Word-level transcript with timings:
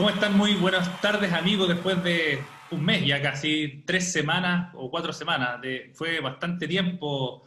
¿Cómo 0.00 0.08
están? 0.08 0.34
Muy 0.34 0.54
buenas 0.54 0.98
tardes, 1.02 1.30
amigos. 1.30 1.68
Después 1.68 2.02
de 2.02 2.42
un 2.70 2.82
mes, 2.82 3.04
ya 3.04 3.20
casi 3.20 3.84
tres 3.86 4.10
semanas 4.10 4.72
o 4.74 4.90
cuatro 4.90 5.12
semanas, 5.12 5.60
de, 5.60 5.92
fue 5.94 6.20
bastante 6.20 6.66
tiempo, 6.66 7.46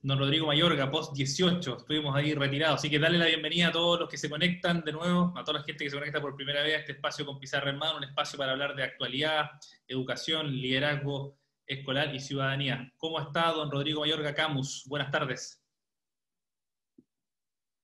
don 0.00 0.18
Rodrigo 0.18 0.48
Mayorga, 0.48 0.90
post 0.90 1.14
18, 1.14 1.76
estuvimos 1.78 2.16
ahí 2.16 2.34
retirados. 2.34 2.80
Así 2.80 2.90
que 2.90 2.98
dale 2.98 3.18
la 3.18 3.26
bienvenida 3.26 3.68
a 3.68 3.70
todos 3.70 4.00
los 4.00 4.08
que 4.08 4.18
se 4.18 4.28
conectan 4.28 4.80
de 4.80 4.90
nuevo, 4.90 5.32
a 5.36 5.44
toda 5.44 5.60
la 5.60 5.64
gente 5.64 5.84
que 5.84 5.90
se 5.90 5.96
conecta 5.96 6.20
por 6.20 6.34
primera 6.34 6.64
vez 6.64 6.74
a 6.74 6.78
este 6.80 6.90
espacio 6.90 7.24
con 7.24 7.38
Pizarra 7.38 7.70
en 7.70 7.78
mano, 7.78 7.98
un 7.98 8.04
espacio 8.04 8.36
para 8.36 8.50
hablar 8.50 8.74
de 8.74 8.82
actualidad, 8.82 9.50
educación, 9.86 10.50
liderazgo 10.50 11.38
escolar 11.64 12.12
y 12.12 12.18
ciudadanía. 12.18 12.92
¿Cómo 12.96 13.20
está 13.20 13.52
don 13.52 13.70
Rodrigo 13.70 14.00
Mayorga 14.00 14.34
Camus? 14.34 14.86
Buenas 14.88 15.12
tardes 15.12 15.61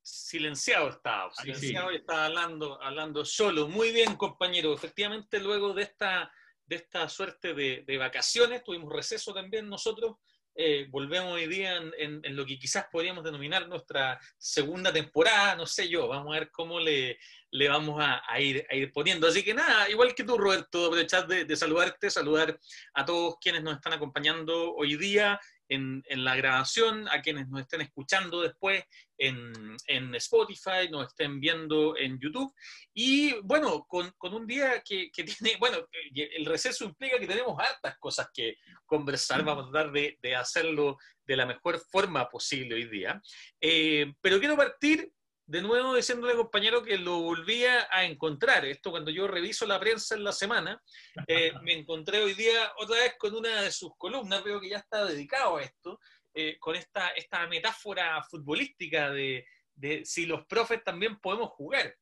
silenciado 0.09 0.89
estaba, 0.89 1.33
silenciado 1.35 1.93
y 1.93 1.97
estaba 1.97 2.27
hablando, 2.27 2.83
hablando 2.83 3.25
solo. 3.25 3.69
Muy 3.69 3.93
bien, 3.93 4.17
compañero. 4.17 4.73
Efectivamente, 4.73 5.39
luego 5.41 5.75
de 5.75 5.83
esta, 5.83 6.33
de 6.65 6.77
esta 6.77 7.09
suerte 7.09 7.55
de, 7.55 7.85
de 7.87 7.99
vacaciones, 7.99 8.65
tuvimos 8.65 8.93
receso 8.93 9.35
también 9.35 9.69
nosotros. 9.69 10.17
Eh, 10.61 10.89
volvemos 10.91 11.35
hoy 11.35 11.47
día 11.47 11.77
en, 11.77 12.21
en, 12.25 12.35
lo 12.35 12.45
que 12.45 12.59
quizás 12.59 12.87
podríamos 12.91 13.23
denominar 13.23 13.69
nuestra 13.69 14.19
segunda 14.37 14.93
temporada, 14.93 15.55
no 15.55 15.67
sé 15.67 15.89
yo, 15.89 16.09
vamos 16.09 16.35
a 16.35 16.41
ver 16.41 16.51
cómo 16.51 16.81
le, 16.81 17.17
le 17.53 17.69
vamos 17.69 18.01
a, 18.03 18.23
a, 18.27 18.41
ir, 18.41 18.67
a 18.69 18.75
ir 18.75 18.93
poniendo. 18.93 19.29
Así 19.29 19.45
que 19.45 19.55
nada, 19.55 19.89
igual 19.89 20.17
que 20.17 20.25
tú, 20.25 20.37
Roberto, 20.37 20.87
aprovechar 20.87 21.29
de, 21.29 21.45
de 21.45 21.57
saludarte, 21.57 22.11
saludar 22.11 22.59
a 22.95 23.05
todos 23.05 23.37
quienes 23.41 23.63
nos 23.63 23.77
están 23.77 23.93
acompañando 23.93 24.75
hoy 24.75 24.97
día 24.97 25.39
en, 25.69 26.03
en, 26.09 26.25
la 26.25 26.37
grabación, 26.37 27.09
a 27.09 27.21
quienes 27.23 27.49
nos 27.49 27.61
estén 27.61 27.81
escuchando 27.81 28.43
después 28.43 28.85
en, 29.17 29.77
en, 29.87 30.15
Spotify, 30.17 30.89
nos 30.91 31.09
estén 31.09 31.41
viendo 31.41 31.97
en 31.97 32.19
YouTube. 32.19 32.53
Y 32.95 33.35
bueno, 33.43 33.85
con, 33.89 34.11
con 34.19 34.35
un 34.35 34.47
día 34.47 34.83
que, 34.83 35.11
que, 35.11 35.25
tiene, 35.25 35.57
bueno, 35.59 35.79
el 36.15 36.47
receso 36.47 36.85
implica 36.85 37.19
que 37.19 37.27
tenemos 37.27 37.59
hartas 37.59 37.99
cosas 37.99 38.29
que 38.33 38.57
conversar, 38.87 39.45
vamos 39.45 39.69
a 39.69 39.71
tratar 39.71 39.93
de, 39.93 40.19
de 40.23 40.35
hacerlo 40.35 40.97
de 41.25 41.37
la 41.37 41.47
mejor 41.47 41.79
forma 41.79 42.29
posible 42.29 42.75
hoy 42.75 42.89
día. 42.89 43.21
Eh, 43.61 44.13
pero 44.21 44.39
quiero 44.39 44.57
partir 44.57 45.13
de 45.49 45.63
nuevo 45.63 45.97
diciéndole, 45.97 46.35
compañero, 46.35 46.83
que 46.83 46.99
lo 46.99 47.21
volvía 47.23 47.89
a 47.91 48.05
encontrar. 48.05 48.67
Esto 48.67 48.91
cuando 48.91 49.11
yo 49.11 49.27
reviso 49.27 49.67
la 49.67 49.81
prensa 49.81 50.15
en 50.15 50.23
la 50.23 50.33
semana, 50.33 50.81
eh, 51.27 51.53
me 51.63 51.73
encontré 51.73 52.23
hoy 52.23 52.35
día 52.35 52.71
otra 52.77 52.97
vez 52.97 53.15
con 53.19 53.35
una 53.35 53.63
de 53.63 53.73
sus 53.73 53.93
columnas, 53.97 54.45
veo 54.45 54.61
que 54.61 54.69
ya 54.69 54.77
está 54.77 55.07
dedicado 55.07 55.57
a 55.57 55.63
esto, 55.63 56.01
eh, 56.35 56.59
con 56.61 56.77
esta, 56.77 57.09
esta 57.09 57.47
metáfora 57.47 58.23
futbolística 58.25 59.11
de, 59.11 59.47
de, 59.75 60.05
si 60.05 60.27
los 60.27 60.45
profes 60.45 60.85
también 60.85 61.19
podemos 61.19 61.49
jugar. 61.53 61.97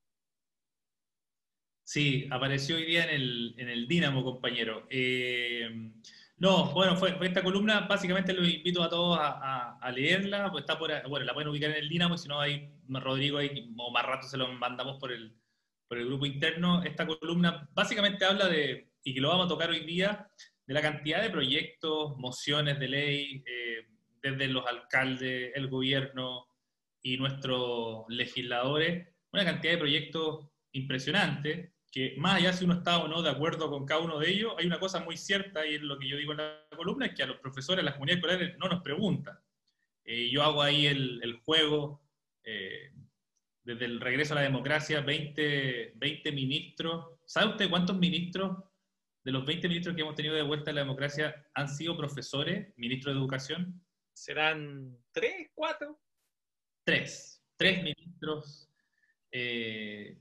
Sí, 1.85 2.27
apareció 2.33 2.75
hoy 2.75 2.85
día 2.85 3.05
en 3.05 3.11
el, 3.11 3.55
en 3.59 3.69
el 3.69 3.87
Dínamo, 3.87 4.25
compañero. 4.25 4.89
Eh, 4.91 5.71
no, 6.39 6.73
bueno, 6.73 6.97
fue, 6.97 7.15
fue, 7.15 7.29
esta 7.29 7.45
columna, 7.45 7.83
básicamente 7.83 8.33
los 8.33 8.49
invito 8.49 8.83
a 8.83 8.91
todos 8.91 9.17
a, 9.21 9.29
a, 9.29 9.79
a, 9.79 9.93
leerla, 9.93 10.51
pues 10.51 10.63
está 10.63 10.77
por, 10.77 10.91
bueno, 11.09 11.25
la 11.25 11.33
pueden 11.33 11.51
ubicar 11.51 11.71
en 11.71 11.77
el 11.77 11.89
Dinamo, 11.89 12.17
y 12.17 12.19
si 12.19 12.27
no, 12.27 12.41
ahí 12.41 12.76
Rodrigo 12.89 13.39
ahí, 13.39 13.73
o 13.77 13.91
más 13.91 14.05
rato 14.05 14.27
se 14.27 14.37
lo 14.37 14.53
mandamos 14.53 14.99
por 14.99 15.13
el, 15.13 15.35
por 15.89 15.99
el 15.99 16.07
grupo 16.07 16.27
interno. 16.27 16.83
Esta 16.83 17.07
columna 17.07 17.69
básicamente 17.73 18.25
habla 18.25 18.49
de, 18.49 18.91
y 19.03 19.15
que 19.15 19.21
lo 19.21 19.29
vamos 19.29 19.47
a 19.47 19.49
tocar 19.49 19.71
hoy 19.71 19.85
día, 19.85 20.29
de 20.67 20.75
la 20.75 20.83
cantidad 20.83 21.23
de 21.23 21.31
proyectos, 21.31 22.17
mociones 22.17 22.79
de 22.81 22.89
ley, 22.89 23.45
eh, 23.47 23.87
desde 24.21 24.49
los 24.49 24.67
alcaldes, 24.67 25.53
el 25.55 25.69
gobierno 25.69 26.47
y 27.03 27.17
nuestros 27.17 28.05
legisladores, 28.09 29.09
una 29.33 29.45
cantidad 29.45 29.75
de 29.75 29.79
proyectos 29.79 30.49
impresionantes 30.73 31.73
que 31.93 32.15
más 32.19 32.35
allá 32.35 32.53
si 32.53 32.65
uno 32.65 32.75
está 32.75 32.99
o 32.99 33.09
no 33.09 33.23
de 33.23 33.31
acuerdo 33.31 33.71
con 33.71 33.87
cada 33.87 34.01
uno 34.01 34.19
de 34.19 34.29
ellos, 34.29 34.55
hay 34.59 34.67
una 34.67 34.81
cosa 34.81 35.01
muy 35.01 35.17
cierta, 35.17 35.67
y 35.67 35.77
es 35.77 35.83
lo 35.83 35.99
que 35.99 36.09
yo 36.09 36.17
digo 36.17 36.33
en 36.33 36.39
la 36.39 36.67
columna, 36.77 37.07
es 37.07 37.15
que 37.15 37.23
a 37.23 37.27
los 37.27 37.39
profesores, 37.39 37.83
a 37.83 37.85
las 37.85 37.95
comunidades 37.95 38.23
escolares, 38.23 38.59
no 38.59 38.69
nos 38.69 38.83
preguntan. 38.83 39.39
Eh, 40.05 40.29
yo 40.31 40.43
hago 40.43 40.63
ahí 40.63 40.87
el 40.87 41.41
juego, 41.45 42.06
eh, 42.47 42.93
desde 43.65 43.85
el 43.85 44.01
regreso 44.01 44.33
a 44.33 44.37
la 44.37 44.43
democracia, 44.43 45.01
20, 45.01 45.95
20 45.97 46.33
ministros. 46.33 47.19
¿Sabe 47.27 47.51
usted 47.51 47.69
cuántos 47.69 47.99
ministros 47.99 48.57
de 49.25 49.33
los 49.33 49.45
20 49.45 49.69
ministros 49.69 49.97
que 49.97 50.03
hemos 50.03 50.15
tenido 50.15 50.37
de 50.37 50.43
vuelta 50.43 50.71
a 50.71 50.75
la 50.75 50.83
democracia 50.83 51.45
han 51.53 51.69
sido 51.69 51.97
profesores, 51.97 52.73
ministros 52.77 53.15
de 53.15 53.21
educación? 53.21 53.85
¿Serán 54.15 54.97
tres, 55.13 55.51
cuatro? 55.53 56.01
Tres. 56.85 57.43
Tres 57.57 57.83
ministros. 57.83 58.71
Eh, 59.33 60.17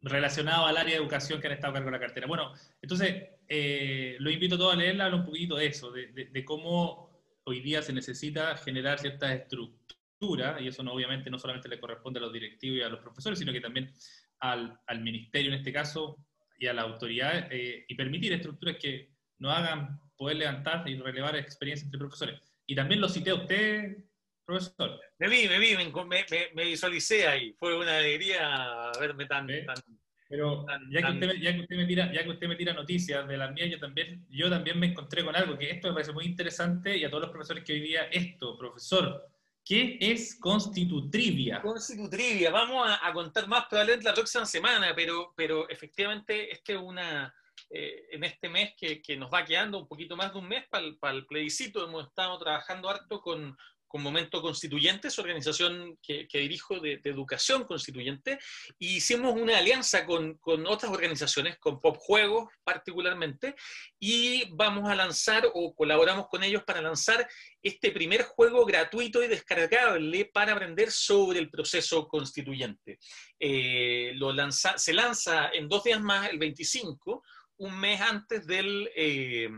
relacionado 0.00 0.66
al 0.66 0.76
área 0.76 0.94
de 0.94 1.00
educación 1.00 1.40
que 1.40 1.48
han 1.48 1.52
estado 1.52 1.72
a 1.72 1.74
cargo 1.74 1.90
de 1.90 1.98
la 1.98 2.00
cartera. 2.00 2.26
Bueno, 2.26 2.52
entonces, 2.80 3.24
eh, 3.48 4.16
lo 4.20 4.30
invito 4.30 4.54
a 4.54 4.58
todos 4.58 4.74
a 4.74 4.76
leerla, 4.76 5.14
un 5.14 5.24
poquito 5.24 5.56
de 5.56 5.66
eso, 5.66 5.90
de, 5.90 6.06
de, 6.08 6.26
de, 6.26 6.44
cómo 6.44 7.10
hoy 7.44 7.60
día 7.60 7.82
se 7.82 7.92
necesita 7.92 8.56
generar 8.56 8.98
ciertas 8.98 9.32
estructuras, 9.32 9.95
y 10.60 10.68
eso 10.68 10.82
no, 10.82 10.92
obviamente 10.92 11.30
no 11.30 11.38
solamente 11.38 11.68
le 11.68 11.78
corresponde 11.78 12.18
a 12.18 12.22
los 12.22 12.32
directivos 12.32 12.78
y 12.78 12.82
a 12.82 12.88
los 12.88 13.00
profesores, 13.00 13.38
sino 13.38 13.52
que 13.52 13.60
también 13.60 13.92
al, 14.40 14.78
al 14.86 15.00
ministerio 15.02 15.52
en 15.52 15.58
este 15.58 15.72
caso 15.72 16.16
y 16.58 16.66
a 16.66 16.72
la 16.72 16.82
autoridad, 16.82 17.48
eh, 17.52 17.84
y 17.86 17.94
permitir 17.94 18.32
estructuras 18.32 18.76
que 18.80 19.10
nos 19.38 19.54
hagan 19.54 20.00
poder 20.16 20.38
levantar 20.38 20.88
y 20.88 20.96
relevar 20.96 21.36
experiencias 21.36 21.86
entre 21.86 21.98
profesores. 21.98 22.40
Y 22.66 22.74
también 22.74 23.00
lo 23.00 23.08
cité 23.08 23.30
a 23.30 23.34
usted, 23.34 23.98
profesor. 24.46 24.98
Me 25.18 25.28
vi, 25.28 25.48
me 25.48 25.58
vi, 25.58 25.76
me, 25.76 25.84
me, 25.84 26.24
me 26.54 26.64
visualicé 26.64 27.26
ahí. 27.26 27.54
Fue 27.58 27.76
una 27.76 27.98
alegría 27.98 28.90
verme 28.98 29.26
tan... 29.26 29.50
¿Eh? 29.50 29.64
tan 29.64 29.76
Pero 30.28 30.64
tan, 30.64 30.90
ya, 30.90 31.02
que 31.02 31.12
usted, 31.12 31.32
ya, 31.34 31.54
que 31.54 31.60
usted 31.60 31.76
me 31.76 31.84
tira, 31.84 32.12
ya 32.12 32.24
que 32.24 32.30
usted 32.30 32.48
me 32.48 32.56
tira 32.56 32.72
noticias 32.72 33.28
de 33.28 33.36
las 33.36 33.52
mías, 33.52 33.70
yo 33.70 33.78
también, 33.78 34.26
yo 34.30 34.48
también 34.48 34.80
me 34.80 34.86
encontré 34.86 35.22
con 35.22 35.36
algo, 35.36 35.58
que 35.58 35.70
esto 35.70 35.88
me 35.88 35.94
parece 35.94 36.12
muy 36.12 36.24
interesante, 36.24 36.96
y 36.96 37.04
a 37.04 37.10
todos 37.10 37.24
los 37.24 37.30
profesores 37.30 37.62
que 37.62 37.74
hoy 37.74 37.80
día, 37.80 38.04
esto, 38.10 38.56
profesor, 38.56 39.24
¿qué 39.66 39.98
es 40.00 40.38
Constitutrivia? 40.40 41.60
Constitutrivia, 41.60 42.52
vamos 42.52 42.88
a, 42.88 43.12
contar 43.12 43.48
más 43.48 43.66
probablemente 43.66 44.06
la 44.06 44.14
próxima 44.14 44.46
semana, 44.46 44.94
pero, 44.94 45.34
pero 45.36 45.68
efectivamente 45.68 46.52
este 46.52 46.74
es 46.74 46.80
una... 46.80 47.34
Eh, 47.68 48.06
en 48.12 48.22
este 48.22 48.48
mes 48.48 48.74
que, 48.76 49.02
que, 49.02 49.16
nos 49.16 49.32
va 49.32 49.44
quedando 49.44 49.78
un 49.78 49.88
poquito 49.88 50.16
más 50.16 50.32
de 50.32 50.38
un 50.38 50.46
mes 50.46 50.68
para 50.68 50.84
el, 50.84 50.96
para 50.98 51.14
el 51.14 51.26
plebiscito, 51.26 51.84
hemos 51.84 52.06
estado 52.06 52.38
trabajando 52.38 52.88
harto 52.88 53.20
con, 53.20 53.56
con 53.86 54.02
Momento 54.02 54.42
Constituyente, 54.42 55.10
su 55.10 55.20
organización 55.20 55.98
que, 56.02 56.26
dirijo 56.32 56.80
de, 56.80 57.00
educación 57.04 57.64
constituyente, 57.64 58.38
y 58.78 58.96
hicimos 58.96 59.34
una 59.34 59.58
alianza 59.58 60.04
con, 60.04 60.34
con, 60.38 60.66
otras 60.66 60.90
organizaciones, 60.90 61.58
con 61.58 61.80
Pop 61.80 61.96
Juegos 61.98 62.48
particularmente, 62.64 63.54
y 63.98 64.44
vamos 64.52 64.88
a 64.88 64.94
lanzar 64.94 65.48
o 65.54 65.74
colaboramos 65.74 66.28
con 66.28 66.42
ellos 66.42 66.64
para 66.64 66.82
lanzar 66.82 67.28
este 67.62 67.90
primer 67.90 68.22
juego 68.22 68.64
gratuito 68.64 69.22
y 69.22 69.28
descargable 69.28 70.26
para 70.26 70.52
aprender 70.52 70.90
sobre 70.90 71.38
el 71.38 71.50
proceso 71.50 72.06
constituyente. 72.08 72.98
Eh, 73.38 74.12
lo 74.14 74.32
lanza, 74.32 74.78
se 74.78 74.92
lanza 74.92 75.50
en 75.52 75.68
dos 75.68 75.84
días 75.84 76.00
más, 76.00 76.30
el 76.30 76.38
25, 76.38 77.22
un 77.58 77.78
mes 77.78 78.00
antes 78.00 78.46
del, 78.46 78.90
eh, 78.94 79.48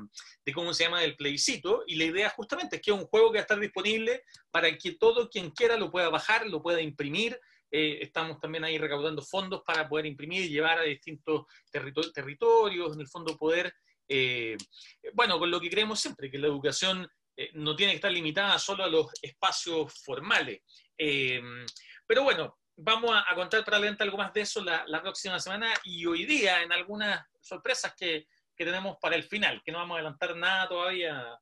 de 0.44 0.52
cómo 0.52 0.72
se 0.72 0.84
llama, 0.84 1.00
del 1.00 1.16
plebiscito, 1.16 1.84
y 1.86 1.96
la 1.96 2.04
idea 2.04 2.30
justamente 2.30 2.76
es 2.76 2.82
que 2.82 2.90
es 2.90 2.96
un 2.96 3.06
juego 3.06 3.30
que 3.30 3.38
va 3.38 3.40
a 3.40 3.42
estar 3.42 3.58
disponible 3.58 4.24
para 4.50 4.76
que 4.76 4.92
todo 4.92 5.28
quien 5.28 5.50
quiera 5.50 5.76
lo 5.76 5.90
pueda 5.90 6.08
bajar, 6.08 6.46
lo 6.46 6.62
pueda 6.62 6.80
imprimir. 6.80 7.38
Eh, 7.70 7.98
estamos 8.00 8.40
también 8.40 8.64
ahí 8.64 8.78
recaudando 8.78 9.20
fondos 9.22 9.62
para 9.66 9.88
poder 9.88 10.06
imprimir 10.06 10.42
y 10.42 10.48
llevar 10.48 10.78
a 10.78 10.82
distintos 10.82 11.44
territor 11.70 12.10
territorios, 12.12 12.94
en 12.94 13.00
el 13.00 13.08
fondo 13.08 13.36
poder, 13.36 13.74
eh, 14.08 14.56
bueno, 15.12 15.38
con 15.38 15.50
lo 15.50 15.60
que 15.60 15.68
creemos 15.68 16.00
siempre, 16.00 16.30
que 16.30 16.38
la 16.38 16.46
educación 16.46 17.06
no 17.52 17.76
tiene 17.76 17.92
que 17.92 17.96
estar 17.96 18.10
limitada 18.10 18.58
solo 18.58 18.82
a 18.82 18.88
los 18.88 19.06
espacios 19.22 19.92
formales. 20.02 20.60
Pero 20.96 22.24
bueno, 22.24 22.58
vamos 22.78 23.10
a, 23.12 23.24
a, 23.30 23.34
contar 23.34 23.64
probablemente 23.64 24.04
algo 24.04 24.16
más 24.16 24.32
de 24.32 24.42
eso 24.42 24.62
la, 24.62 24.84
la, 24.86 25.02
próxima 25.02 25.38
semana 25.40 25.72
y 25.84 26.06
hoy 26.06 26.24
día 26.24 26.62
en 26.62 26.72
algunas 26.72 27.24
sorpresas 27.40 27.94
que, 27.96 28.26
que, 28.56 28.64
tenemos 28.64 28.96
para 29.00 29.16
el 29.16 29.24
final, 29.24 29.60
que 29.64 29.72
no 29.72 29.78
vamos 29.78 29.96
a 29.96 29.98
adelantar 29.98 30.36
nada 30.36 30.68
todavía, 30.68 31.38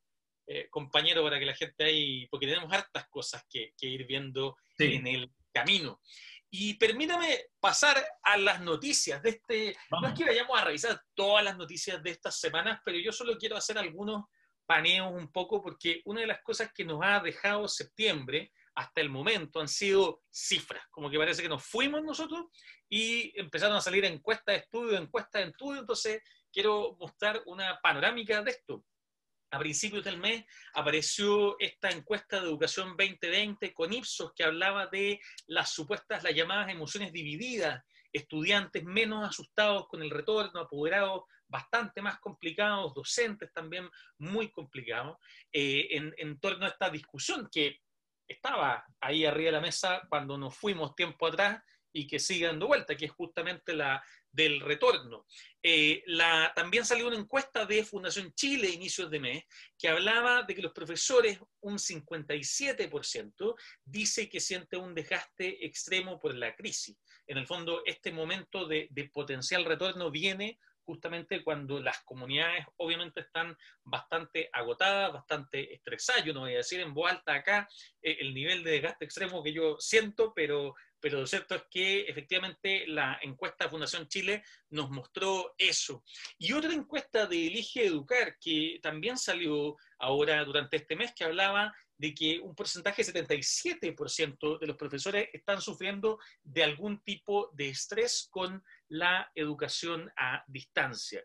eh, 0.47 0.69
compañero, 0.71 1.23
para 1.23 1.38
que 1.38 1.47
la 1.47 1.55
gente 1.55 1.85
ahí, 1.85 2.27
porque 2.29 2.47
tenemos 2.47 2.73
hartas 2.73 3.06
cosas 3.09 3.44
que, 3.49 3.73
que 3.77 3.87
ir 3.87 4.06
viendo 4.06 4.56
sí. 4.79 4.94
en 4.94 5.06
el 5.06 5.31
camino. 5.53 6.00
Y 6.49 6.75
permítame 6.75 7.47
pasar 7.61 8.03
a 8.23 8.37
las 8.38 8.61
noticias 8.61 9.23
de 9.23 9.31
este, 9.31 9.77
vamos. 9.91 10.09
no 10.09 10.15
es 10.15 10.19
que 10.19 10.25
vayamos 10.25 10.59
a 10.59 10.65
revisar 10.65 11.03
todas 11.15 11.44
las 11.44 11.56
noticias 11.56 12.03
de 12.03 12.11
estas 12.11 12.38
semanas, 12.38 12.81
pero 12.85 12.99
yo 12.99 13.12
solo 13.12 13.37
quiero 13.37 13.56
hacer 13.56 13.77
algunos 13.77 14.25
paneos 14.65 15.12
un 15.12 15.31
poco, 15.31 15.62
porque 15.62 16.00
una 16.05 16.23
de 16.23 16.29
las 16.29 16.43
cosas 16.43 16.73
que 16.73 16.85
nos 16.85 17.00
ha 17.03 17.21
dejado 17.21 17.69
septiembre, 17.69 18.53
hasta 18.76 19.00
el 19.00 19.08
momento 19.08 19.61
han 19.61 19.69
sido 19.69 20.23
cifras, 20.31 20.87
como 20.90 21.11
que 21.11 21.19
parece 21.19 21.43
que 21.43 21.49
nos 21.49 21.64
fuimos 21.64 22.02
nosotros 22.05 22.46
y 22.88 23.32
empezaron 23.38 23.76
a 23.76 23.81
salir 23.81 24.05
encuestas 24.05 24.55
de 24.55 24.61
estudio, 24.61 24.99
encuestas 24.99 25.43
de 25.43 25.49
estudio, 25.49 25.81
entonces 25.81 26.23
quiero 26.52 26.94
mostrar 27.00 27.43
una 27.46 27.81
panorámica 27.81 28.43
de 28.43 28.50
esto. 28.50 28.84
A 29.50 29.58
principios 29.58 30.05
del 30.05 30.19
mes 30.19 30.44
apareció 30.75 31.58
esta 31.58 31.88
encuesta 31.90 32.40
de 32.40 32.49
educación 32.49 32.96
2020 32.96 33.73
con 33.73 33.93
Ipsos 33.93 34.32
que 34.34 34.44
hablaba 34.44 34.87
de 34.88 35.20
las 35.46 35.73
supuestas, 35.73 36.23
las 36.23 36.34
llamadas 36.34 36.69
emociones 36.69 37.12
divididas 37.12 37.82
estudiantes 38.12 38.82
menos 38.84 39.28
asustados 39.28 39.87
con 39.88 40.02
el 40.02 40.11
retorno, 40.11 40.61
apoderados 40.61 41.25
bastante 41.49 42.02
más 42.02 42.19
complicados, 42.19 42.94
docentes 42.94 43.52
también 43.52 43.88
muy 44.19 44.50
complicados, 44.50 45.17
eh, 45.52 45.88
en, 45.90 46.14
en 46.17 46.40
torno 46.40 46.67
a 46.67 46.70
esta 46.70 46.90
discusión 46.90 47.49
que 47.52 47.78
estaba 48.26 48.84
ahí 49.00 49.25
arriba 49.25 49.46
de 49.46 49.52
la 49.52 49.61
mesa 49.61 50.02
cuando 50.08 50.37
nos 50.38 50.56
fuimos 50.56 50.94
tiempo 50.94 51.26
atrás 51.26 51.62
y 51.93 52.06
que 52.06 52.19
sigue 52.19 52.46
dando 52.46 52.67
vuelta, 52.67 52.96
que 52.96 53.06
es 53.06 53.12
justamente 53.12 53.75
la 53.75 54.02
del 54.31 54.61
retorno. 54.61 55.26
Eh, 55.62 56.02
la, 56.06 56.52
también 56.55 56.84
salió 56.84 57.06
una 57.06 57.17
encuesta 57.17 57.64
de 57.64 57.84
Fundación 57.84 58.34
Chile, 58.34 58.69
inicios 58.69 59.11
de 59.11 59.19
mes, 59.19 59.44
que 59.78 59.88
hablaba 59.88 60.43
de 60.43 60.55
que 60.55 60.61
los 60.61 60.73
profesores, 60.73 61.40
un 61.61 61.78
57%, 61.78 63.55
dice 63.82 64.28
que 64.28 64.40
siente 64.40 64.76
un 64.76 64.94
desgaste 64.94 65.64
extremo 65.64 66.20
por 66.20 66.34
la 66.34 66.55
crisis. 66.55 66.99
En 67.26 67.38
el 67.38 67.46
fondo, 67.46 67.82
este 67.87 68.12
momento 68.12 68.67
de, 68.67 68.88
de 68.90 69.08
potencial 69.08 69.64
retorno 69.64 70.11
viene 70.11 70.58
justamente 70.87 71.43
cuando 71.43 71.81
las 71.81 72.00
comunidades 72.05 72.65
obviamente 72.77 73.21
están 73.21 73.56
bastante 73.83 74.49
agotadas, 74.53 75.12
bastante 75.12 75.75
estresadas. 75.75 76.25
Yo 76.25 76.33
no 76.33 76.41
voy 76.41 76.55
a 76.55 76.59
decir 76.59 76.81
en 76.81 76.94
voz 76.94 77.11
alta 77.11 77.35
acá 77.35 77.69
eh, 78.00 78.17
el 78.21 78.33
nivel 78.33 78.62
de 78.62 78.71
desgaste 78.71 79.05
extremo 79.05 79.43
que 79.43 79.53
yo 79.53 79.77
siento, 79.81 80.33
pero, 80.35 80.75
pero 81.00 81.21
lo 81.21 81.27
cierto 81.27 81.56
es 81.56 81.65
que 81.69 82.03
efectivamente 82.03 82.87
la 82.87 83.19
encuesta 83.21 83.65
de 83.65 83.71
Fundación 83.71 84.09
Chile 84.09 84.44
nos 84.71 84.91
mostró 84.91 85.55
eso. 85.59 86.05
Y 86.38 86.53
otra 86.53 86.73
encuesta 86.73 87.27
de 87.27 87.49
Elige 87.49 87.85
Educar, 87.85 88.38
que 88.41 88.79
también 88.81 89.19
salió 89.19 89.77
ahora 89.99 90.44
durante 90.44 90.77
este 90.77 90.94
mes, 90.94 91.12
que 91.15 91.25
hablaba 91.25 91.75
de 91.98 92.14
que 92.14 92.40
un 92.40 92.54
porcentaje 92.54 93.02
de 93.02 93.12
77% 93.12 94.58
de 94.58 94.66
los 94.66 94.76
profesores 94.76 95.28
están 95.32 95.60
sufriendo 95.60 96.19
de 96.43 96.64
algún 96.64 97.00
tipo 97.00 97.50
de 97.54 97.69
estrés 97.69 98.28
con 98.31 98.62
la 98.88 99.31
educación 99.34 100.10
a 100.16 100.44
distancia. 100.46 101.22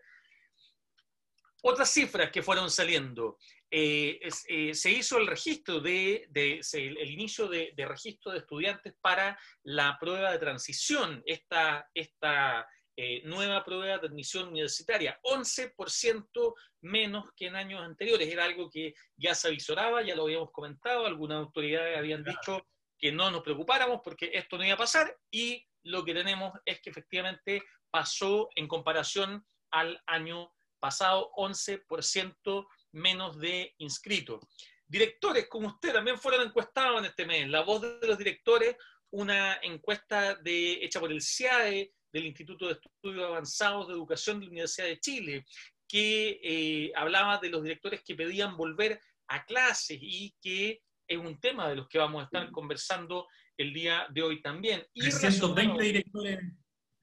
Otras 1.64 1.92
cifras 1.92 2.32
que 2.32 2.42
fueron 2.42 2.72
saliendo. 2.72 3.38
Eh, 3.70 4.20
eh, 4.48 4.74
se 4.74 4.92
hizo 4.92 5.18
el 5.18 5.28
registro 5.28 5.80
de, 5.80 6.28
el 6.74 7.12
inicio 7.12 7.48
de, 7.48 7.74
registro 7.78 8.32
de 8.32 8.40
estudiantes 8.40 8.94
para 9.00 9.40
la 9.64 9.98
prueba 10.00 10.32
de 10.32 10.40
transición, 10.40 11.22
esta, 11.26 11.90
esta 11.94 12.68
eh, 12.98 13.22
nueva 13.24 13.64
prueba 13.64 13.98
de 13.98 14.08
admisión 14.08 14.50
universitaria, 14.50 15.20
11% 15.24 16.54
menos 16.82 17.32
que 17.36 17.48
en 17.48 17.56
años 17.56 17.82
anteriores. 17.82 18.28
Era 18.28 18.46
algo 18.46 18.70
que 18.70 18.94
ya 19.16 19.34
se 19.34 19.48
avisoraba, 19.48 20.02
ya 20.02 20.16
lo 20.16 20.24
habíamos 20.24 20.52
comentado, 20.52 21.06
algunas 21.06 21.38
autoridades 21.38 21.98
habían 21.98 22.24
dicho 22.24 22.68
que 22.98 23.12
no 23.12 23.32
nos 23.32 23.42
preocupáramos 23.42 24.02
porque 24.04 24.32
esto 24.34 24.58
no 24.58 24.66
iba 24.66 24.76
a 24.76 24.78
pasar 24.78 25.18
y 25.32 25.66
lo 25.84 26.06
que 26.06 26.14
tenemos 26.14 26.54
es 26.66 26.80
que 26.82 26.92
efectivamente 26.92 27.64
pasó 27.90 28.50
en 28.56 28.68
comparación 28.68 29.46
al 29.72 30.02
año 30.06 30.54
pasado 30.80 31.32
11% 31.38 32.68
menos 32.92 33.40
de 33.40 33.74
inscritos. 33.78 34.42
Directores 34.86 35.48
como 35.48 35.68
usted 35.68 35.94
también 35.94 36.20
fueron 36.20 36.46
encuestados 36.46 37.00
en 37.00 37.06
este 37.06 37.26
mes. 37.26 37.48
La 37.48 37.62
voz 37.62 37.82
de 37.82 38.08
los 38.08 38.18
directores, 38.18 38.76
una 39.12 39.56
encuesta 39.62 40.36
de, 40.36 40.84
hecha 40.84 41.00
por 41.00 41.12
el 41.12 41.22
CIAE, 41.22 41.94
del 42.12 42.26
Instituto 42.26 42.68
de 42.68 42.74
Estudios 42.74 43.26
Avanzados 43.26 43.88
de 43.88 43.94
Educación 43.94 44.40
de 44.40 44.46
la 44.46 44.52
Universidad 44.52 44.88
de 44.88 45.00
Chile, 45.00 45.46
que 45.88 46.40
eh, 46.44 46.92
hablaba 46.96 47.38
de 47.38 47.50
los 47.50 47.64
directores 47.64 48.02
que 48.04 48.16
pedían 48.16 48.58
volver 48.58 49.00
a 49.28 49.46
clases 49.46 49.98
y 50.02 50.36
que 50.42 50.82
es 51.08 51.18
un 51.18 51.40
tema 51.40 51.70
de 51.70 51.76
los 51.76 51.88
que 51.88 51.98
vamos 51.98 52.22
a 52.22 52.26
estar 52.26 52.52
conversando 52.52 53.28
el 53.58 53.74
día 53.74 54.08
de 54.10 54.24
hoy 54.24 54.42
también. 54.42 54.86
Y 54.94 55.12
120 55.12 55.84
directores 55.84 56.40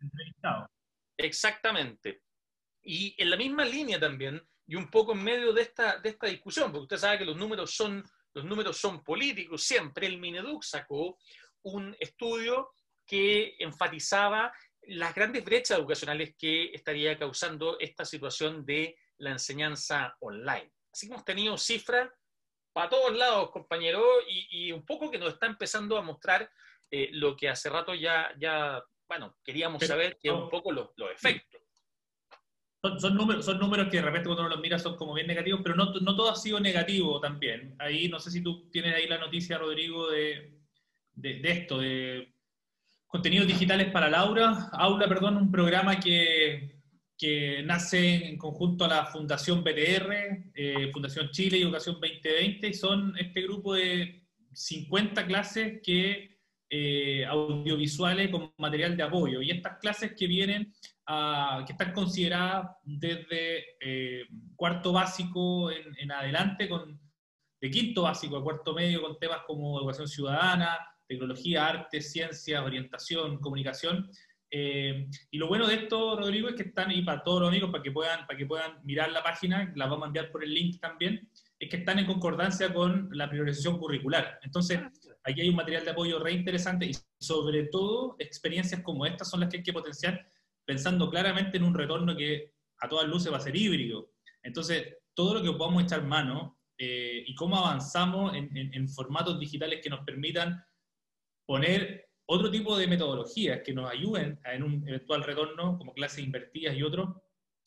entrevistados. 0.01 0.71
Exactamente. 1.17 2.23
Y 2.83 3.15
en 3.19 3.31
la 3.31 3.37
misma 3.37 3.65
línea 3.65 4.01
también, 4.01 4.43
y 4.67 4.77
un 4.77 4.91
poco 4.91 5.13
en 5.13 5.23
medio 5.23 5.53
de 5.53 5.63
esta, 5.63 5.99
de 5.99 6.11
esta 6.11 6.27
discusión, 6.27 6.71
porque 6.71 6.85
usted 6.85 6.97
sabe 6.99 7.19
que 7.19 7.25
los 7.25 7.37
números 7.37 7.75
son, 7.75 8.05
los 8.35 8.45
números 8.45 8.77
son 8.77 9.03
políticos, 9.03 9.63
siempre 9.63 10.07
el 10.07 10.19
Mineduc 10.19 10.63
sacó 10.63 11.19
un 11.73 11.97
estudio 11.99 12.71
que 13.07 13.57
enfatizaba 13.59 14.53
las 14.89 15.15
grandes 15.15 15.45
brechas 15.45 15.79
educacionales 15.79 16.35
que 16.39 16.71
estaría 16.73 17.19
causando 17.19 17.79
esta 17.79 18.05
situación 18.05 18.65
de 18.65 18.97
la 19.19 19.31
enseñanza 19.33 20.17
online. 20.21 20.73
Así 20.93 21.07
que 21.07 21.13
hemos 21.13 21.25
tenido 21.25 21.57
cifras 21.59 22.11
para 22.73 22.89
todos 22.89 23.17
lados, 23.17 23.51
compañero, 23.51 24.05
y, 24.29 24.71
un 24.73 24.85
poco 24.85 25.11
que 25.11 25.19
nos 25.19 25.35
está 25.35 25.47
empezando 25.47 25.99
a 25.99 26.03
mostrar 26.03 26.51
eh, 26.91 27.11
lo 27.13 27.37
que 27.37 27.49
hace 27.49 27.69
rato 27.69 27.95
ya, 27.95 28.33
ya 28.39 28.83
bueno, 29.09 29.37
queríamos 29.43 29.85
saber, 29.85 30.17
que 30.19 30.29
es 30.29 30.35
un 30.35 30.49
poco 30.49 30.71
los, 30.71 30.91
efectos. 31.13 31.61
Son, 33.01 33.17
números, 33.17 33.45
son 33.45 33.59
números 33.59 33.89
que 33.91 33.97
de 33.97 34.03
repente 34.03 34.29
cuando 34.29 34.43
uno 34.43 34.51
los 34.51 34.61
mira 34.61 34.79
son 34.79 34.97
como 34.97 35.15
bien 35.15 35.27
negativos, 35.27 35.61
pero 35.63 35.75
no, 35.75 35.93
no 35.93 36.15
todo 36.15 36.31
ha 36.31 36.37
sido 36.37 36.61
negativo 36.61 37.21
también. 37.21 37.75
Ahí 37.79 38.09
no 38.09 38.21
sé 38.21 38.31
si 38.31 38.43
tú 38.43 38.71
tienes 38.71 38.95
ahí 38.95 39.09
la 39.09 39.19
noticia, 39.19 39.59
Rodrigo, 39.59 40.09
de, 40.11 40.58
de, 41.21 41.41
esto, 41.45 41.79
de 41.79 42.35
contenidos 43.07 43.47
digitales 43.47 43.91
para 43.91 44.09
Laura, 44.09 44.69
Aula, 44.73 45.09
perdón, 45.09 45.37
un 45.37 45.51
programa 45.51 45.99
que 45.99 46.79
que 47.19 47.63
nace 47.65 48.29
en 48.29 48.39
conjunto 48.39 48.85
a 48.85 48.89
la 48.89 49.07
Fundación 49.07 49.65
BTR, 49.65 50.53
eh, 50.55 50.91
Fundación 50.93 51.31
Chile 51.31 51.59
y 51.59 51.63
Educación 51.63 51.97
2020, 52.01 52.69
y 52.69 52.75
son 52.75 53.13
este 53.19 53.43
grupo 53.43 53.75
de 53.75 54.25
50 54.53 55.27
clases 55.27 55.81
que, 55.83 56.39
eh, 56.71 57.27
audiovisuales 57.27 58.31
con 58.31 58.53
material 58.59 58.97
de 58.97 59.03
apoyo. 59.03 59.43
Y 59.43 59.51
estas 59.51 59.79
clases 59.79 60.13
que 60.17 60.29
vienen, 60.29 60.73
que 61.67 61.73
están 61.73 61.93
consideradas 61.93 62.77
desde 62.85 63.65
eh, 63.81 64.27
cuarto 64.55 64.93
básico 64.93 65.73
en, 65.73 65.97
en, 65.99 66.13
adelante, 66.13 66.69
con, 66.69 67.01
de 67.61 67.71
quinto 67.71 68.03
básico 68.03 68.37
a 68.37 68.45
cuarto 68.45 68.75
medio, 68.75 69.03
con 69.03 69.19
temas 69.19 69.41
como 69.47 69.79
educación 69.81 70.07
ciudadana, 70.07 70.79
tecnología, 71.09 71.67
arte, 71.67 72.01
ciencia, 72.01 72.63
orientación, 72.63 73.39
comunicación, 73.39 74.11
eh, 74.51 75.09
y 75.31 75.39
lo 75.39 75.47
bueno 75.47 75.67
de 75.67 75.75
esto, 75.75 76.17
Rodrigo, 76.17 76.49
es 76.49 76.55
que 76.55 76.63
están, 76.63 76.91
y 76.91 77.03
para 77.03 77.23
todos 77.23 77.41
los 77.41 77.49
amigos, 77.51 77.71
para 77.71 77.83
que 77.83 77.93
puedan, 77.93 78.27
para 78.27 78.39
que 78.39 78.47
puedan 78.47 78.81
mirar 78.85 79.11
la 79.11 79.23
página, 79.23 79.73
la 79.77 79.87
vamos 79.87 80.05
a 80.05 80.07
enviar 80.07 80.31
por 80.31 80.43
el 80.43 80.55
link 80.55 80.81
también, 80.81 81.29
es 81.59 81.69
que 81.69 81.79
están 81.79 81.99
en 81.99 82.07
concordancia 82.07 82.73
con 82.73 83.11
la 83.13 83.29
priorización 83.29 83.79
curricular. 83.79 84.39
Entonces, 84.43 84.81
aquí 85.25 85.43
hay 85.43 85.49
un 85.51 85.57
material 85.57 85.85
de 85.85 85.91
apoyo 85.91 86.19
re 86.19 86.33
interesante 86.33 86.87
y 86.87 86.93
sobre 87.19 87.65
todo 87.65 88.17
experiencias 88.19 88.81
como 88.83 89.05
estas 89.05 89.29
son 89.29 89.41
las 89.41 89.51
que 89.51 89.59
hay 89.59 89.63
que 89.63 89.73
potenciar, 89.73 90.27
pensando 90.65 91.11
claramente 91.11 91.59
en 91.59 91.65
un 91.65 91.75
retorno 91.75 92.17
que 92.17 92.55
a 92.81 92.89
todas 92.89 93.09
luces 93.09 93.33
va 93.33 93.39
a 93.39 93.41
ser 93.41 93.57
híbrido. 93.57 94.13
Entonces, 94.43 94.97
todo 95.15 95.35
lo 95.35 95.43
que 95.43 95.53
podamos 95.53 95.83
echar 95.83 96.05
mano 96.05 96.59
eh, 96.79 97.25
y 97.27 97.35
cómo 97.35 97.57
avanzamos 97.57 98.35
en, 98.35 98.57
en 98.57 98.89
formatos 98.89 99.39
digitales 99.39 99.81
que 99.83 99.91
nos 99.91 100.05
permitan 100.05 100.63
poner 101.49 102.11
otro 102.27 102.51
tipo 102.51 102.77
de 102.77 102.87
metodologías 102.87 103.63
que 103.65 103.73
nos 103.73 103.91
ayuden 103.91 104.39
en 104.45 104.63
un 104.63 104.87
eventual 104.87 105.25
retorno, 105.25 105.79
como 105.79 105.95
clases 105.95 106.23
invertidas 106.23 106.77
y 106.77 106.83
otros, 106.83 107.17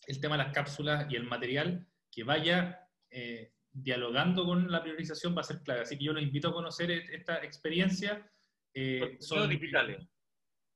el 0.05 0.21
tema 0.21 0.37
de 0.37 0.43
las 0.43 0.53
cápsulas 0.53 1.07
y 1.09 1.15
el 1.15 1.23
material 1.23 1.87
que 2.11 2.23
vaya 2.23 2.87
eh, 3.09 3.53
dialogando 3.71 4.45
con 4.45 4.71
la 4.71 4.83
priorización 4.83 5.35
va 5.35 5.41
a 5.41 5.45
ser 5.45 5.63
clave. 5.63 5.81
Así 5.81 5.97
que 5.97 6.03
yo 6.03 6.13
los 6.13 6.21
invito 6.21 6.49
a 6.49 6.53
conocer 6.53 6.91
e-, 6.91 7.15
esta 7.15 7.43
experiencia. 7.43 8.31
Eh, 8.71 9.17
son 9.19 9.49
digitales. 9.49 10.07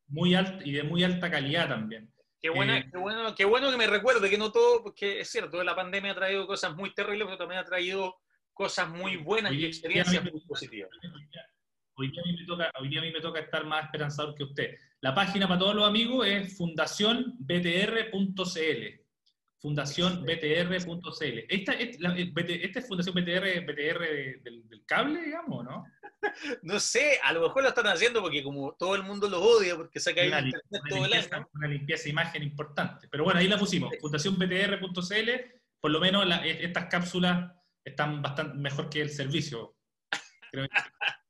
Muy 0.07 0.33
alta 0.33 0.65
y 0.65 0.71
de 0.71 0.81
muy 0.81 1.03
alta 1.03 1.29
calidad 1.29 1.69
también. 1.69 2.12
Qué, 2.41 2.50
buena, 2.50 2.79
eh, 2.79 2.89
qué, 2.91 2.97
bueno, 2.97 3.35
qué 3.35 3.45
bueno 3.45 3.69
que 3.69 3.77
me 3.77 3.88
recuerde 3.88 4.31
que 4.31 4.38
no 4.39 4.51
todo, 4.51 4.81
porque 4.81 5.19
es 5.19 5.29
cierto, 5.29 5.63
la 5.63 5.75
pandemia 5.75 6.13
ha 6.13 6.15
traído 6.15 6.47
cosas 6.47 6.75
muy 6.75 6.91
terribles, 6.91 7.25
pero 7.27 7.38
también 7.38 7.62
ha 7.62 7.65
traído 7.65 8.15
cosas 8.51 8.89
muy 8.89 9.17
buenas 9.17 9.53
y 9.53 9.63
experiencias 9.63 10.24
muy 10.24 10.41
positivas. 10.47 10.89
Hoy 11.97 12.11
día, 12.11 12.21
a 12.21 12.27
mí 12.27 12.35
me 12.37 12.45
toca, 12.45 12.71
hoy 12.79 12.89
día 12.89 12.99
a 12.99 13.03
mí 13.03 13.11
me 13.11 13.21
toca 13.21 13.39
estar 13.39 13.65
más 13.65 13.85
esperanzador 13.85 14.35
que 14.35 14.43
usted. 14.43 14.75
La 14.99 15.15
página 15.15 15.47
para 15.47 15.59
todos 15.59 15.75
los 15.75 15.87
amigos 15.87 16.27
es 16.27 16.57
fundacionbtr.cl. 16.57 19.01
Fundacionbtr.cl. 19.59 21.45
Esta, 21.49 21.73
esta, 21.73 22.17
esta, 22.17 22.79
es 22.79 22.87
Fundación 22.87 23.15
BTR, 23.15 23.65
BTR 23.65 23.99
del, 24.43 24.83
cable, 24.85 25.23
digamos, 25.23 25.63
¿no? 25.63 25.85
No 26.63 26.79
sé, 26.79 27.19
a 27.23 27.33
lo 27.33 27.41
mejor 27.41 27.63
lo 27.63 27.69
están 27.69 27.87
haciendo 27.87 28.21
porque 28.21 28.43
como 28.43 28.73
todo 28.73 28.95
el 28.95 29.03
mundo 29.03 29.29
los 29.29 29.41
odia, 29.41 29.75
porque 29.75 29.99
saca 29.99 30.21
ahí 30.21 30.27
internet 30.27 30.61
todo 30.89 31.05
el 31.05 31.13
año. 31.13 31.47
Una 31.53 31.67
limpieza 31.67 32.05
de 32.05 32.09
imagen 32.09 32.43
importante. 32.43 33.07
Pero 33.09 33.23
bueno, 33.23 33.39
ahí 33.39 33.47
la 33.47 33.57
pusimos, 33.57 33.93
fundacionbtr.cl, 34.01 35.29
por 35.79 35.91
lo 35.91 35.99
menos 35.99 36.27
estas 36.43 36.87
cápsulas 36.87 37.51
están 37.83 38.21
bastante 38.21 38.57
mejor 38.57 38.89
que 38.89 39.01
el 39.01 39.09
servicio. 39.09 39.75
Creo 40.55 40.67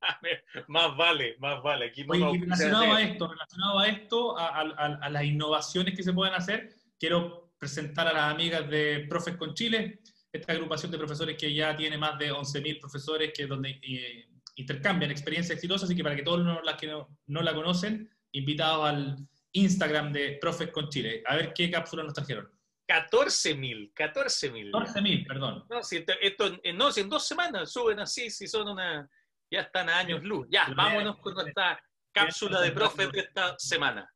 más 0.67 0.96
vale, 0.96 1.36
más 1.39 1.62
vale. 1.63 1.88
Aquí 1.88 2.03
relacionado 2.03 2.94
a 2.94 3.01
esto, 3.01 3.27
relacionado 3.27 3.79
a 3.79 3.88
esto, 3.88 4.38
a, 4.38 5.10
las 5.10 5.24
innovaciones 5.24 5.96
que 5.96 6.03
se 6.03 6.13
pueden 6.13 6.34
hacer, 6.34 6.70
quiero 7.00 7.53
presentar 7.58 8.08
a 8.08 8.13
las 8.13 8.34
amigas 8.34 8.70
de 8.70 9.05
Profes 9.10 9.36
con 9.38 9.53
Chile, 9.53 10.00
esta 10.32 10.53
agrupación 10.53 10.91
de 10.91 10.98
profesores 10.98 11.38
que 11.38 11.53
ya 11.53 11.75
tiene 11.75 11.98
más 11.98 12.20
de 12.20 12.32
11.000 12.32 12.79
profesores 12.79 13.32
que 13.34 13.48
donde 13.48 13.79
eh, 13.82 14.27
intercambian 14.55 15.12
experiencias 15.12 15.55
exitosas, 15.55 15.86
así 15.86 15.96
que 15.96 16.03
para 16.03 16.15
que 16.15 16.24
todos 16.24 16.39
los 16.39 16.75
que 16.75 16.88
no, 16.88 17.41
la 17.41 17.53
conocen, 17.53 18.10
invitados 18.32 18.88
al 18.88 19.17
Instagram 19.53 20.12
de 20.12 20.38
Profes 20.41 20.70
con 20.70 20.89
Chile. 20.89 21.24
A 21.25 21.36
ver 21.36 21.53
qué 21.53 21.72
cápsula 21.72 22.03
nos 22.03 22.13
trajeron. 22.13 22.50
14.000, 22.88 23.94
14.000. 23.94 24.72
14.000, 24.72 25.27
perdón. 25.27 25.65
No, 25.70 25.84
si 25.84 26.06
esto, 26.22 26.60
no, 26.74 26.92
si 26.92 27.01
en 27.01 27.10
dos 27.10 27.27
semanas 27.27 27.72
suben 27.72 28.00
así, 28.00 28.30
si 28.30 28.48
son 28.48 28.68
una, 28.70 29.10
ya 29.50 29.62
están 29.62 29.89
a 29.89 29.98
años 29.98 30.24
luz. 30.24 30.48
Ya, 30.50 30.68
vámonos 30.75 31.20
con 31.20 31.34
nuestra 31.34 31.82
cápsula 32.12 32.62
de 32.62 32.72
profes 32.72 33.12
de 33.12 33.20
esta 33.22 33.58
semana. 33.58 34.10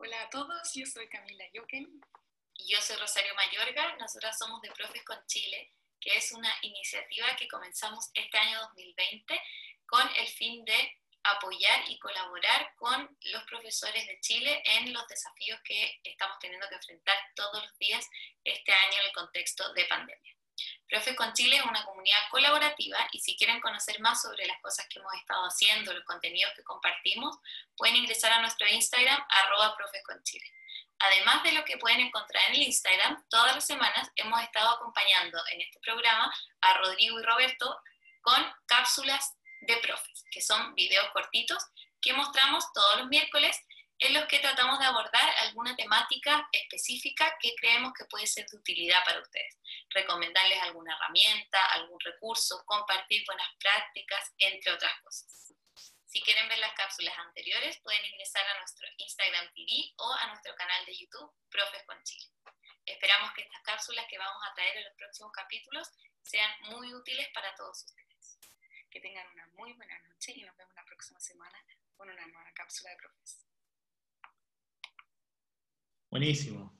Hola 0.00 0.22
a 0.22 0.30
todos, 0.30 0.72
yo 0.74 0.86
soy 0.86 1.08
Camila 1.08 1.44
Yoken. 1.52 2.00
Y 2.54 2.72
yo 2.72 2.80
soy 2.80 2.96
Rosario 2.96 3.34
Mayorga. 3.34 3.96
Nosotras 3.98 4.36
somos 4.38 4.60
de 4.62 4.70
Profes 4.70 5.04
con 5.04 5.18
Chile, 5.26 5.74
que 6.00 6.16
es 6.16 6.32
una 6.32 6.50
iniciativa 6.62 7.36
que 7.36 7.46
comenzamos 7.46 8.10
este 8.14 8.36
año 8.38 8.58
2020 8.60 9.40
con 9.86 10.02
el 10.16 10.26
fin 10.26 10.64
de 10.64 10.92
apoyar 11.22 11.82
y 11.88 11.98
colaborar 11.98 12.74
con 12.76 13.16
los 13.32 13.42
profesores 13.44 14.06
de 14.06 14.20
Chile 14.20 14.62
en 14.64 14.92
los 14.92 15.06
desafíos 15.08 15.60
que 15.64 16.00
estamos 16.04 16.38
teniendo 16.38 16.68
que 16.68 16.76
enfrentar 16.76 17.16
todos 17.34 17.62
los 17.62 17.78
días 17.78 18.08
este 18.44 18.72
año 18.72 18.98
en 19.00 19.06
el 19.06 19.12
contexto 19.12 19.72
de 19.74 19.84
pandemia. 19.84 20.34
Profes 20.88 21.16
con 21.16 21.32
Chile 21.34 21.56
es 21.56 21.64
una 21.64 21.84
comunidad 21.84 22.18
colaborativa 22.30 22.98
y 23.12 23.20
si 23.20 23.36
quieren 23.36 23.60
conocer 23.60 24.00
más 24.00 24.22
sobre 24.22 24.46
las 24.46 24.60
cosas 24.60 24.86
que 24.88 24.98
hemos 24.98 25.12
estado 25.14 25.44
haciendo, 25.44 25.92
los 25.92 26.04
contenidos 26.04 26.52
que 26.56 26.64
compartimos, 26.64 27.36
pueden 27.76 27.96
ingresar 27.96 28.32
a 28.32 28.40
nuestro 28.40 28.66
Instagram, 28.66 29.22
arroba 29.28 29.76
con 30.04 30.22
Chile. 30.22 30.46
Además 31.00 31.42
de 31.44 31.52
lo 31.52 31.64
que 31.64 31.78
pueden 31.78 32.00
encontrar 32.00 32.42
en 32.48 32.54
el 32.56 32.62
Instagram, 32.62 33.24
todas 33.28 33.54
las 33.54 33.66
semanas 33.66 34.10
hemos 34.16 34.42
estado 34.42 34.70
acompañando 34.70 35.38
en 35.52 35.60
este 35.60 35.78
programa 35.80 36.34
a 36.60 36.74
Rodrigo 36.78 37.20
y 37.20 37.22
Roberto 37.22 37.80
con 38.20 38.44
cápsulas 38.66 39.37
de 39.60 39.76
profes, 39.78 40.24
que 40.30 40.40
son 40.40 40.74
videos 40.74 41.08
cortitos 41.10 41.62
que 42.00 42.12
mostramos 42.12 42.64
todos 42.72 42.98
los 42.98 43.08
miércoles 43.08 43.60
en 43.98 44.14
los 44.14 44.26
que 44.26 44.38
tratamos 44.38 44.78
de 44.78 44.86
abordar 44.86 45.28
alguna 45.40 45.74
temática 45.74 46.48
específica 46.52 47.36
que 47.40 47.54
creemos 47.56 47.92
que 47.92 48.04
puede 48.04 48.26
ser 48.26 48.46
de 48.46 48.56
utilidad 48.56 49.04
para 49.04 49.20
ustedes. 49.20 49.58
Recomendarles 49.90 50.62
alguna 50.62 50.94
herramienta, 50.94 51.64
algún 51.72 51.98
recurso, 52.00 52.62
compartir 52.64 53.24
buenas 53.26 53.48
prácticas, 53.58 54.32
entre 54.38 54.72
otras 54.72 54.92
cosas. 55.02 55.52
Si 56.06 56.22
quieren 56.22 56.48
ver 56.48 56.58
las 56.58 56.72
cápsulas 56.74 57.18
anteriores, 57.18 57.80
pueden 57.82 58.04
ingresar 58.04 58.46
a 58.46 58.58
nuestro 58.60 58.86
Instagram 58.96 59.52
TV 59.52 59.92
o 59.96 60.12
a 60.12 60.26
nuestro 60.28 60.54
canal 60.54 60.86
de 60.86 60.96
YouTube, 60.96 61.32
Profes 61.50 61.82
con 61.84 62.02
Chile. 62.04 62.26
Esperamos 62.86 63.32
que 63.34 63.42
estas 63.42 63.62
cápsulas 63.62 64.06
que 64.08 64.16
vamos 64.16 64.42
a 64.48 64.54
traer 64.54 64.78
en 64.78 64.84
los 64.84 64.94
próximos 64.96 65.32
capítulos 65.32 65.88
sean 66.22 66.50
muy 66.70 66.94
útiles 66.94 67.28
para 67.34 67.54
todos 67.56 67.84
ustedes. 67.84 68.07
Que 68.90 69.00
tengan 69.00 69.26
una 69.32 69.46
muy 69.56 69.72
buena 69.74 69.98
noche 70.08 70.32
y 70.34 70.42
nos 70.42 70.56
vemos 70.56 70.74
la 70.74 70.84
próxima 70.84 71.20
semana 71.20 71.58
con 71.96 72.08
una 72.08 72.26
nueva 72.26 72.50
cápsula 72.54 72.90
de 72.90 72.96
profes. 72.96 73.44
Buenísimo. 76.10 76.78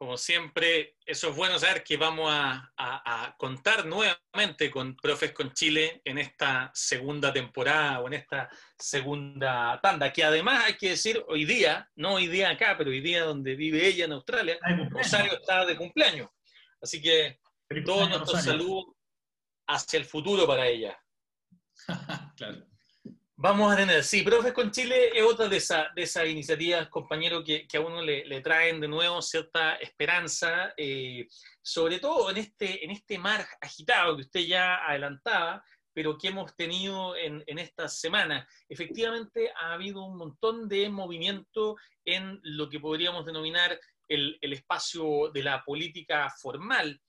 Como 0.00 0.16
siempre, 0.16 0.96
eso 1.04 1.28
es 1.28 1.36
bueno 1.36 1.58
saber 1.58 1.84
que 1.84 1.98
vamos 1.98 2.32
a, 2.32 3.34
contar 3.36 3.84
nuevamente 3.84 4.70
con 4.70 4.96
Profes 4.96 5.32
con 5.32 5.52
Chile 5.52 6.00
en 6.04 6.16
esta 6.16 6.70
segunda 6.74 7.30
temporada 7.32 8.00
o 8.00 8.06
en 8.06 8.14
esta 8.14 8.48
segunda 8.78 9.78
tanda, 9.82 10.10
que 10.10 10.24
además 10.24 10.64
hay 10.64 10.76
que 10.78 10.90
decir 10.90 11.22
hoy 11.28 11.44
día, 11.44 11.86
no 11.96 12.14
hoy 12.14 12.28
día 12.28 12.48
acá, 12.48 12.76
pero 12.78 12.90
hoy 12.90 13.02
día 13.02 13.24
donde 13.24 13.54
vive 13.56 13.86
ella 13.86 14.06
en 14.06 14.12
Australia, 14.12 14.58
Rosario 14.88 15.34
está 15.34 15.66
de 15.66 15.76
cumpleaños. 15.76 16.30
Así 16.80 17.02
que 17.02 17.38
todo 17.84 18.08
nuestro 18.08 18.38
saludo 18.38 18.96
hacia 19.66 19.98
el 19.98 20.06
futuro 20.06 20.46
para 20.46 20.66
ella. 20.66 20.98
claro. 22.36 22.66
Vamos 23.42 23.72
a 23.72 23.76
tener, 23.76 24.04
sí, 24.04 24.20
Profes 24.20 24.52
con 24.52 24.70
Chile 24.70 25.18
es 25.18 25.24
otra 25.24 25.48
de 25.48 25.56
esas 25.56 25.94
de 25.94 26.02
esa 26.02 26.26
iniciativas, 26.26 26.90
compañero, 26.90 27.42
que, 27.42 27.66
a 27.72 27.80
uno 27.80 28.02
le, 28.02 28.40
traen 28.42 28.82
de 28.82 28.86
nuevo 28.86 29.22
cierta 29.22 29.76
esperanza, 29.76 30.74
eh, 30.76 31.26
sobre 31.62 32.00
todo 32.00 32.28
en 32.28 32.36
este, 32.36 32.84
en 32.84 32.90
este 32.90 33.18
mar 33.18 33.46
agitado 33.62 34.14
que 34.16 34.24
usted 34.24 34.40
ya 34.40 34.86
adelantaba, 34.86 35.64
pero 35.94 36.18
que 36.18 36.28
hemos 36.28 36.54
tenido 36.54 37.16
en, 37.16 37.42
en 37.46 37.58
estas 37.58 37.98
semanas. 37.98 38.46
Efectivamente, 38.68 39.50
ha 39.58 39.72
habido 39.72 40.04
un 40.04 40.18
montón 40.18 40.68
de 40.68 40.90
movimiento 40.90 41.76
en 42.04 42.40
lo 42.42 42.68
que 42.68 42.78
podríamos 42.78 43.24
denominar 43.24 43.80
el, 44.06 44.36
el 44.42 44.52
espacio 44.52 45.30
de 45.32 45.42
la 45.42 45.64
política 45.64 46.28
formal. 46.42 47.00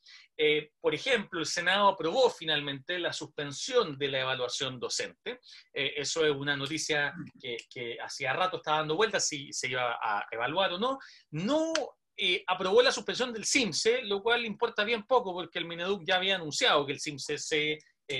Eh, 0.43 0.71
por 0.81 0.95
ejemplo, 0.95 1.39
el 1.39 1.45
Senado 1.45 1.89
aprobó 1.89 2.27
finalmente 2.31 2.97
la 2.97 3.13
suspensión 3.13 3.95
de 3.95 4.07
la 4.07 4.21
evaluación 4.21 4.79
docente. 4.79 5.39
Eh, 5.71 5.93
eso 5.97 6.25
es 6.25 6.31
una 6.31 6.57
noticia 6.57 7.13
que, 7.39 7.97
hacía 8.01 8.33
rato 8.33 8.57
estaba 8.57 8.79
dando 8.79 8.95
vueltas 8.95 9.27
si 9.27 9.53
se 9.53 9.67
iba 9.67 9.99
a 10.01 10.25
evaluar 10.31 10.73
o 10.73 10.79
no. 10.79 10.97
No 11.29 11.71
eh, 12.17 12.43
aprobó 12.47 12.81
la 12.81 12.91
suspensión 12.91 13.31
del 13.31 13.45
CIMSE, 13.45 14.01
lo 14.01 14.23
cual 14.23 14.43
importa 14.43 14.83
bien 14.83 15.03
poco 15.03 15.31
porque 15.31 15.59
el 15.59 15.65
Mineduc 15.65 16.01
ya 16.07 16.15
había 16.15 16.37
anunciado 16.37 16.87
que 16.87 16.93
el 16.93 16.99
CIMSE 16.99 17.37
se, 17.37 17.77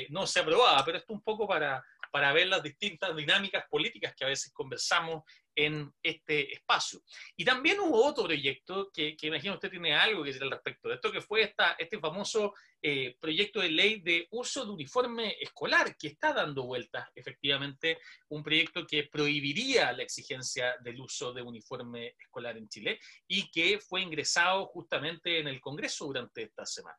no 0.09 0.27
se 0.27 0.41
aprobaba, 0.41 0.85
pero 0.85 0.99
esto 0.99 1.13
un 1.13 1.23
poco 1.23 1.47
para, 1.47 1.83
para 2.11 2.31
ver 2.33 2.49
las 2.49 2.61
distintas 2.61 3.15
dinámicas 3.15 3.65
políticas 3.67 4.13
que 4.15 4.25
a 4.25 4.27
veces 4.27 4.53
conversamos 4.53 5.23
en 5.55 5.91
este 6.01 6.53
espacio. 6.53 7.01
Y 7.36 7.46
también 7.46 7.79
hubo 7.79 8.05
otro 8.05 8.25
proyecto 8.25 8.89
que, 8.93 9.15
que 9.15 9.27
imagino 9.27 9.55
usted 9.55 9.70
tiene 9.70 9.93
algo 9.93 10.24
que 10.24 10.29
decir 10.29 10.43
al 10.43 10.51
respecto 10.51 10.89
de 10.89 10.96
esto, 10.96 11.12
que 11.12 11.22
fue 11.22 11.41
esta, 11.43 11.75
este 11.77 12.00
famoso 12.00 12.53
eh, 12.81 13.15
proyecto 13.20 13.60
de 13.60 13.70
ley 13.70 14.01
de 14.01 14.27
uso 14.31 14.65
de 14.65 14.72
uniforme 14.72 15.36
escolar, 15.39 15.96
que 15.98 16.08
está 16.08 16.34
dando 16.34 16.63
vueltas 16.63 17.10
efectivamente, 17.15 18.00
un 18.29 18.43
proyecto 18.43 18.86
que 18.88 19.03
prohibiría 19.03 19.91
la 19.91 20.03
exigencia 20.03 20.75
del 20.84 21.00
uso 21.00 21.31
de 21.34 21.41
uniforme 21.41 22.15
escolar 22.17 22.58
en 22.58 22.67
Chile 22.67 23.00
y 23.27 23.51
que 23.51 23.79
fue 23.79 24.01
ingresado 24.01 24.65
justamente 24.67 25.39
en 25.39 25.48
el 25.48 25.62
Congreso 25.62 26.05
durante 26.05 26.43
esta 26.43 26.65
semana. 26.65 26.98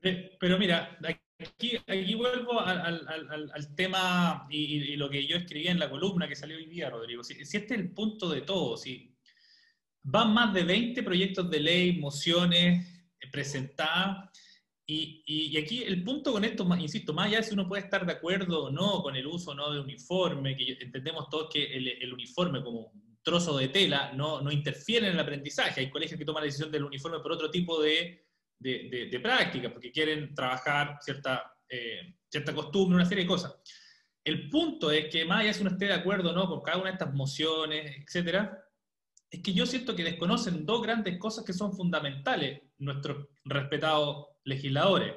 Pero 0.00 0.58
mira, 0.58 0.98
Aquí, 1.40 2.14
vuelvo 2.14 2.60
al, 2.60 3.06
al, 3.54 3.74
tema 3.74 4.46
y, 4.50 4.96
lo 4.96 5.08
que 5.08 5.26
yo 5.26 5.36
escribí 5.36 5.68
en 5.68 5.78
la 5.78 5.88
columna 5.88 6.28
que 6.28 6.36
salió 6.36 6.56
hoy 6.56 6.66
día, 6.66 6.90
Rodrigo. 6.90 7.24
Si, 7.24 7.32
este 7.32 7.58
es 7.58 7.70
el 7.70 7.92
punto 7.92 8.28
de 8.28 8.42
todo, 8.42 8.76
si 8.76 9.16
van 10.02 10.34
más 10.34 10.52
de 10.52 10.64
20 10.64 11.02
proyectos 11.02 11.50
de 11.50 11.60
ley, 11.60 11.98
mociones 11.98 12.86
eh, 13.18 13.28
presentadas, 13.32 14.28
y, 14.86 15.22
y, 15.24 15.56
aquí 15.56 15.82
el 15.84 16.02
punto 16.02 16.32
con 16.32 16.44
esto, 16.44 16.68
insisto, 16.76 17.14
más 17.14 17.28
allá 17.28 17.38
de 17.38 17.44
si 17.44 17.54
uno 17.54 17.68
puede 17.68 17.84
estar 17.84 18.04
de 18.04 18.12
acuerdo 18.12 18.64
o 18.64 18.70
no 18.70 19.02
con 19.02 19.14
el 19.14 19.26
uso 19.26 19.54
no 19.54 19.72
de 19.72 19.80
uniforme, 19.80 20.56
que 20.56 20.76
entendemos 20.80 21.28
todos 21.30 21.48
que 21.50 21.64
el, 21.64 21.88
el 21.88 22.12
uniforme 22.12 22.62
como 22.62 22.86
un 22.86 23.18
trozo 23.22 23.56
de 23.56 23.68
tela 23.68 24.12
no, 24.12 24.42
no 24.42 24.50
interfiere 24.50 25.06
en 25.06 25.14
el 25.14 25.20
aprendizaje. 25.20 25.80
Hay 25.80 25.90
colegios 25.90 26.18
que 26.18 26.24
toman 26.24 26.42
la 26.42 26.46
decisión 26.46 26.72
del 26.72 26.84
uniforme 26.84 27.20
por 27.20 27.32
otro 27.32 27.50
tipo 27.50 27.80
de 27.80 28.29
de, 28.60 29.08
de, 29.10 29.20
prácticas, 29.20 29.72
porque 29.72 29.90
quieren 29.90 30.34
trabajar 30.34 30.98
cierta, 31.00 31.52
eh, 31.68 32.14
cierta 32.28 32.54
costumbre, 32.54 32.96
una 32.96 33.06
serie 33.06 33.24
de 33.24 33.28
cosas. 33.28 33.56
El 34.22 34.48
punto 34.50 34.90
es 34.90 35.06
que 35.06 35.24
más 35.24 35.40
allá 35.40 35.54
si 35.54 35.62
uno 35.62 35.70
esté 35.70 35.86
de 35.86 35.94
acuerdo 35.94 36.32
no 36.32 36.46
con 36.46 36.60
cada 36.60 36.76
una 36.76 36.90
de 36.90 36.92
estas 36.92 37.14
mociones, 37.14 37.96
etcétera, 38.04 38.62
es 39.30 39.42
que 39.42 39.54
yo 39.54 39.64
siento 39.64 39.96
que 39.96 40.04
desconocen 40.04 40.66
dos 40.66 40.82
grandes 40.82 41.18
cosas 41.18 41.44
que 41.44 41.52
son 41.52 41.72
fundamentales 41.72 42.60
nuestros 42.78 43.28
respetados 43.44 44.26
legisladores. 44.44 45.14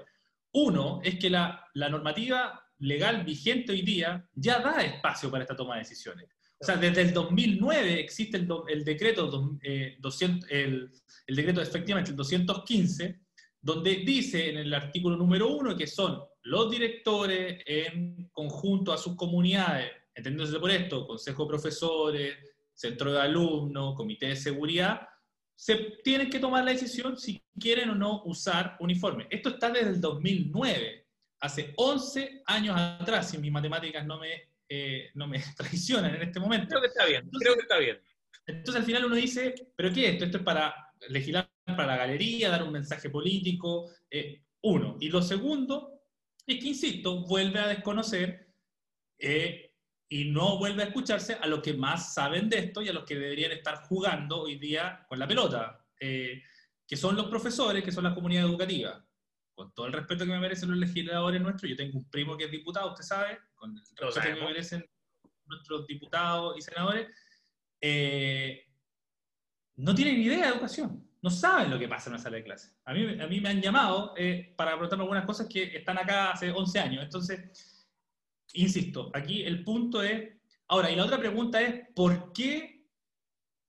Uno 0.54 1.02
es 1.04 1.20
que 1.20 1.30
la, 1.30 1.68
la 1.74 1.90
normativa 1.90 2.64
legal 2.80 3.24
vigente 3.24 3.72
hoy 3.72 3.82
día 3.82 4.26
ya 4.34 4.60
da 4.60 4.84
espacio 4.84 5.30
para 5.32 5.44
esta 5.44 5.56
toma 5.56 5.76
de 5.76 5.80
decisiones. 5.82 6.30
O 6.60 6.66
sea, 6.66 6.78
desde 6.78 7.02
el 7.02 7.14
2009 7.14 8.00
existe 8.00 8.38
el, 8.38 8.86
decreto, 8.86 9.28
200, 9.28 10.50
eh, 10.50 10.64
el, 10.64 10.92
el, 11.28 11.36
decreto 11.36 11.62
efectivamente 11.62 12.12
el 12.12 12.16
215, 12.16 13.23
donde 13.64 13.96
dice 14.06 14.50
en 14.50 14.58
el 14.58 14.74
artículo 14.74 15.16
número 15.16 15.48
uno 15.48 15.76
que 15.76 15.88
son 15.88 16.22
los 16.44 16.70
directores 16.70 17.64
en 17.66 18.30
conjunto 18.34 18.92
a 18.92 18.98
sus 18.98 19.16
comunidades, 19.16 19.90
entendiéndose 20.14 20.60
por 20.60 20.70
esto, 20.70 21.08
consejo 21.08 21.44
de 21.44 21.50
profesores, 21.50 22.38
centro 22.74 23.14
de 23.14 23.22
alumnos, 23.22 23.96
comité 23.96 24.28
de 24.28 24.36
seguridad, 24.36 25.08
se 25.56 25.76
tienen 26.04 26.30
que 26.30 26.40
tomar 26.40 26.66
la 26.66 26.72
decisión 26.72 27.18
si 27.18 27.42
quieren 27.58 27.90
o 27.92 27.96
no 27.96 28.24
usar 28.26 28.76
uniforme. 28.82 29.28
Esto 29.30 29.50
está 29.50 29.70
desde 29.70 29.92
el 29.92 30.02
2009, 30.02 31.08
hace 31.40 31.74
11 31.78 32.44
años 32.46 32.76
atrás, 32.78 33.30
si 33.30 33.38
mis 33.38 33.52
matemáticas 33.52 34.06
no 34.06 34.20
me, 34.20 34.52
eh, 34.68 35.10
no 35.14 35.26
me 35.26 35.40
traicionan 35.56 36.14
en 36.16 36.24
este 36.24 36.40
momento. 36.42 36.68
Creo 36.68 36.82
que 36.82 36.88
está 36.88 37.06
bien, 37.06 37.30
creo 37.32 37.54
que 37.54 37.62
está 37.62 37.78
bien. 37.78 37.98
Entonces 38.46 38.82
al 38.82 38.86
final 38.86 39.06
uno 39.06 39.16
dice, 39.16 39.56
¿pero 39.74 39.94
qué 39.94 40.08
es 40.08 40.14
esto? 40.14 40.26
Esto 40.26 40.38
es 40.40 40.44
para 40.44 40.76
legislar 41.10 41.50
para 41.66 41.86
la 41.86 41.98
galería, 41.98 42.50
dar 42.50 42.64
un 42.64 42.72
mensaje 42.72 43.10
político, 43.10 43.90
eh, 44.10 44.44
uno. 44.62 44.98
Y 45.00 45.10
lo 45.10 45.22
segundo 45.22 46.02
es 46.46 46.60
que, 46.60 46.68
insisto, 46.70 47.22
vuelve 47.26 47.60
a 47.60 47.68
desconocer 47.68 48.54
eh, 49.18 49.74
y 50.10 50.26
no 50.26 50.58
vuelve 50.58 50.84
a 50.84 50.88
escucharse 50.88 51.36
a 51.36 51.48
los 51.48 51.62
que 51.62 51.74
más 51.74 52.14
saben 52.14 52.50
de 52.50 52.60
esto 52.60 52.82
y 52.82 52.90
a 52.90 52.94
los 52.94 53.06
que 53.06 53.16
deberían 53.16 53.52
estar 53.52 53.84
jugando 53.88 54.42
hoy 54.42 54.58
día 54.58 55.06
con 55.08 55.20
la 55.20 55.28
pelota, 55.28 55.86
eh, 56.00 56.42
que 56.88 56.98
son 56.98 57.16
los 57.16 57.28
profesores, 57.28 57.84
que 57.84 57.92
son 57.92 58.04
la 58.04 58.14
comunidad 58.14 58.46
educativa. 58.46 59.06
con 59.56 59.72
todo 59.72 59.86
el 59.86 59.94
respeto 59.94 60.26
que 60.26 60.32
me 60.32 60.40
merecen 60.40 60.72
los 60.72 60.80
legisladores 60.80 61.40
nuestros, 61.40 61.70
yo 61.70 61.76
tengo 61.76 62.00
un 62.00 62.10
primo 62.10 62.36
que 62.36 62.46
es 62.46 62.52
diputado, 62.52 62.90
usted 62.90 63.04
sabe, 63.04 63.38
con 63.54 63.70
el 63.78 63.78
respeto 63.78 64.20
que 64.20 64.34
me 64.34 64.46
merecen 64.48 64.84
nuestros 65.46 65.86
diputados 65.86 66.58
y 66.58 66.62
senadores, 66.64 67.08
eh, 67.80 68.66
no 69.76 69.96
tienen 69.96 70.22
idea 70.22 70.48
de 70.48 70.54
educación, 70.54 71.08
no 71.22 71.30
saben 71.30 71.72
lo 71.72 71.80
que 71.80 71.88
pasa 71.88 72.10
en 72.10 72.16
una 72.16 72.24
sala 72.24 72.38
de 72.38 72.44
clase. 72.44 72.74
A 72.86 72.94
mí, 72.94 73.20
a 73.20 73.28
mí 73.28 73.40
me 73.40 73.50
han 73.50 73.62
llamado 73.62 74.14
eh, 74.18 74.54
para 74.58 74.72
preguntarme 74.72 75.04
algunas 75.04 75.26
cosas 75.26 75.48
que 75.48 75.78
están 75.78 75.98
acá 75.98 76.32
hace 76.32 76.52
11 76.52 76.80
años. 76.80 77.04
Entonces, 77.04 77.88
insisto, 78.54 79.10
aquí 79.14 79.44
el 79.44 79.64
punto 79.64 80.04
es, 80.04 80.34
ahora, 80.68 80.92
y 80.92 80.96
la 80.96 81.06
otra 81.06 81.18
pregunta 81.18 81.62
es, 81.62 81.88
¿por 81.96 82.34
qué 82.34 82.86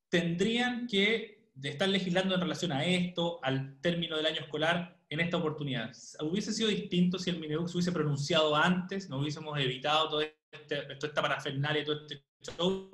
tendrían 0.09 0.89
que 0.89 1.51
estar 1.63 1.89
legislando 1.89 2.35
en 2.35 2.41
relación 2.41 2.73
a 2.73 2.85
esto, 2.85 3.39
al 3.43 3.81
término 3.81 4.17
del 4.17 4.27
año 4.27 4.41
escolar, 4.41 4.99
en 5.09 5.21
esta 5.21 5.37
oportunidad? 5.37 5.93
¿Hubiese 6.23 6.53
sido 6.53 6.69
distinto 6.69 7.21
si 7.21 7.31
el 7.31 7.39
Mineduc 7.39 7.69
se 7.69 7.77
hubiese 7.77 7.93
pronunciado 7.93 8.57
antes? 8.57 9.09
¿No 9.09 9.19
hubiésemos 9.19 9.57
evitado 9.61 10.09
todo 10.09 10.21
este, 10.23 10.77
toda 10.97 11.09
esta 11.09 11.23
parafernalia 11.23 11.83
y 11.83 11.85
todo 11.85 12.01
este 12.01 12.25
show? 12.43 12.91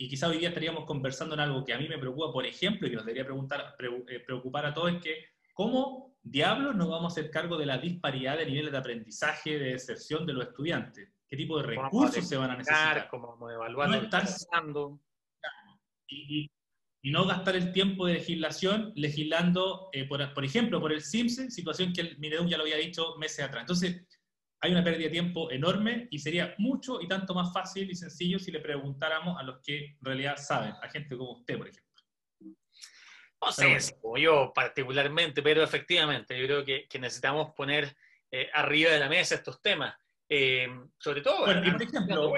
Y 0.00 0.08
quizá 0.08 0.28
hoy 0.28 0.38
día 0.38 0.48
estaríamos 0.48 0.86
conversando 0.86 1.34
en 1.34 1.40
algo 1.40 1.62
que 1.62 1.74
a 1.74 1.78
mí 1.78 1.86
me 1.86 1.98
preocupa, 1.98 2.32
por 2.32 2.46
ejemplo, 2.46 2.86
y 2.86 2.90
que 2.90 2.96
nos 2.96 3.04
debería 3.04 3.26
preguntar, 3.26 3.76
eh, 4.08 4.20
preocupar 4.20 4.64
a 4.64 4.72
todos, 4.72 4.94
es 4.94 5.02
que 5.02 5.26
¿cómo 5.52 6.16
diablos 6.22 6.74
nos 6.74 6.88
vamos 6.88 7.12
a 7.12 7.20
hacer 7.20 7.30
cargo 7.30 7.58
de 7.58 7.66
la 7.66 7.76
disparidad 7.76 8.38
de 8.38 8.46
niveles 8.46 8.72
de 8.72 8.78
aprendizaje, 8.78 9.58
de 9.58 9.72
deserción 9.72 10.24
de 10.24 10.32
los 10.32 10.46
estudiantes? 10.46 11.10
¿Qué 11.28 11.36
tipo 11.36 11.58
de 11.58 11.64
recursos 11.64 12.26
se 12.26 12.38
van 12.38 12.50
a 12.50 12.56
necesitar? 12.56 13.08
¿Cómo 13.10 13.28
vamos 13.28 13.50
a 13.50 13.54
evaluar? 13.54 13.90
No 13.90 13.96
y, 16.08 16.50
y 17.02 17.10
no 17.10 17.26
gastar 17.26 17.56
el 17.56 17.70
tiempo 17.70 18.06
de 18.06 18.14
legislación 18.14 18.94
legislando, 18.96 19.90
eh, 19.92 20.06
por, 20.06 20.32
por, 20.32 20.46
ejemplo, 20.46 20.80
por 20.80 20.94
el 20.94 21.02
CIMSE, 21.02 21.50
situación 21.50 21.92
que 21.92 22.00
el 22.00 22.18
Mineduc 22.18 22.48
ya 22.48 22.56
lo 22.56 22.62
había 22.62 22.78
dicho 22.78 23.16
meses 23.18 23.44
atrás. 23.44 23.64
Entonces, 23.64 24.06
hay 24.60 24.72
una 24.72 24.84
pérdida 24.84 25.04
de 25.04 25.10
tiempo 25.10 25.50
enorme 25.50 26.08
y 26.10 26.18
sería 26.18 26.54
mucho 26.58 27.00
y 27.00 27.08
tanto 27.08 27.34
más 27.34 27.52
fácil 27.52 27.90
y 27.90 27.94
sencillo 27.94 28.38
si 28.38 28.50
le 28.50 28.60
preguntáramos 28.60 29.38
a 29.38 29.42
los 29.42 29.60
que 29.60 29.86
en 29.86 29.98
realidad 30.02 30.36
saben, 30.36 30.74
a 30.82 30.88
gente 30.88 31.16
como 31.16 31.32
usted, 31.32 31.56
por 31.56 31.68
ejemplo. 31.68 31.90
No 33.42 33.52
sé, 33.52 33.78
como 34.02 34.18
yo 34.18 34.52
particularmente, 34.54 35.42
pero 35.42 35.62
efectivamente, 35.62 36.38
yo 36.38 36.46
creo 36.46 36.64
que, 36.64 36.86
que 36.86 36.98
necesitamos 36.98 37.54
poner 37.54 37.96
eh, 38.30 38.50
arriba 38.52 38.90
de 38.90 39.00
la 39.00 39.08
mesa 39.08 39.36
estos 39.36 39.62
temas. 39.62 39.94
Eh, 40.28 40.68
sobre 40.98 41.22
todo, 41.22 41.46
bueno, 41.46 41.66
y 41.66 41.70
por 41.70 41.82
ejemplo, 41.82 42.32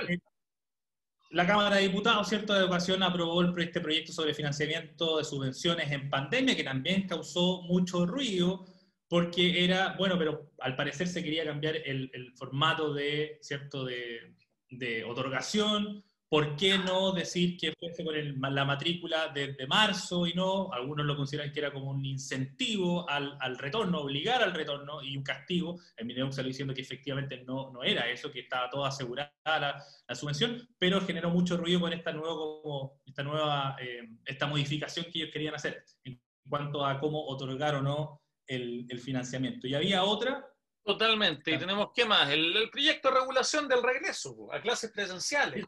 la 1.31 1.47
Cámara 1.47 1.77
de 1.77 1.83
Diputados, 1.83 2.29
¿cierto?, 2.29 2.53
de 2.53 2.61
Educación 2.61 3.03
aprobó 3.03 3.43
este 3.59 3.81
proyecto 3.81 4.13
sobre 4.13 4.33
financiamiento 4.33 5.19
de 5.19 5.25
subvenciones 5.25 5.91
en 5.91 6.09
pandemia, 6.09 6.55
que 6.55 6.63
también 6.63 7.07
causó 7.07 7.63
mucho 7.63 8.07
ruido, 8.07 8.67
porque 9.13 9.63
era, 9.63 9.95
bueno, 9.99 10.17
pero 10.17 10.53
al 10.61 10.75
parecer 10.75 11.07
se 11.07 11.23
quería 11.23 11.45
cambiar 11.45 11.77
el, 11.77 12.11
el 12.15 12.33
formato 12.33 12.95
de, 12.95 13.37
¿cierto?, 13.43 13.85
de, 13.85 14.37
de 14.71 15.05
otorgación, 15.05 16.03
¿Por 16.31 16.57
qué 16.57 16.79
no 16.79 17.13
decir 17.13 17.59
que 17.59 17.75
fuese 17.79 18.03
con 18.03 18.15
la 18.55 18.65
matrícula 18.65 19.31
desde 19.35 19.67
marzo 19.67 20.27
y 20.27 20.33
no? 20.33 20.73
Algunos 20.73 21.05
lo 21.05 21.15
consideran 21.15 21.53
que 21.53 21.61
era 21.61 21.71
como 21.71 21.91
un 21.91 22.03
incentivo 22.07 23.07
al, 23.07 23.37
al 23.39 23.59
retorno, 23.59 24.01
obligar 24.01 24.43
al 24.43 24.55
retorno 24.55 25.03
y 25.03 25.15
un 25.15 25.23
castigo. 25.23 25.79
El 25.95 26.07
Mineduc 26.07 26.33
salió 26.33 26.49
diciendo 26.49 26.73
que 26.73 26.81
efectivamente 26.81 27.45
no, 27.45 27.71
no 27.71 27.83
era 27.85 28.11
eso, 28.11 28.33
que 28.33 28.41
estaba 28.41 28.71
todo 28.71 28.87
asegurada 28.87 29.31
la, 29.45 29.85
la 30.09 30.15
subvención, 30.15 30.67
pero 30.79 31.03
generó 31.03 31.29
mucho 31.29 31.59
ruido 31.59 31.81
con 31.81 31.93
esta, 31.93 32.13
nuevo, 32.13 32.63
como, 32.63 33.03
esta 33.05 33.23
nueva 33.23 33.77
eh, 33.79 34.09
esta 34.25 34.47
modificación 34.47 35.05
que 35.13 35.19
ellos 35.19 35.31
querían 35.31 35.55
hacer 35.55 35.85
en 36.03 36.19
cuanto 36.49 36.87
a 36.87 36.99
cómo 36.99 37.27
otorgar 37.27 37.75
o 37.75 37.83
no 37.83 38.22
el, 38.55 38.87
el 38.89 39.01
financiamiento. 39.01 39.67
Y 39.67 39.75
había 39.75 40.05
otra 40.05 40.49
Totalmente. 40.85 41.53
Y 41.53 41.59
tenemos, 41.59 41.91
¿qué 41.95 42.05
más? 42.05 42.29
El, 42.31 42.57
el, 42.57 42.71
proyecto 42.71 43.09
de 43.09 43.21
regulación 43.21 43.69
del 43.69 43.83
regreso 43.83 44.53
a 44.53 44.61
clases 44.61 44.91
presenciales. 44.91 45.65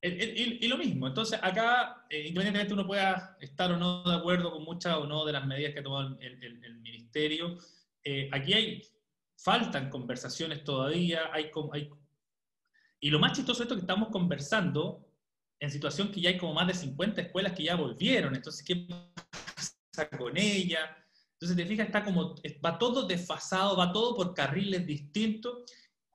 Y, 0.00 0.68
lo 0.68 0.76
mismo, 0.76 1.06
entonces 1.06 1.40
acá, 1.42 2.04
eh, 2.10 2.20
independientemente 2.28 2.74
uno 2.74 2.86
pueda 2.86 3.38
estar 3.40 3.72
o 3.72 3.78
no 3.78 4.04
de 4.04 4.14
acuerdo 4.14 4.52
con 4.52 4.62
muchas 4.62 4.98
o 4.98 5.06
no 5.06 5.24
de 5.24 5.32
las 5.32 5.46
medidas 5.46 5.72
que 5.72 5.80
ha 5.80 5.82
tomado 5.82 6.18
el, 6.20 6.44
el, 6.44 6.78
ministerio, 6.80 7.56
eh, 8.02 8.28
aquí 8.30 8.52
hay, 8.52 8.82
faltan 9.34 9.88
conversaciones 9.88 10.62
todavía, 10.62 11.30
hay, 11.32 11.50
hay, 11.72 11.90
y 13.00 13.08
lo 13.08 13.18
más 13.18 13.32
chistoso 13.32 13.62
es 13.62 13.64
esto 13.64 13.76
que 13.76 13.80
estamos 13.80 14.10
conversando 14.10 15.08
en 15.58 15.70
situación 15.70 16.12
que 16.12 16.20
ya 16.20 16.28
hay 16.28 16.36
como 16.36 16.52
más 16.52 16.66
de 16.66 16.74
50 16.74 17.22
escuelas 17.22 17.54
que 17.54 17.62
ya 17.62 17.74
volvieron, 17.74 18.34
entonces, 18.34 18.62
¿qué 18.62 18.86
pasa 18.86 20.10
con 20.18 20.36
ella? 20.36 21.03
Entonces, 21.44 21.62
te 21.62 21.70
fijas, 21.70 21.86
está 21.88 22.02
como, 22.02 22.36
va 22.64 22.78
todo 22.78 23.06
desfasado, 23.06 23.76
va 23.76 23.92
todo 23.92 24.16
por 24.16 24.32
carriles 24.32 24.86
distintos, 24.86 25.64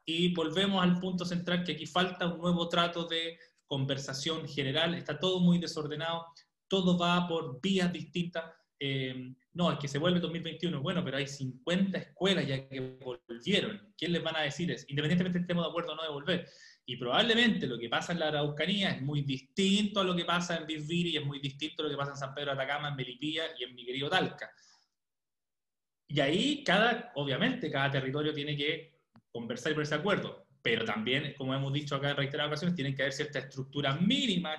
y 0.03 0.33
volvemos 0.33 0.81
al 0.81 0.99
punto 0.99 1.23
central 1.23 1.63
que 1.63 1.73
aquí 1.73 1.85
falta 1.85 2.25
un 2.25 2.39
nuevo 2.39 2.67
trato 2.67 3.03
de 3.03 3.37
conversación 3.67 4.47
general, 4.47 4.95
está 4.95 5.19
todo 5.19 5.39
muy 5.39 5.59
desordenado, 5.59 6.25
todo 6.67 6.97
va 6.97 7.27
por 7.27 7.61
vías 7.61 7.93
distintas. 7.93 8.43
Eh, 8.79 9.35
no, 9.53 9.71
es 9.71 9.77
que 9.77 9.87
se 9.87 9.99
vuelve 9.99 10.19
2021, 10.19 10.81
bueno, 10.81 11.03
pero 11.03 11.17
hay 11.17 11.27
50 11.27 11.95
escuelas 11.99 12.47
ya 12.47 12.67
que 12.67 12.79
volvieron. 12.79 13.93
¿Quién 13.95 14.13
les 14.13 14.23
van 14.23 14.35
a 14.35 14.41
decir 14.41 14.71
eso? 14.71 14.85
Independientemente 14.87 15.37
estemos 15.37 15.63
de 15.63 15.69
acuerdo 15.69 15.91
o 15.91 15.95
no 15.95 16.01
de 16.01 16.09
volver. 16.09 16.49
Y 16.87 16.97
probablemente 16.97 17.67
lo 17.67 17.77
que 17.77 17.87
pasa 17.87 18.13
en 18.13 18.19
la 18.19 18.29
Araucanía 18.29 18.93
es 18.93 19.01
muy 19.03 19.21
distinto 19.21 19.99
a 19.99 20.03
lo 20.03 20.15
que 20.15 20.25
pasa 20.25 20.57
en 20.57 20.65
Bisbiri 20.65 21.17
es 21.17 21.23
muy 21.23 21.39
distinto 21.39 21.83
a 21.83 21.85
lo 21.85 21.91
que 21.91 21.97
pasa 21.97 22.13
en 22.13 22.17
San 22.17 22.33
Pedro 22.33 22.55
de 22.55 22.63
Atacama, 22.63 22.89
en 22.89 22.95
Melipilla 22.95 23.43
y 23.59 23.65
en 23.65 23.75
mi 23.75 23.85
querido 23.85 24.09
Talca. 24.09 24.49
Y 26.09 26.19
ahí 26.19 26.63
cada, 26.63 27.11
obviamente, 27.15 27.71
cada 27.71 27.91
territorio 27.91 28.33
tiene 28.33 28.57
que 28.57 28.99
conversar 29.31 29.71
y 29.71 29.75
ponerse 29.75 29.95
de 29.95 30.01
acuerdo. 30.01 30.47
Pero 30.61 30.83
también, 30.83 31.35
como 31.37 31.53
hemos 31.53 31.71
dicho 31.71 31.95
acá 31.95 32.09
en 32.09 32.17
reiteradas 32.17 32.49
ocasiones, 32.49 32.75
tienen 32.75 32.95
que 32.95 33.03
haber 33.03 33.13
ciertas 33.13 33.45
estructuras 33.45 34.01
mínimas 34.01 34.57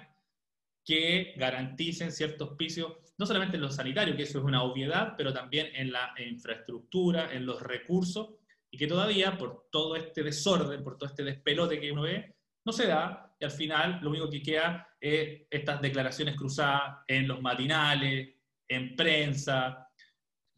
que 0.84 1.34
garanticen 1.36 2.12
ciertos 2.12 2.56
pisos, 2.56 2.94
no 3.18 3.26
solamente 3.26 3.56
en 3.56 3.62
lo 3.62 3.70
sanitario, 3.70 4.16
que 4.16 4.22
eso 4.22 4.38
es 4.38 4.44
una 4.44 4.62
obviedad, 4.62 5.14
pero 5.16 5.32
también 5.32 5.68
en 5.74 5.92
la 5.92 6.14
infraestructura, 6.24 7.32
en 7.34 7.44
los 7.44 7.60
recursos, 7.60 8.30
y 8.70 8.78
que 8.78 8.86
todavía, 8.86 9.36
por 9.36 9.68
todo 9.70 9.96
este 9.96 10.22
desorden, 10.22 10.82
por 10.82 10.96
todo 10.96 11.10
este 11.10 11.24
despelote 11.24 11.80
que 11.80 11.92
uno 11.92 12.02
ve, 12.02 12.34
no 12.64 12.72
se 12.72 12.86
da, 12.86 13.34
y 13.38 13.44
al 13.44 13.50
final 13.50 13.98
lo 14.02 14.10
único 14.10 14.30
que 14.30 14.42
queda 14.42 14.88
es 15.00 15.42
estas 15.50 15.82
declaraciones 15.82 16.36
cruzadas 16.36 16.98
en 17.08 17.26
los 17.26 17.42
matinales, 17.42 18.36
en 18.68 18.94
prensa, 18.94 19.89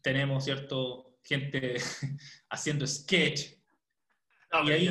tenemos, 0.03 0.43
¿cierto?, 0.43 1.17
gente 1.23 1.77
haciendo 2.49 2.85
sketch, 2.85 3.53
y, 4.65 4.71
ahí, 4.71 4.85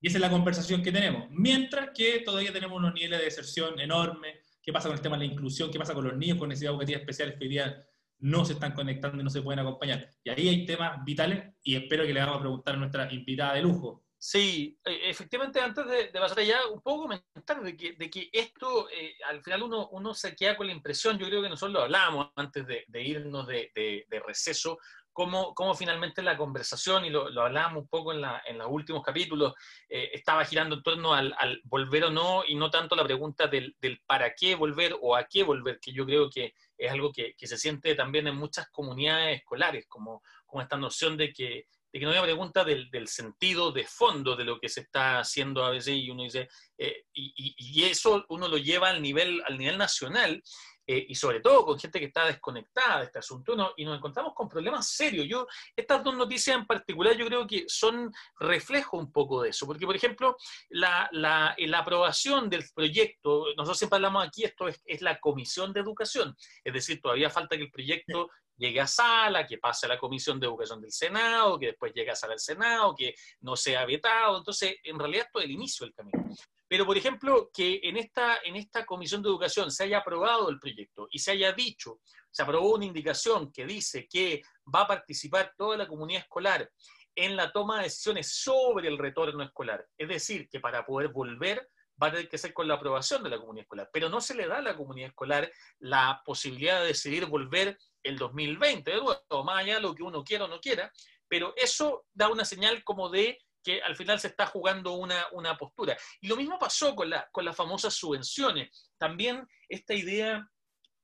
y, 0.00 0.08
esa 0.08 0.18
es 0.18 0.20
la 0.20 0.30
conversación 0.30 0.82
que 0.82 0.92
tenemos. 0.92 1.28
Mientras 1.30 1.90
que 1.94 2.20
todavía 2.20 2.52
tenemos 2.52 2.78
unos 2.78 2.94
niveles 2.94 3.18
de 3.18 3.24
deserción 3.24 3.78
enormes. 3.80 4.36
¿Qué 4.62 4.72
pasa 4.72 4.88
con 4.88 4.96
el 4.96 5.02
tema 5.02 5.16
de 5.16 5.26
la 5.26 5.32
inclusión? 5.32 5.70
¿Qué 5.70 5.78
pasa 5.78 5.94
con 5.94 6.04
los 6.04 6.16
niños 6.16 6.38
con 6.38 6.48
necesidades 6.48 6.74
educativas 6.74 7.00
especiales 7.00 7.36
que 7.36 7.44
hoy 7.44 7.50
día 7.50 7.84
no 8.20 8.44
se 8.44 8.52
están 8.52 8.72
conectando 8.72 9.20
y 9.20 9.24
no 9.24 9.30
se 9.30 9.42
pueden 9.42 9.58
acompañar? 9.60 10.08
Y 10.22 10.30
ahí 10.30 10.48
hay 10.48 10.66
temas 10.66 11.04
vitales 11.04 11.54
y 11.62 11.74
espero 11.74 12.04
que 12.04 12.12
le 12.12 12.20
vamos 12.20 12.36
a 12.36 12.40
preguntar 12.40 12.74
a 12.74 12.78
nuestra 12.78 13.12
invitada 13.12 13.54
de 13.54 13.62
lujo. 13.62 14.04
Sí, 14.24 14.78
e, 14.84 15.10
efectivamente, 15.10 15.60
antes 15.60 15.84
de, 15.84 16.06
pasar 16.20 16.38
allá, 16.38 16.68
un 16.68 16.80
poco 16.80 17.02
comentar 17.02 17.60
de 17.60 17.76
que, 17.76 17.94
de 17.94 18.08
que 18.08 18.30
esto, 18.32 18.88
eh, 18.88 19.16
al 19.28 19.42
final 19.42 19.64
uno, 19.64 19.88
uno 19.88 20.14
se 20.14 20.36
queda 20.36 20.56
con 20.56 20.68
la 20.68 20.72
impresión, 20.72 21.18
yo 21.18 21.26
creo 21.26 21.42
que 21.42 21.48
nosotros 21.48 21.72
lo 21.72 21.82
hablábamos 21.82 22.30
antes 22.36 22.64
de, 22.64 22.84
de 22.86 23.02
irnos 23.02 23.48
de, 23.48 23.72
de, 23.74 24.20
receso, 24.24 24.78
cómo, 25.12 25.52
cómo, 25.56 25.74
finalmente 25.74 26.22
la 26.22 26.36
conversación, 26.36 27.04
y 27.04 27.10
lo, 27.10 27.30
lo 27.30 27.42
hablábamos 27.42 27.82
un 27.82 27.88
poco 27.88 28.12
en, 28.12 28.20
la, 28.20 28.40
en 28.46 28.58
los 28.58 28.68
últimos 28.70 29.02
capítulos, 29.02 29.54
eh, 29.88 30.10
estaba 30.12 30.44
girando 30.44 30.76
en 30.76 30.84
torno 30.84 31.14
al, 31.14 31.34
al, 31.36 31.60
volver 31.64 32.04
o 32.04 32.10
no, 32.10 32.44
y 32.46 32.54
no 32.54 32.70
tanto 32.70 32.94
la 32.94 33.02
pregunta 33.02 33.48
del, 33.48 33.74
del, 33.80 34.00
para 34.06 34.34
qué 34.34 34.54
volver 34.54 34.96
o 35.00 35.16
a 35.16 35.24
qué 35.24 35.42
volver, 35.42 35.80
que 35.80 35.92
yo 35.92 36.06
creo 36.06 36.30
que 36.30 36.54
es 36.78 36.92
algo 36.92 37.10
que, 37.10 37.34
que 37.34 37.48
se 37.48 37.58
siente 37.58 37.96
también 37.96 38.28
en 38.28 38.36
muchas 38.36 38.70
comunidades 38.70 39.38
escolares, 39.38 39.86
como, 39.88 40.22
como 40.46 40.62
esta 40.62 40.76
noción 40.76 41.16
de 41.16 41.32
que, 41.32 41.66
de 41.92 42.00
que 42.00 42.06
no 42.06 42.12
haya 42.12 42.22
pregunta 42.22 42.64
del, 42.64 42.90
del, 42.90 43.06
sentido 43.06 43.70
de 43.70 43.84
fondo 43.84 44.34
de 44.34 44.44
lo 44.44 44.58
que 44.58 44.68
se 44.68 44.80
está 44.80 45.18
haciendo 45.18 45.62
a 45.64 45.70
veces, 45.70 45.94
y 45.94 46.10
uno 46.10 46.22
dice, 46.22 46.48
eh, 46.78 47.04
y, 47.12 47.84
eso 47.84 48.24
uno 48.28 48.48
lo 48.48 48.56
lleva 48.56 48.88
al 48.88 49.02
nivel, 49.02 49.42
al 49.44 49.58
nivel 49.58 49.76
nacional, 49.76 50.42
eh, 50.86 51.06
y 51.08 51.14
sobre 51.14 51.40
todo 51.40 51.64
con 51.64 51.78
gente 51.78 52.00
que 52.00 52.06
está 52.06 52.26
desconectada 52.26 52.98
de 53.00 53.04
este 53.04 53.18
asunto, 53.18 53.74
y 53.76 53.84
nos 53.84 53.98
encontramos 53.98 54.32
con 54.34 54.48
problemas 54.48 54.88
serios. 54.88 55.26
Yo, 55.28 55.46
estas 55.76 56.02
dos 56.02 56.16
noticias 56.16 56.56
en 56.56 56.66
particular 56.66 57.14
yo 57.14 57.26
creo 57.26 57.46
que 57.46 57.64
son 57.68 58.10
reflejo 58.40 58.96
un 58.96 59.12
poco 59.12 59.42
de 59.42 59.50
eso, 59.50 59.66
porque 59.66 59.84
por 59.86 59.94
ejemplo, 59.94 60.36
la, 60.70 61.08
la, 61.12 61.54
la 61.58 61.78
aprobación 61.78 62.48
del 62.48 62.64
proyecto, 62.74 63.46
nosotros 63.56 63.78
siempre 63.78 63.96
hablamos 63.96 64.26
aquí, 64.26 64.44
esto 64.44 64.66
es, 64.66 64.80
es, 64.86 65.02
la 65.02 65.20
Comisión 65.20 65.72
de 65.72 65.80
Educación, 65.80 66.34
es 66.64 66.72
decir, 66.72 67.00
todavía 67.00 67.28
falta 67.28 67.56
que 67.56 67.64
el 67.64 67.70
proyecto 67.70 68.30
llegue 68.62 68.80
a 68.80 68.86
sala, 68.86 69.46
que 69.46 69.58
pase 69.58 69.86
a 69.86 69.90
la 69.90 69.98
Comisión 69.98 70.38
de 70.38 70.46
Educación 70.46 70.80
del 70.80 70.92
Senado, 70.92 71.58
que 71.58 71.66
después 71.66 71.92
llegue 71.92 72.12
a 72.12 72.16
sala 72.16 72.32
del 72.32 72.40
Senado, 72.40 72.94
que 72.94 73.14
no 73.40 73.56
sea 73.56 73.84
vetado. 73.84 74.38
Entonces, 74.38 74.76
en 74.84 74.98
realidad, 74.98 75.26
esto 75.26 75.40
es 75.40 75.46
el 75.46 75.50
inicio 75.50 75.84
del 75.84 75.94
camino. 75.94 76.24
Pero, 76.68 76.86
por 76.86 76.96
ejemplo, 76.96 77.50
que 77.52 77.80
en 77.82 77.96
esta, 77.96 78.38
en 78.44 78.56
esta 78.56 78.86
Comisión 78.86 79.20
de 79.20 79.28
Educación 79.28 79.70
se 79.70 79.84
haya 79.84 79.98
aprobado 79.98 80.48
el 80.48 80.58
proyecto 80.58 81.08
y 81.10 81.18
se 81.18 81.32
haya 81.32 81.52
dicho, 81.52 82.00
se 82.30 82.42
aprobó 82.42 82.74
una 82.74 82.86
indicación 82.86 83.52
que 83.52 83.66
dice 83.66 84.06
que 84.08 84.42
va 84.74 84.82
a 84.82 84.86
participar 84.86 85.52
toda 85.56 85.76
la 85.76 85.88
comunidad 85.88 86.22
escolar 86.22 86.70
en 87.14 87.36
la 87.36 87.52
toma 87.52 87.78
de 87.78 87.84
decisiones 87.84 88.32
sobre 88.32 88.88
el 88.88 88.96
retorno 88.96 89.42
escolar. 89.42 89.86
Es 89.98 90.08
decir, 90.08 90.48
que 90.48 90.60
para 90.60 90.86
poder 90.86 91.08
volver 91.08 91.68
va 92.02 92.06
a 92.06 92.10
tener 92.12 92.28
que 92.28 92.38
ser 92.38 92.54
con 92.54 92.66
la 92.66 92.74
aprobación 92.74 93.22
de 93.22 93.30
la 93.30 93.38
comunidad 93.38 93.64
escolar, 93.64 93.90
pero 93.92 94.08
no 94.08 94.20
se 94.20 94.34
le 94.34 94.46
da 94.46 94.58
a 94.58 94.62
la 94.62 94.76
comunidad 94.76 95.10
escolar 95.10 95.50
la 95.78 96.22
posibilidad 96.24 96.80
de 96.80 96.88
decidir 96.88 97.26
volver 97.26 97.76
el 98.02 98.18
2020, 98.18 98.90
de 98.90 98.96
nuevo, 98.96 99.44
más 99.44 99.58
allá 99.58 99.76
de 99.76 99.80
lo 99.80 99.94
que 99.94 100.02
uno 100.02 100.24
quiera 100.24 100.44
o 100.44 100.48
no 100.48 100.60
quiera, 100.60 100.92
pero 101.28 101.54
eso 101.56 102.04
da 102.12 102.28
una 102.28 102.44
señal 102.44 102.84
como 102.84 103.08
de 103.08 103.38
que 103.62 103.80
al 103.80 103.96
final 103.96 104.18
se 104.18 104.28
está 104.28 104.46
jugando 104.46 104.94
una, 104.94 105.26
una 105.32 105.56
postura. 105.56 105.96
Y 106.20 106.26
lo 106.26 106.36
mismo 106.36 106.58
pasó 106.58 106.94
con, 106.94 107.10
la, 107.10 107.28
con 107.30 107.44
las 107.44 107.56
famosas 107.56 107.94
subvenciones. 107.94 108.90
También 108.98 109.46
esta 109.68 109.94
idea 109.94 110.46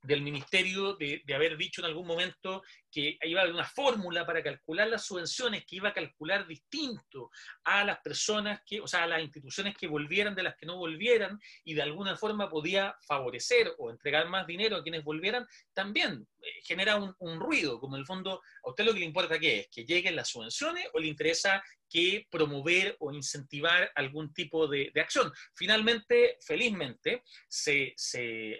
del 0.01 0.21
ministerio 0.21 0.95
de, 0.95 1.21
haber 1.33 1.57
dicho 1.57 1.81
en 1.81 1.85
algún 1.85 2.07
momento 2.07 2.63
que 2.91 3.17
iba 3.23 3.41
a 3.41 3.43
haber 3.43 3.53
una 3.53 3.65
fórmula 3.65 4.25
para 4.25 4.41
calcular 4.41 4.87
las 4.87 5.05
subvenciones 5.05 5.65
que 5.65 5.75
iba 5.75 5.89
a 5.89 5.93
calcular 5.93 6.47
distinto 6.47 7.29
a 7.63 7.83
las 7.83 7.99
personas 7.99 8.61
que, 8.65 8.79
o 8.81 8.87
sea, 8.87 9.03
a 9.03 9.07
las 9.07 9.21
instituciones 9.21 9.75
que 9.75 9.87
volvieran 9.87 10.35
de 10.35 10.43
las 10.43 10.55
que 10.55 10.65
no 10.65 10.77
volvieran 10.77 11.39
y 11.63 11.73
de 11.73 11.81
alguna 11.81 12.15
forma 12.15 12.49
podía 12.49 12.95
favorecer 13.05 13.73
o 13.77 13.91
entregar 13.91 14.27
más 14.29 14.47
dinero 14.47 14.77
a 14.77 14.83
quienes 14.83 15.03
volvieran, 15.03 15.45
también 15.73 16.25
eh, 16.41 16.47
genera 16.63 16.95
un, 16.95 17.13
un 17.19 17.39
ruido, 17.39 17.79
como 17.79 17.95
en 17.95 18.01
el 18.01 18.05
fondo, 18.05 18.41
a 18.63 18.69
usted 18.69 18.85
lo 18.85 18.93
que 18.93 18.99
le 18.99 19.05
importa 19.05 19.39
qué 19.39 19.59
es, 19.59 19.67
que 19.69 19.85
lleguen 19.85 20.15
las 20.15 20.29
subvenciones 20.29 20.87
o 20.93 20.99
le 20.99 21.07
interesa 21.07 21.61
que 21.89 22.27
promover 22.29 22.95
o 22.99 23.11
incentivar 23.11 23.91
algún 23.95 24.33
tipo 24.33 24.67
de, 24.67 24.91
acción. 24.95 25.31
Finalmente, 25.55 26.37
felizmente, 26.45 27.23
se, 27.47 27.95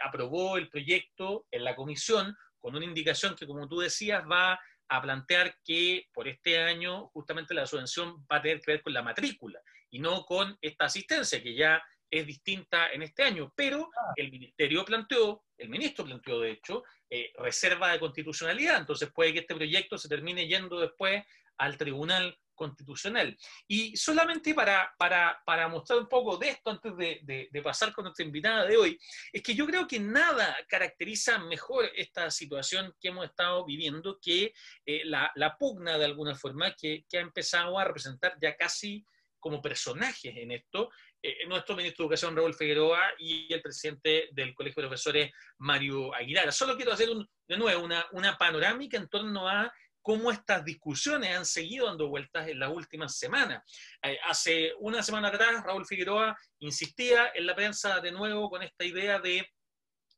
aprobó 0.03 0.57
el 0.57 0.69
proyecto 0.69 1.45
en 1.51 1.63
la 1.63 1.75
comisión 1.75 2.35
con 2.59 2.75
una 2.75 2.85
indicación 2.85 3.35
que, 3.35 3.47
como 3.47 3.67
tú 3.67 3.79
decías, 3.79 4.23
va 4.29 4.59
a 4.89 5.01
plantear 5.01 5.55
que 5.63 6.07
por 6.13 6.27
este 6.27 6.59
año 6.59 7.09
justamente 7.09 7.53
la 7.53 7.67
subvención 7.67 8.25
va 8.31 8.37
a 8.37 8.41
tener 8.41 8.59
que 8.59 8.71
ver 8.71 8.81
con 8.81 8.93
la 8.93 9.03
matrícula 9.03 9.61
y 9.91 9.99
no 9.99 10.25
con 10.25 10.57
esta 10.61 10.85
asistencia 10.85 11.41
que 11.41 11.53
ya 11.53 11.81
es 12.11 12.25
distinta 12.25 12.91
en 12.91 13.03
este 13.03 13.23
año, 13.23 13.53
pero 13.55 13.89
ah. 13.95 14.13
el 14.15 14.31
ministerio 14.31 14.83
planteó, 14.83 15.43
el 15.57 15.69
ministro 15.69 16.05
planteó 16.05 16.39
de 16.39 16.51
hecho, 16.51 16.83
eh, 17.09 17.31
reserva 17.35 17.91
de 17.91 17.99
constitucionalidad, 17.99 18.79
entonces 18.79 19.11
puede 19.13 19.33
que 19.33 19.39
este 19.39 19.55
proyecto 19.55 19.97
se 19.97 20.09
termine 20.09 20.47
yendo 20.47 20.79
después 20.79 21.23
al 21.57 21.77
Tribunal 21.77 22.37
constitucional. 22.59 23.37
Y 23.69 23.95
solamente 23.95 24.53
para, 24.53 24.93
para, 24.97 25.41
para 25.45 25.69
mostrar 25.69 25.99
un 25.99 26.09
poco 26.09 26.35
de 26.35 26.49
esto 26.49 26.71
antes 26.71 26.95
de, 26.97 27.47
de, 27.49 27.61
pasar 27.61 27.93
con 27.93 28.03
nuestra 28.03 28.25
invitada 28.25 28.65
de 28.65 28.75
hoy, 28.75 28.99
es 29.31 29.41
que 29.41 29.55
yo 29.55 29.65
creo 29.65 29.87
que 29.87 29.99
nada 29.99 30.57
caracteriza 30.67 31.39
mejor 31.39 31.89
esta 31.95 32.29
situación 32.29 32.93
que 32.99 33.07
hemos 33.07 33.25
estado 33.25 33.65
viviendo 33.65 34.19
que 34.21 34.53
eh, 34.85 35.03
la, 35.05 35.31
la, 35.35 35.55
pugna 35.57 35.97
de 35.97 36.05
alguna 36.05 36.35
forma 36.35 36.75
que, 36.75 37.05
que 37.09 37.17
ha 37.17 37.21
empezado 37.21 37.79
a 37.79 37.85
representar 37.85 38.37
ya 38.41 38.57
casi 38.57 39.05
como 39.39 39.61
personajes 39.61 40.35
en 40.35 40.51
esto, 40.51 40.89
eh, 41.21 41.47
nuestro 41.47 41.77
ministro 41.77 42.03
de 42.03 42.07
Educación, 42.07 42.35
Raúl 42.35 42.53
Figueroa, 42.53 43.13
y 43.17 43.53
el 43.53 43.61
presidente 43.61 44.27
del 44.33 44.53
Colegio 44.53 44.81
de 44.81 44.87
Profesores, 44.89 45.31
Mario 45.59 46.13
Aguilar. 46.13 46.51
Solo 46.51 46.75
quiero 46.75 46.91
hacer 46.91 47.09
un, 47.09 47.25
de 47.47 47.57
nuevo 47.57 47.83
una, 47.83 48.05
una 48.11 48.37
panorámica 48.37 48.97
en 48.97 49.07
torno 49.07 49.47
a 49.47 49.73
cómo 50.09 50.31
estas 50.31 50.65
discusiones 50.65 51.37
han 51.37 51.45
seguido 51.45 51.85
dando 51.85 52.09
vueltas 52.09 52.47
en 52.47 52.57
las 52.57 52.71
últimas 52.71 53.15
semanas. 53.15 53.61
Eh, 54.01 54.17
hace 54.27 54.73
una 54.79 55.03
semana 55.03 55.27
atrás, 55.27 55.63
Raúl 55.63 55.85
Figueroa 55.85 56.35
insistía 56.57 57.31
en 57.35 57.45
la 57.45 57.53
prensa 57.53 57.99
de 57.99 58.11
nuevo 58.11 58.49
con 58.49 58.63
esta 58.63 58.85
idea 58.85 59.19
de 59.19 59.47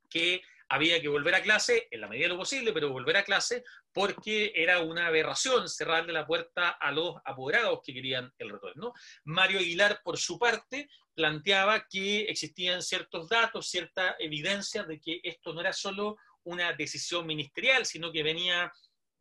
que 0.10 0.42
había 0.70 1.02
que 1.02 1.10
volver 1.10 1.36
a 1.36 1.42
clase, 1.42 1.90
en 1.92 2.00
la 2.00 2.08
medida 2.08 2.28
de 2.28 2.30
lo 2.30 2.38
posible, 2.38 2.72
pero 2.72 2.94
volver 2.94 3.18
a 3.18 3.26
clase, 3.26 3.66
porque 3.92 4.54
era 4.56 4.80
una 4.80 5.08
aberración 5.08 5.68
cerrarle 5.68 6.14
la 6.14 6.26
puerta 6.26 6.70
a 6.70 6.90
los 6.94 7.18
apoderados 7.26 7.82
que 7.84 7.94
querían 7.94 8.32
el 8.38 8.50
retorno. 8.50 8.94
Mario 9.26 9.60
Aguilar, 9.60 10.00
por 10.06 10.18
su 10.18 10.40
parte, 10.40 10.88
planteaba 11.14 11.86
que 11.90 12.22
existían 12.22 12.82
ciertos 12.82 13.28
datos, 13.28 13.70
cierta 13.70 14.16
evidencia 14.20 14.84
de 14.84 15.02
que 15.02 15.20
esto 15.22 15.54
no 15.54 15.60
era 15.60 15.74
solo 15.74 16.16
una 16.44 16.72
decisión 16.72 17.28
ministerial, 17.28 17.86
sino 17.86 18.10
que 18.10 18.24
venía 18.24 18.72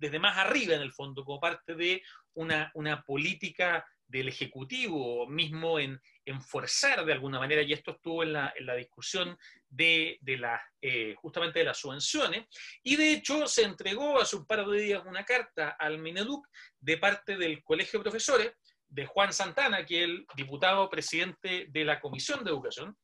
desde 0.01 0.19
más 0.19 0.37
arriba 0.39 0.75
en 0.75 0.81
el 0.81 0.93
fondo, 0.93 1.25
como 1.25 1.39
parte 1.39 1.75
de 1.75 2.03
una, 2.35 2.71
una 2.75 3.03
política 3.03 3.87
del 4.09 4.29
Ejecutivo 4.29 5.27
mismo 5.29 5.79
en, 5.79 6.01
en, 6.25 6.41
forzar 6.41 7.05
de 7.05 7.13
alguna 7.13 7.39
manera, 7.39 7.63
y 7.63 7.73
esto 7.73 7.93
estuvo 7.93 8.25
en 8.25 8.33
la, 8.33 8.53
en 8.57 8.67
la 8.67 8.75
discusión 8.75 9.39
de, 9.69 10.19
de 10.21 10.39
la, 10.39 10.61
eh, 10.81 11.15
justamente 11.17 11.61
de 11.61 11.67
las 11.67 11.79
subvenciones, 11.79 12.47
y 12.83 12.97
de 12.97 13.13
hecho 13.13 13.47
se 13.47 13.63
entregó 13.63 14.21
hace 14.21 14.37
un 14.37 14.47
par 14.47 14.67
de 14.67 14.81
días 14.81 15.03
una 15.07 15.25
carta 15.25 15.77
al 15.79 15.99
Mineduc 15.99 16.49
de 16.81 16.97
parte 16.97 17.37
del 17.37 17.63
Colegio 17.63 18.01
de 18.01 18.05
Profesores, 18.05 18.53
de 18.89 19.07
Juan 19.07 19.33
Santana, 19.33 19.87
que 19.87 19.99
es 19.99 20.05
el 20.07 20.27
diputado 20.35 20.91
presidente 20.91 21.67
de 21.69 21.85
la 21.85 22.01
Comisión 22.01 22.43
de 22.43 22.51
Educación, 22.51 22.97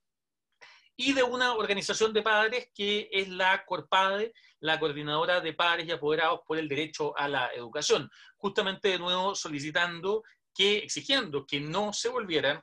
y 0.96 1.12
de 1.12 1.22
una 1.22 1.54
organización 1.54 2.12
de 2.12 2.22
padres 2.22 2.70
que 2.74 3.08
es 3.12 3.28
la 3.28 3.64
CORPADE, 3.64 4.32
la 4.60 4.80
Coordinadora 4.80 5.40
de 5.40 5.52
Padres 5.52 5.86
y 5.86 5.92
Apoderados 5.92 6.40
por 6.46 6.58
el 6.58 6.68
Derecho 6.68 7.16
a 7.16 7.28
la 7.28 7.50
Educación, 7.54 8.10
justamente 8.36 8.88
de 8.88 8.98
nuevo 8.98 9.34
solicitando 9.34 10.24
que, 10.54 10.78
exigiendo 10.78 11.46
que 11.46 11.60
no 11.60 11.92
se 11.92 12.08
volvieran 12.08 12.62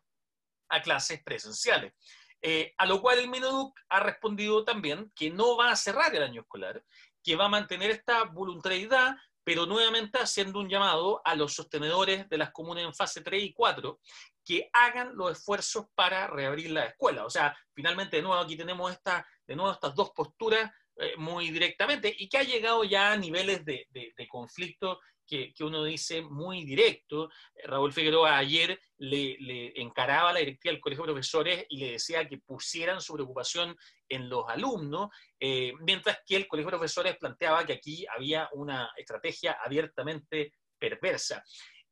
a 0.69 0.81
clases 0.81 1.21
presenciales. 1.23 1.93
Eh, 2.41 2.73
a 2.77 2.85
lo 2.85 3.01
cual 3.01 3.19
el 3.19 3.29
Mineduc 3.29 3.79
ha 3.87 3.99
respondido 4.01 4.65
también 4.65 5.11
que 5.15 5.29
no 5.29 5.55
va 5.55 5.71
a 5.71 5.75
cerrar 5.75 6.13
el 6.13 6.23
año 6.23 6.41
escolar, 6.41 6.83
que 7.23 7.35
va 7.35 7.45
a 7.45 7.49
mantener 7.49 7.91
esta 7.91 8.23
voluntariedad, 8.25 9.15
pero 9.43 9.65
nuevamente 9.65 10.19
haciendo 10.19 10.59
un 10.59 10.69
llamado 10.69 11.21
a 11.25 11.35
los 11.35 11.53
sostenedores 11.53 12.29
de 12.29 12.37
las 12.37 12.51
comunas 12.51 12.83
en 12.83 12.93
fase 12.93 13.21
3 13.21 13.43
y 13.43 13.53
4 13.53 13.99
que 14.45 14.69
hagan 14.73 15.15
los 15.15 15.31
esfuerzos 15.31 15.85
para 15.95 16.27
reabrir 16.27 16.71
la 16.71 16.85
escuela. 16.85 17.25
O 17.25 17.29
sea, 17.29 17.57
finalmente, 17.73 18.17
de 18.17 18.23
nuevo, 18.23 18.41
aquí 18.41 18.57
tenemos 18.57 18.91
esta, 18.91 19.25
de 19.47 19.55
nuevo 19.55 19.71
estas 19.71 19.95
dos 19.95 20.11
posturas 20.11 20.69
eh, 20.97 21.15
muy 21.17 21.49
directamente 21.49 22.13
y 22.15 22.29
que 22.29 22.37
ha 22.37 22.43
llegado 22.43 22.83
ya 22.83 23.13
a 23.13 23.17
niveles 23.17 23.65
de, 23.65 23.87
conflicto 24.29 24.99
que, 25.25 25.53
uno 25.61 25.83
dice 25.83 26.21
muy 26.21 26.65
directo. 26.65 27.29
Raúl 27.63 27.93
Figueroa 27.93 28.37
ayer 28.37 28.79
le, 28.97 29.81
encaraba 29.81 30.29
a 30.29 30.33
la 30.33 30.39
directiva 30.39 30.71
del 30.71 30.81
Colegio 30.81 31.03
de 31.03 31.13
Profesores 31.13 31.65
y 31.69 31.77
le 31.77 31.91
decía 31.93 32.27
que 32.27 32.37
pusieran 32.37 33.01
su 33.01 33.13
preocupación 33.13 33.75
en 34.13 34.29
los 34.29 34.45
alumnos, 34.47 35.09
eh, 35.39 35.73
mientras 35.81 36.19
que 36.25 36.35
el 36.35 36.47
Colegio 36.47 36.71
de 36.71 36.77
Profesores 36.77 37.17
planteaba 37.17 37.65
que 37.65 37.73
aquí 37.73 38.05
había 38.15 38.49
una 38.53 38.91
estrategia 38.97 39.57
abiertamente 39.63 40.53
perversa. 40.77 41.43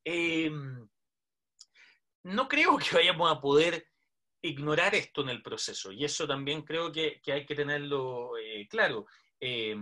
Eh, 0.04 0.52
no 2.24 2.48
creo 2.48 2.78
que 2.78 2.96
vayamos 2.96 3.32
a 3.32 3.42
poder 3.42 3.88
ignorar 4.44 4.96
esto 4.96 5.22
en 5.22 5.30
el 5.30 5.42
proceso 5.42 5.92
y 5.92 6.04
eso 6.04 6.28
también 6.28 6.64
creo 6.64 6.92
que, 6.92 7.22
hay 7.28 7.46
que 7.46 7.56
tenerlo 7.56 8.38
eh, 8.38 8.68
claro. 8.68 9.06
Eh, 9.40 9.76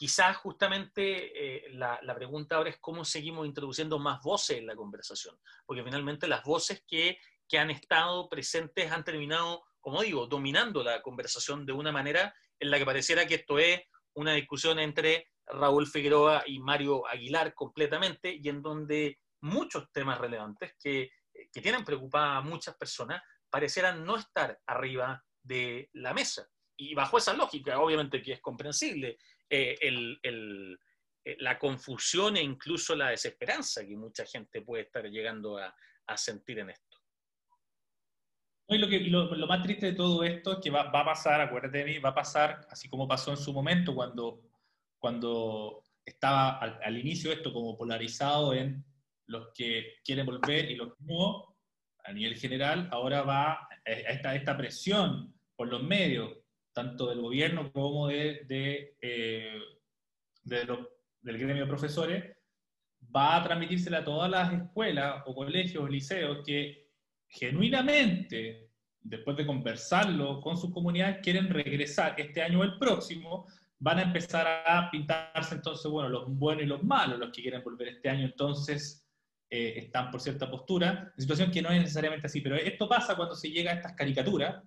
quizás 0.00 0.36
justamente 0.38 1.66
eh, 1.66 1.74
la, 1.74 2.00
pregunta 2.14 2.56
ahora 2.56 2.70
es 2.70 2.78
cómo 2.78 3.04
seguimos 3.04 3.46
introduciendo 3.46 3.98
más 3.98 4.22
voces 4.22 4.56
en 4.56 4.66
la 4.66 4.74
conversación, 4.74 5.38
porque 5.66 5.84
finalmente 5.84 6.26
las 6.26 6.42
voces 6.42 6.82
que, 6.86 7.18
que 7.46 7.58
han 7.58 7.70
estado 7.70 8.26
presentes 8.28 8.90
han 8.90 9.04
terminado, 9.04 9.62
como 9.80 10.02
digo, 10.02 10.26
dominando 10.26 10.82
la 10.82 11.02
conversación 11.02 11.66
de 11.66 11.72
una 11.72 11.92
manera 11.92 12.34
en 12.58 12.70
la 12.70 12.78
que 12.78 12.84
pareciera 12.84 13.26
que 13.26 13.36
esto 13.36 13.58
es 13.58 13.80
una 14.14 14.34
discusión 14.34 14.78
entre 14.78 15.28
Raúl 15.46 15.86
Figueroa 15.86 16.44
y 16.46 16.58
Mario 16.58 17.06
Aguilar 17.06 17.54
completamente 17.54 18.36
y 18.40 18.48
en 18.48 18.62
donde 18.62 19.18
muchos 19.40 19.90
temas 19.92 20.18
relevantes 20.18 20.74
que 20.78 21.10
que 21.52 21.60
tienen 21.60 21.84
preocupada 21.84 22.36
a 22.36 22.42
muchas 22.42 22.76
personas 22.76 23.22
parecieran 23.48 24.04
no 24.04 24.16
estar 24.16 24.58
arriba 24.66 25.22
de 25.42 25.88
la 25.94 26.14
mesa. 26.14 26.48
Y 26.76 26.94
bajo 26.94 27.18
esa 27.18 27.34
lógica, 27.34 27.80
obviamente 27.80 28.22
que 28.22 28.32
es 28.32 28.40
comprensible, 28.40 29.18
eh, 29.48 29.76
eh, 29.82 31.36
la 31.38 31.58
confusión 31.58 32.36
e 32.36 32.42
incluso 32.42 32.94
la 32.94 33.10
desesperanza 33.10 33.86
que 33.86 33.96
mucha 33.96 34.24
gente 34.24 34.62
puede 34.62 34.84
estar 34.84 35.04
llegando 35.04 35.58
a, 35.58 35.74
sentir 36.16 36.58
en 36.58 36.70
esto. 36.70 36.89
Y 38.74 38.78
lo, 38.78 38.88
que, 38.88 39.00
lo, 39.00 39.46
más 39.46 39.62
triste 39.62 39.86
de 39.86 39.92
todo 39.92 40.22
esto 40.24 40.52
es 40.52 40.58
que 40.58 40.70
va, 40.70 40.82
a 40.82 41.04
pasar, 41.04 41.40
acuérdate 41.40 41.78
de 41.78 41.84
mí, 41.84 41.98
va 41.98 42.10
a 42.10 42.14
pasar 42.14 42.66
así 42.70 42.88
como 42.88 43.08
pasó 43.08 43.30
en 43.30 43.36
su 43.36 43.52
momento 43.52 43.94
cuando, 43.94 44.42
cuando 44.98 45.82
estaba 46.04 46.58
al, 46.58 46.78
al 46.82 46.98
inicio 46.98 47.32
esto 47.32 47.52
como 47.52 47.76
polarizado 47.76 48.54
en 48.54 48.84
los 49.26 49.48
que 49.54 49.94
quieren 50.04 50.26
volver 50.26 50.70
y 50.70 50.76
los 50.76 50.88
que 50.94 51.04
no, 51.04 51.56
a 52.04 52.12
nivel 52.12 52.36
general, 52.36 52.88
ahora 52.90 53.22
va 53.22 53.52
a 53.52 53.68
esta, 53.84 54.34
esta 54.34 54.56
presión 54.56 55.34
por 55.56 55.68
los 55.68 55.82
medios, 55.82 56.36
tanto 56.72 57.08
del 57.08 57.20
gobierno 57.20 57.72
como 57.72 58.08
de, 58.08 58.44
de, 58.46 58.96
eh, 59.00 59.60
de 60.42 60.66
del 61.22 61.38
gremio 61.38 61.64
de 61.64 61.68
profesores, 61.68 62.36
va 63.14 63.36
a 63.36 63.44
transmitírsela 63.44 63.98
a 63.98 64.04
todas 64.04 64.30
las 64.30 64.52
escuelas 64.52 65.22
o 65.26 65.34
colegios 65.34 65.84
o 65.84 65.88
liceos 65.88 66.44
que 66.44 66.79
genuinamente, 67.30 68.70
después 69.00 69.36
de 69.36 69.46
conversarlo 69.46 70.40
con 70.40 70.58
sus 70.58 70.72
comunidades, 70.72 71.18
quieren 71.22 71.48
regresar 71.48 72.14
este 72.18 72.42
año 72.42 72.60
o 72.60 72.64
el 72.64 72.78
próximo, 72.78 73.46
van 73.78 73.98
a 73.98 74.02
empezar 74.02 74.46
a 74.66 74.90
pintarse 74.90 75.54
entonces, 75.54 75.90
bueno, 75.90 76.08
los 76.08 76.28
buenos 76.28 76.64
y 76.64 76.66
los 76.66 76.82
malos, 76.82 77.18
los 77.18 77.30
que 77.30 77.42
quieren 77.42 77.64
volver 77.64 77.88
este 77.88 78.10
año, 78.10 78.26
entonces 78.26 79.06
eh, 79.48 79.74
están 79.76 80.10
por 80.10 80.20
cierta 80.20 80.50
postura, 80.50 81.14
situación 81.16 81.50
que 81.50 81.62
no 81.62 81.70
es 81.70 81.80
necesariamente 81.80 82.26
así, 82.26 82.40
pero 82.40 82.56
esto 82.56 82.88
pasa 82.88 83.16
cuando 83.16 83.34
se 83.34 83.50
llega 83.50 83.70
a 83.70 83.74
estas 83.74 83.94
caricaturas 83.94 84.62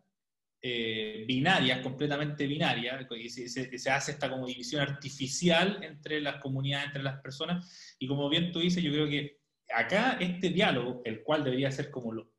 eh, 0.62 1.26
binarias, 1.28 1.82
completamente 1.82 2.48
binarias, 2.48 3.06
y 3.12 3.30
se, 3.30 3.78
se, 3.78 3.92
hace 3.92 4.14
esta 4.14 4.30
como 4.30 4.48
división 4.48 4.82
artificial 4.82 5.84
entre 5.84 6.22
las 6.22 6.38
comunidades, 6.38 6.88
entre 6.88 7.04
las 7.04 7.20
personas, 7.22 7.96
y 8.00 8.08
como 8.08 8.30
bien 8.30 8.52
tú 8.52 8.60
dices, 8.60 8.82
yo 8.82 8.92
creo 8.92 9.08
que 9.08 9.42
acá 9.76 10.18
este 10.20 10.50
diálogo, 10.50 11.02
el 11.06 11.22
cual 11.22 11.44
debería 11.44 11.70
ser 11.72 11.92
como 11.92 12.14
lo 12.14 12.33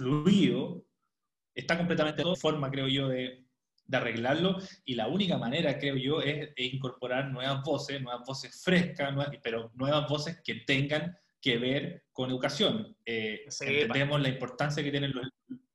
fluido, 0.00 0.82
está 1.54 1.76
completamente 1.76 2.24
de 2.24 2.36
forma, 2.36 2.70
creo 2.70 2.88
yo, 2.88 3.08
de, 3.08 3.44
de 3.84 3.96
arreglarlo 3.96 4.56
y 4.84 4.94
la 4.94 5.08
única 5.08 5.36
manera, 5.36 5.78
creo 5.78 5.96
yo, 5.96 6.22
es, 6.22 6.50
incorporar 6.56 7.30
nuevas 7.30 7.62
voces, 7.62 8.00
nuevas 8.00 8.26
voces 8.26 8.62
frescas, 8.64 9.14
pero 9.42 9.70
nuevas 9.74 10.08
voces 10.08 10.40
que 10.42 10.62
tengan 10.66 11.16
que 11.40 11.58
ver 11.58 12.04
con 12.12 12.30
educación. 12.30 12.96
Eh, 13.04 13.44
entendemos 13.60 14.20
la 14.20 14.28
importancia 14.28 14.82
que 14.82 14.90
tienen 14.90 15.12
los, 15.12 15.26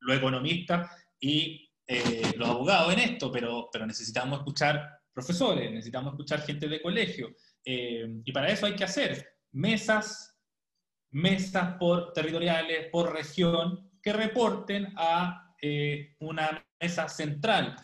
economistas 0.08 0.90
y 1.20 1.68
eh, 1.86 2.32
los 2.36 2.48
abogados 2.48 2.92
en 2.94 3.00
esto, 3.00 3.30
pero, 3.30 3.68
pero 3.70 3.86
necesitamos 3.86 4.38
escuchar 4.38 4.88
profesores, 5.12 5.70
necesitamos 5.70 6.14
escuchar 6.14 6.40
gente 6.40 6.68
de 6.68 6.82
colegio. 6.82 7.34
Eh, 7.64 8.06
y 8.24 8.32
para 8.32 8.48
eso 8.48 8.66
hay 8.66 8.74
que 8.74 8.84
hacer 8.84 9.26
mesas, 9.52 10.38
mesas 11.10 11.76
por 11.78 12.12
territoriales, 12.12 12.88
por 12.90 13.12
región, 13.12 13.85
que 14.06 14.12
reporten 14.12 14.92
a 14.94 15.52
una 16.20 16.64
mesa 16.80 17.08
central. 17.08 17.74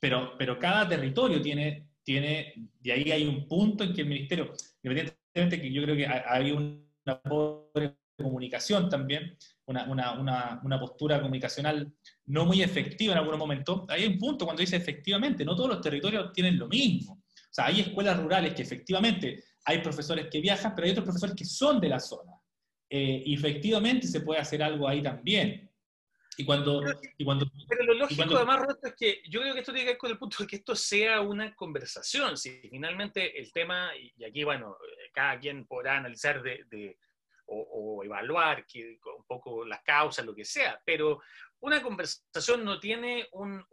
pero, 0.00 0.36
pero 0.36 0.58
cada 0.58 0.88
territorio 0.88 1.40
tiene, 1.40 1.90
tiene, 2.02 2.52
y 2.82 2.90
ahí 2.90 3.12
hay 3.12 3.24
un 3.24 3.46
punto 3.46 3.84
en 3.84 3.94
que 3.94 4.00
el 4.00 4.08
ministerio, 4.08 4.52
independientemente 4.82 5.62
que 5.62 5.72
yo 5.72 5.82
creo 5.84 5.94
que 5.94 6.08
hay 6.08 6.50
una 6.50 7.22
pobre 7.22 7.98
comunicación 8.20 8.88
también, 8.88 9.38
una, 9.66 9.84
una, 9.84 10.60
una, 10.64 10.80
postura 10.80 11.20
comunicacional 11.20 11.92
no 12.26 12.44
muy 12.44 12.60
efectiva 12.60 13.12
en 13.12 13.18
algunos 13.18 13.38
momentos. 13.38 13.84
Hay 13.90 14.04
un 14.06 14.18
punto 14.18 14.44
cuando 14.44 14.60
dice 14.60 14.74
efectivamente, 14.74 15.44
no 15.44 15.54
todos 15.54 15.70
los 15.70 15.80
territorios 15.80 16.32
tienen 16.32 16.58
lo 16.58 16.66
mismo. 16.66 17.12
O 17.12 17.54
sea, 17.54 17.66
hay 17.66 17.80
escuelas 17.82 18.18
rurales 18.20 18.54
que 18.54 18.62
efectivamente 18.62 19.44
hay 19.66 19.78
profesores 19.78 20.26
que 20.28 20.40
viajan, 20.40 20.74
pero 20.74 20.86
hay 20.86 20.90
otros 20.90 21.04
profesores 21.04 21.36
que 21.36 21.44
son 21.44 21.80
de 21.80 21.90
la 21.90 22.00
zona. 22.00 22.31
Eh, 22.94 23.22
efectivamente 23.24 24.06
se 24.06 24.20
puede 24.20 24.38
hacer 24.38 24.62
algo 24.62 24.86
ahí 24.86 25.02
también. 25.02 25.66
Y 26.36 26.44
cuando, 26.44 26.80
pero, 26.80 27.00
y 27.16 27.24
cuando, 27.24 27.46
pero 27.66 27.84
lo 27.84 27.94
lógico 27.94 28.36
además, 28.36 28.60
Roberto, 28.60 28.86
es 28.86 28.94
que 28.94 29.22
yo 29.30 29.40
creo 29.40 29.54
que 29.54 29.60
esto 29.60 29.72
tiene 29.72 29.86
que 29.86 29.92
ver 29.92 29.98
con 29.98 30.10
el 30.10 30.18
punto 30.18 30.36
de 30.40 30.46
que 30.46 30.56
esto 30.56 30.76
sea 30.76 31.22
una 31.22 31.54
conversación. 31.54 32.36
Si 32.36 32.60
finalmente 32.68 33.40
el 33.40 33.50
tema, 33.50 33.92
y 33.96 34.22
aquí, 34.22 34.44
bueno, 34.44 34.76
cada 35.14 35.40
quien 35.40 35.64
podrá 35.66 35.96
analizar 35.96 36.42
de, 36.42 36.98
o, 37.46 38.02
evaluar 38.04 38.66
que, 38.66 38.98
un 39.16 39.24
poco 39.24 39.64
las 39.64 39.82
causas, 39.82 40.26
lo 40.26 40.34
que 40.34 40.44
sea, 40.44 40.78
pero 40.84 41.22
una 41.60 41.82
conversación 41.82 42.62
no 42.62 42.78
tiene 42.78 43.26
un, 43.32 43.64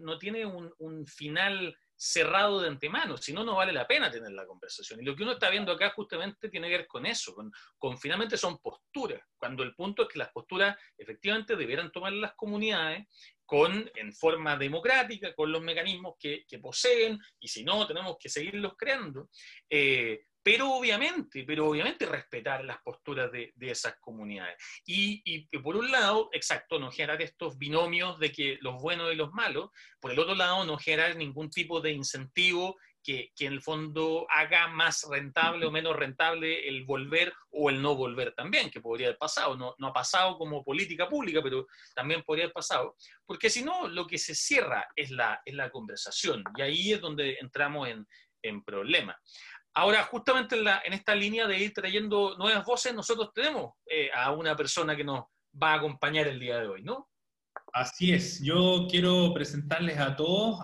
no 0.00 0.18
tiene 0.18 0.46
un, 0.46 1.04
final 1.04 1.76
cerrado 2.00 2.60
de 2.60 2.68
antemano, 2.68 3.16
si 3.16 3.32
no, 3.32 3.42
no 3.42 3.56
vale 3.56 3.72
la 3.72 3.86
pena 3.86 4.08
tener 4.08 4.30
la 4.30 4.46
conversación. 4.46 5.00
Y 5.00 5.04
lo 5.04 5.16
que 5.16 5.24
uno 5.24 5.32
está 5.32 5.50
viendo 5.50 5.72
acá 5.72 5.90
justamente 5.90 6.48
tiene 6.48 6.68
que 6.68 6.76
ver 6.78 6.86
con 6.86 7.04
eso, 7.04 7.34
con, 7.76 7.98
finalmente 7.98 8.36
son 8.36 8.58
posturas, 8.58 9.20
cuando 9.36 9.64
el 9.64 9.74
punto 9.74 10.02
es 10.02 10.08
que 10.08 10.20
las 10.20 10.30
posturas 10.30 10.76
efectivamente 10.96 11.56
debieran 11.56 11.90
tomar 11.90 12.12
las 12.12 12.34
comunidades 12.34 13.08
con, 13.44 13.90
en 13.96 14.12
forma 14.12 14.56
democrática, 14.56 15.34
con 15.34 15.50
los 15.50 15.60
mecanismos 15.60 16.14
que, 16.20 16.44
poseen, 16.62 17.18
y 17.40 17.48
si 17.48 17.64
no, 17.64 17.84
tenemos 17.84 18.16
que 18.20 18.28
seguirlos 18.28 18.74
creando. 18.76 19.28
Eh, 19.68 20.20
pero 20.48 20.72
obviamente, 20.72 21.44
pero 21.46 21.68
obviamente 21.68 22.06
respetar 22.06 22.64
las 22.64 22.78
posturas 22.78 23.30
de, 23.30 23.52
esas 23.60 23.98
comunidades. 24.00 24.56
Y, 24.86 25.20
y, 25.22 25.46
por 25.58 25.76
un 25.76 25.90
lado, 25.90 26.30
exacto, 26.32 26.78
no 26.78 26.90
generar 26.90 27.20
estos 27.20 27.58
binomios 27.58 28.18
de 28.18 28.32
que 28.32 28.56
los 28.62 28.80
buenos 28.80 29.12
y 29.12 29.16
los 29.16 29.30
malos, 29.30 29.68
por 30.00 30.10
el 30.10 30.18
otro 30.18 30.34
lado, 30.34 30.64
no 30.64 30.78
generar 30.78 31.16
ningún 31.16 31.50
tipo 31.50 31.82
de 31.82 31.92
incentivo 31.92 32.78
que, 33.02 33.30
que, 33.36 33.44
en 33.44 33.52
el 33.52 33.60
fondo 33.60 34.26
haga 34.30 34.68
más 34.68 35.06
rentable 35.10 35.66
o 35.66 35.70
menos 35.70 35.94
rentable 35.94 36.66
el 36.66 36.86
volver 36.86 37.34
o 37.50 37.68
el 37.68 37.82
no 37.82 37.94
volver 37.94 38.32
también, 38.32 38.70
que 38.70 38.80
podría 38.80 39.08
haber 39.08 39.18
pasado. 39.18 39.54
No, 39.54 39.74
no 39.76 39.88
ha 39.88 39.92
pasado 39.92 40.38
como 40.38 40.64
política 40.64 41.10
pública, 41.10 41.42
pero 41.42 41.66
también 41.94 42.22
podría 42.22 42.46
haber 42.46 42.54
pasado. 42.54 42.96
Porque 43.26 43.50
si 43.50 43.62
no, 43.62 43.86
lo 43.86 44.06
que 44.06 44.16
se 44.16 44.34
cierra 44.34 44.88
es 44.96 45.10
la, 45.10 45.42
es 45.44 45.54
la 45.54 45.68
conversación. 45.68 46.42
Y 46.56 46.62
ahí 46.62 46.92
es 46.94 47.02
donde 47.02 47.36
entramos 47.38 47.86
en, 47.86 48.06
en 48.42 48.62
problemas. 48.62 49.16
Ahora, 49.78 50.02
justamente 50.02 50.56
en, 50.56 50.92
esta 50.92 51.14
línea 51.14 51.46
de 51.46 51.56
ir 51.56 51.72
trayendo 51.72 52.36
nuevas 52.36 52.64
voces, 52.64 52.92
nosotros 52.92 53.32
tenemos 53.32 53.74
eh, 53.86 54.10
a 54.12 54.32
una 54.32 54.56
persona 54.56 54.96
que 54.96 55.04
nos 55.04 55.26
va 55.54 55.74
a 55.74 55.74
acompañar 55.76 56.26
el 56.26 56.40
día 56.40 56.58
de 56.58 56.66
hoy, 56.66 56.82
¿no? 56.82 57.08
Así 57.72 58.12
es, 58.12 58.42
yo 58.42 58.88
quiero 58.90 59.32
presentarles 59.32 59.96
a 59.98 60.16
todos, 60.16 60.58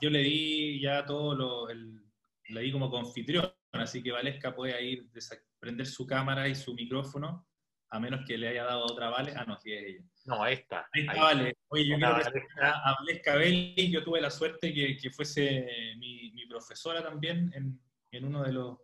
yo 0.00 0.08
le 0.08 0.20
di 0.20 0.80
ya 0.80 1.04
todo 1.04 1.34
lo, 1.34 1.66
le 1.68 2.60
di 2.62 2.72
como 2.72 2.90
confitrión, 2.90 3.52
así 3.72 4.02
que 4.02 4.10
Valesca 4.10 4.54
puede 4.54 4.82
ir, 4.82 5.10
prender 5.58 5.86
su 5.86 6.06
cámara 6.06 6.48
y 6.48 6.54
su 6.54 6.72
micrófono, 6.72 7.46
a 7.90 8.00
menos 8.00 8.22
que 8.26 8.38
le 8.38 8.48
haya 8.48 8.64
dado 8.64 8.86
otra 8.86 9.10
Vale. 9.10 9.34
Ah, 9.36 9.44
no, 9.44 9.58
sí 9.58 9.70
es 9.70 9.84
ella. 9.84 10.04
No, 10.24 10.42
ahí 10.42 10.54
está. 10.54 10.88
Ahí 10.94 11.02
está, 11.02 11.20
Vale. 11.20 11.58
Oye, 11.68 11.88
yo 11.88 11.96
quiero 11.96 12.14
presentar 12.14 12.74
a 12.84 12.96
Valesca 13.00 13.34
Belli, 13.34 13.90
yo 13.90 14.02
tuve 14.02 14.22
la 14.22 14.30
suerte 14.30 14.72
que, 14.72 14.96
que 14.96 15.10
fuese 15.10 15.94
mi, 15.98 16.30
mi 16.30 16.46
profesora 16.46 17.02
también 17.02 17.52
en, 17.54 17.78
en 18.12 18.24
uno 18.24 18.42
de 18.42 18.52
los 18.52 18.78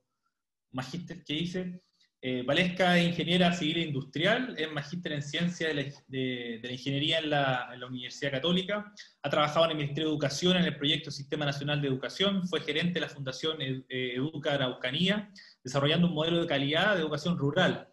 magísteres 0.73 1.25
que 1.25 1.35
hice. 1.35 1.83
Eh, 2.23 2.43
Valesca 2.43 2.99
es 2.99 3.07
ingeniera 3.09 3.53
civil 3.53 3.77
e 3.77 3.83
industrial, 3.83 4.55
es 4.59 4.73
magíster 4.73 5.13
en 5.13 5.23
ciencia 5.23 5.69
de 5.69 6.61
la, 6.63 6.73
ingeniería 6.73 7.19
en 7.19 7.31
la, 7.31 7.87
Universidad 7.89 8.33
Católica, 8.33 8.93
ha 9.23 9.31
trabajado 9.31 9.67
en 9.67 9.73
el 9.73 9.77
Ministerio 9.77 10.09
de 10.09 10.15
Educación 10.15 10.57
en 10.57 10.65
el 10.65 10.77
proyecto 10.77 11.11
Sistema 11.11 11.45
Nacional 11.45 11.81
de 11.81 11.89
Educación, 11.89 12.49
fue 12.49 12.63
gerente 12.63 12.95
de 12.95 13.01
la 13.03 13.09
Fundación 13.09 13.59
eh, 13.61 13.85
Educa 13.89 14.55
Araucanía, 14.55 15.31
desarrollando 15.63 16.09
un 16.09 16.15
modelo 16.15 16.41
de 16.41 16.47
calidad 16.47 16.95
de 16.95 17.03
educación 17.03 17.39
rural. 17.39 17.89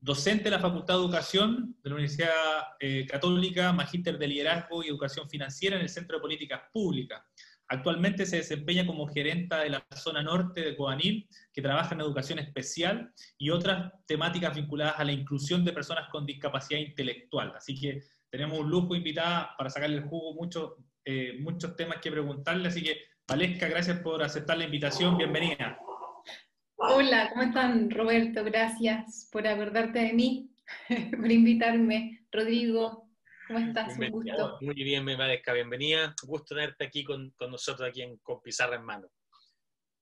Docente 0.00 0.44
de 0.44 0.50
la 0.50 0.58
Facultad 0.58 0.94
de 0.94 1.00
Educación 1.00 1.76
de 1.82 1.90
la 1.90 1.94
Universidad 1.94 2.32
eh, 2.80 3.06
Católica, 3.06 3.72
magíster 3.72 4.18
de 4.18 4.26
liderazgo 4.26 4.82
y 4.82 4.88
educación 4.88 5.28
financiera 5.30 5.76
en 5.76 5.82
el 5.82 5.88
Centro 5.88 6.16
de 6.16 6.22
Políticas 6.22 6.62
Públicas. 6.72 7.22
Actualmente 7.68 8.26
se 8.26 8.36
desempeña 8.36 8.86
como 8.86 9.06
gerenta 9.06 9.60
de 9.60 9.70
la 9.70 9.86
zona 9.96 10.22
norte 10.22 10.60
de 10.60 10.76
Coanil, 10.76 11.26
que 11.52 11.62
trabaja 11.62 11.94
en 11.94 12.02
educación 12.02 12.38
especial 12.38 13.12
y 13.38 13.50
otras 13.50 13.92
temáticas 14.06 14.54
vinculadas 14.54 14.98
a 14.98 15.04
la 15.04 15.12
inclusión 15.12 15.64
de 15.64 15.72
personas 15.72 16.08
con 16.10 16.26
discapacidad 16.26 16.80
intelectual. 16.80 17.52
Así 17.56 17.78
que 17.78 18.02
tenemos 18.30 18.58
un 18.58 18.68
lujo 18.68 18.94
invitada 18.94 19.54
para 19.56 19.70
sacarle 19.70 19.96
el 19.96 20.04
jugo 20.04 20.34
muchos, 20.34 20.72
eh, 21.04 21.38
muchos 21.40 21.74
temas 21.76 21.98
que 22.02 22.10
preguntarle. 22.10 22.68
Así 22.68 22.82
que, 22.82 22.98
Valesca, 23.26 23.68
gracias 23.68 24.00
por 24.00 24.22
aceptar 24.22 24.58
la 24.58 24.64
invitación. 24.64 25.16
Bienvenida. 25.16 25.78
Hola, 26.76 27.30
¿cómo 27.30 27.42
están, 27.44 27.90
Roberto? 27.90 28.44
Gracias 28.44 29.28
por 29.32 29.46
acordarte 29.46 30.00
de 30.00 30.12
mí, 30.12 30.50
por 31.16 31.30
invitarme. 31.30 32.26
Rodrigo, 32.30 33.03
¿Cómo 33.54 33.66
estás? 33.66 33.96
Un 33.96 34.10
gusto. 34.10 34.58
Muy 34.62 34.74
bien, 34.74 35.04
me 35.04 35.14
Valesca, 35.14 35.52
bienvenida. 35.52 36.12
Un 36.24 36.28
gusto 36.28 36.56
tenerte 36.56 36.84
aquí 36.86 37.04
con, 37.04 37.30
con 37.36 37.52
nosotros, 37.52 37.88
aquí 37.88 38.02
en, 38.02 38.18
con 38.18 38.42
Pizarra 38.42 38.74
en 38.74 38.82
mano. 38.82 39.06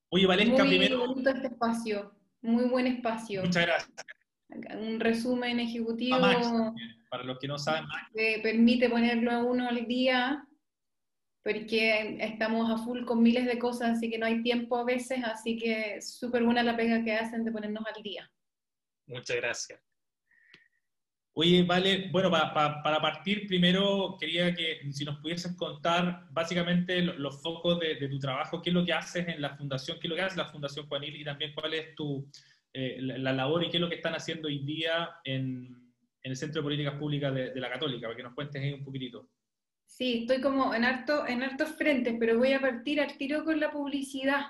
Oye, 0.09 0.27
Valesca, 0.27 0.65
muy 0.65 0.79
primero... 0.79 1.01
bonito 1.01 1.29
este 1.29 1.49
espacio, 1.49 2.19
muy 2.41 2.65
buen 2.65 2.87
espacio. 2.87 3.43
Muchas 3.43 3.67
gracias. 3.67 3.93
Un 4.75 4.99
resumen 5.01 5.61
ejecutivo. 5.61 6.19
para 7.11 7.25
los 7.25 7.39
que 7.39 7.47
no 7.47 7.59
saben. 7.59 7.85
Que 8.15 8.41
permite 8.43 8.89
ponerlo 8.89 9.31
a 9.31 9.45
uno 9.45 9.69
al 9.69 9.87
día, 9.87 10.49
porque 11.45 12.17
estamos 12.21 12.71
a 12.71 12.83
full 12.83 13.05
con 13.05 13.23
miles 13.23 13.45
de 13.45 13.59
cosas, 13.59 13.99
así 13.99 14.09
que 14.09 14.17
no 14.17 14.25
hay 14.25 14.43
tiempo 14.43 14.79
a 14.79 14.85
veces, 14.85 15.23
así 15.25 15.59
que 15.59 16.01
súper 16.01 16.43
buena 16.43 16.63
la 16.63 16.75
pega 16.75 17.05
que 17.05 17.13
hacen 17.13 17.45
de 17.45 17.53
ponernos 17.53 17.85
al 17.85 18.03
día. 18.03 18.33
Muchas 19.07 19.37
gracias. 19.37 19.92
Oye, 21.35 21.63
vale, 21.63 22.11
bueno, 22.11 22.31
para 22.31 23.01
partir 23.01 23.47
primero 23.47 24.19
quería 24.21 24.55
que 24.55 24.81
si 24.93 25.03
nos 25.05 25.19
pudieses 25.19 25.57
contar 25.57 26.27
básicamente 26.31 27.01
los, 27.01 27.41
focos 27.41 27.81
de, 27.81 27.97
tu 28.07 28.19
trabajo, 28.19 28.61
qué 28.61 28.69
es 28.69 28.75
lo 28.75 28.85
que 28.85 28.93
haces 28.93 29.27
en 29.27 29.41
la 29.41 29.57
fundación, 29.57 29.99
qué 29.99 30.09
es 30.09 30.11
lo 30.11 30.17
que 30.17 30.23
hace 30.23 30.37
la 30.37 30.51
Fundación 30.51 30.87
Juanil 30.87 31.17
y 31.17 31.25
también 31.25 31.55
cuál 31.55 31.73
es 31.73 31.95
tu, 31.95 32.29
eh, 32.75 32.99
la, 33.01 33.33
labor 33.33 33.65
y 33.65 33.71
qué 33.71 33.79
es 33.79 33.81
lo 33.81 33.89
que 33.89 33.95
están 33.95 34.15
haciendo 34.15 34.49
hoy 34.49 34.59
día 34.59 35.09
en, 35.25 35.75
el 36.23 36.37
Centro 36.37 36.61
de 36.61 36.65
Políticas 36.65 36.99
Públicas 36.99 37.35
de, 37.35 37.61
la 37.61 37.71
Católica, 37.71 38.09
para 38.09 38.17
que 38.17 38.23
nos 38.23 38.35
cuentes 38.35 38.63
ahí 38.63 38.75
un 38.75 38.85
poquitito. 38.85 39.27
Sí, 39.87 40.21
estoy 40.21 40.41
como 40.43 40.75
en 40.75 40.85
harto, 40.85 41.27
en 41.27 41.43
hartos 41.43 41.71
frentes, 41.71 42.15
pero 42.21 42.39
voy 42.39 42.53
a 42.53 42.61
partir 42.61 43.01
al 43.01 43.17
tiro 43.17 43.43
con 43.45 43.59
la 43.59 43.71
publicidad. 43.71 44.49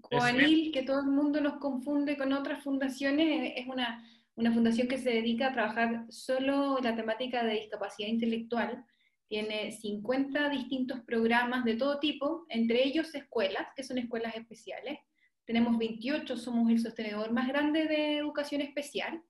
Coanil, 0.00 0.72
que 0.72 0.82
todo 0.82 1.00
el 1.00 1.06
mundo 1.06 1.40
nos 1.40 1.58
confunde 1.58 2.16
con 2.16 2.32
otras 2.32 2.62
fundaciones, 2.62 3.52
es 3.56 3.66
una, 3.66 4.02
una 4.36 4.52
fundación 4.52 4.86
que 4.86 4.98
se 4.98 5.10
dedica 5.10 5.48
a 5.48 5.52
trabajar 5.52 6.04
solo 6.10 6.78
la 6.82 6.94
temática 6.94 7.42
de 7.42 7.54
discapacidad 7.54 8.08
intelectual. 8.08 8.84
Tiene 9.28 9.72
50 9.72 10.50
distintos 10.50 11.00
programas 11.00 11.64
de 11.64 11.74
todo 11.74 11.98
tipo, 11.98 12.44
entre 12.48 12.86
ellos 12.86 13.14
escuelas, 13.14 13.66
que 13.74 13.82
son 13.82 13.98
escuelas 13.98 14.36
especiales. 14.36 14.98
Tenemos 15.46 15.78
28, 15.78 16.36
somos 16.36 16.70
el 16.70 16.78
sostenedor 16.78 17.32
más 17.32 17.48
grande 17.48 17.86
de 17.86 18.18
educación 18.18 18.60
especial, 18.60 19.22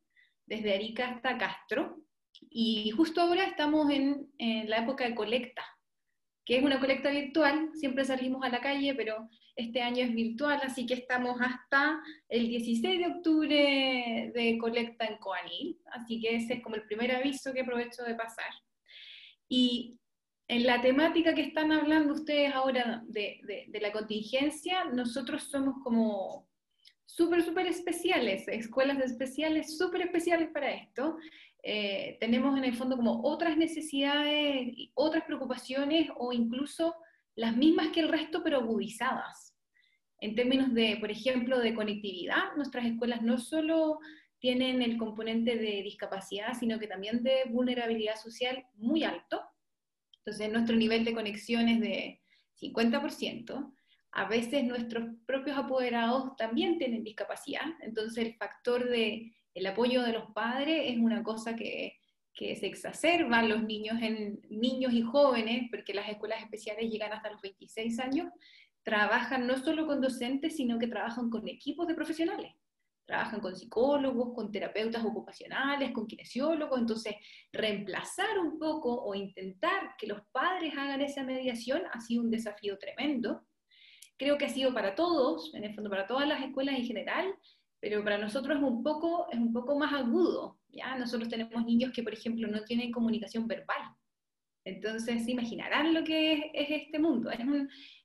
desde 0.44 0.74
Arica 0.74 1.08
hasta 1.08 1.38
Castro. 1.38 2.02
Y 2.50 2.90
justo 2.90 3.20
ahora 3.20 3.44
estamos 3.44 3.90
en, 3.90 4.28
la 4.68 4.78
época 4.78 5.04
de 5.04 5.14
colecta, 5.14 5.64
que 6.44 6.58
es 6.58 6.64
una 6.64 6.80
colecta 6.80 7.10
virtual, 7.10 7.70
siempre 7.74 8.04
salimos 8.04 8.44
a 8.44 8.48
la 8.48 8.60
calle, 8.60 8.94
pero 8.94 9.28
este 9.56 9.80
año 9.80 10.04
es 10.04 10.14
virtual, 10.14 10.60
así 10.62 10.84
que 10.86 10.94
estamos 10.94 11.40
hasta 11.40 12.00
el 12.28 12.46
16 12.48 12.98
de 12.98 13.06
octubre 13.06 14.32
de 14.34 14.58
colecta 14.58 15.06
en 15.06 15.16
Coanil, 15.16 15.78
así 15.92 16.20
que 16.20 16.36
ese 16.36 16.54
es 16.54 16.62
como 16.62 16.76
el 16.76 16.82
primer 16.82 17.10
aviso 17.16 17.54
que 17.54 17.62
aprovecho 17.62 18.02
de 18.04 18.14
pasar. 18.14 18.52
Y 19.48 19.98
en 20.48 20.66
la 20.66 20.80
temática 20.80 21.34
que 21.34 21.42
están 21.42 21.72
hablando 21.72 22.12
ustedes 22.12 22.54
ahora 22.54 23.02
de, 23.06 23.66
la 23.80 23.92
contingencia, 23.92 24.84
nosotros 24.84 25.44
somos 25.44 25.82
como 25.82 26.48
súper, 27.06 27.42
súper 27.42 27.66
especiales, 27.66 28.46
escuelas 28.48 28.98
especiales, 28.98 29.78
súper 29.78 30.02
especiales 30.02 30.50
para 30.50 30.70
esto. 30.72 31.16
Eh, 31.62 32.16
tenemos 32.20 32.56
en 32.58 32.64
el 32.64 32.76
fondo 32.76 32.96
como 32.96 33.22
otras 33.24 33.56
necesidades, 33.56 34.68
otras 34.94 35.24
preocupaciones 35.24 36.10
o 36.16 36.32
incluso 36.32 36.94
las 37.34 37.56
mismas 37.56 37.88
que 37.88 38.00
el 38.00 38.08
resto, 38.08 38.42
pero 38.42 38.58
agudizadas. 38.58 39.45
En 40.20 40.34
términos 40.34 40.72
de, 40.72 40.96
por 40.98 41.10
ejemplo, 41.10 41.58
de 41.58 41.74
conectividad, 41.74 42.54
nuestras 42.56 42.86
escuelas 42.86 43.22
no 43.22 43.38
solo 43.38 43.98
tienen 44.38 44.82
el 44.82 44.96
componente 44.96 45.56
de 45.56 45.82
discapacidad, 45.82 46.54
sino 46.58 46.78
que 46.78 46.86
también 46.86 47.22
de 47.22 47.44
vulnerabilidad 47.48 48.16
social 48.16 48.64
muy 48.74 49.04
alto. 49.04 49.42
Entonces, 50.18 50.52
nuestro 50.52 50.76
nivel 50.76 51.04
de 51.04 51.14
conexión 51.14 51.68
es 51.68 51.80
de 51.80 52.20
50%. 52.60 53.72
A 54.12 54.24
veces 54.24 54.64
nuestros 54.64 55.04
propios 55.26 55.58
apoderados 55.58 56.36
también 56.36 56.78
tienen 56.78 57.04
discapacidad, 57.04 57.66
entonces 57.80 58.24
el 58.24 58.34
factor 58.34 58.88
de 58.88 59.36
el 59.56 59.66
apoyo 59.66 60.02
de 60.02 60.12
los 60.12 60.30
padres 60.32 60.82
es 60.86 60.98
una 60.98 61.22
cosa 61.22 61.56
que, 61.56 61.98
se 62.34 62.66
exacerba 62.66 63.40
en 63.40 63.48
los 63.48 63.62
niños, 63.62 63.96
en 64.02 64.42
niños 64.50 64.92
y 64.92 65.00
jóvenes, 65.00 65.68
porque 65.70 65.94
las 65.94 66.06
escuelas 66.10 66.42
especiales 66.42 66.90
llegan 66.90 67.14
hasta 67.14 67.30
los 67.30 67.40
26 67.40 67.98
años, 67.98 68.28
trabajan 68.86 69.48
no 69.48 69.58
solo 69.58 69.84
con 69.84 70.00
docentes, 70.00 70.56
sino 70.56 70.78
que 70.78 70.86
trabajan 70.86 71.28
con 71.28 71.48
equipos 71.48 71.88
de 71.88 71.96
profesionales. 71.96 72.52
Trabajan 73.04 73.40
con 73.40 73.56
psicólogos, 73.56 74.32
con 74.32 74.52
terapeutas 74.52 75.04
ocupacionales, 75.04 75.90
con 75.90 76.06
kinesiólogos, 76.06 76.78
entonces 76.78 77.16
reemplazar 77.52 78.38
un 78.38 78.60
poco 78.60 78.94
o 78.94 79.12
intentar 79.16 79.96
que 79.98 80.06
los 80.06 80.20
padres 80.30 80.72
hagan 80.78 81.00
esa 81.00 81.24
mediación 81.24 81.82
ha 81.92 82.00
sido 82.00 82.22
un 82.22 82.30
desafío 82.30 82.78
tremendo. 82.78 83.44
Creo 84.16 84.38
que 84.38 84.44
ha 84.44 84.50
sido 84.50 84.72
para 84.72 84.94
todos, 84.94 85.52
en 85.54 85.64
el 85.64 85.74
fondo 85.74 85.90
para 85.90 86.06
todas 86.06 86.28
las 86.28 86.40
escuelas 86.44 86.76
en 86.76 86.84
general, 86.84 87.34
pero 87.80 88.04
para 88.04 88.18
nosotros 88.18 88.56
es 88.56 88.62
un 88.62 88.84
poco, 88.84 89.26
es 89.32 89.38
un 89.38 89.52
poco 89.52 89.76
más 89.76 89.92
agudo. 89.94 90.60
¿ya? 90.68 90.96
Nosotros 90.96 91.28
tenemos 91.28 91.64
niños 91.64 91.90
que, 91.92 92.04
por 92.04 92.12
ejemplo, 92.12 92.46
no 92.46 92.62
tienen 92.62 92.92
comunicación 92.92 93.48
verbal. 93.48 93.95
Entonces, 94.66 95.28
imaginarán 95.28 95.94
lo 95.94 96.02
que 96.02 96.50
es, 96.52 96.66
este 96.70 96.98
mundo. 96.98 97.30
Es, 97.30 97.38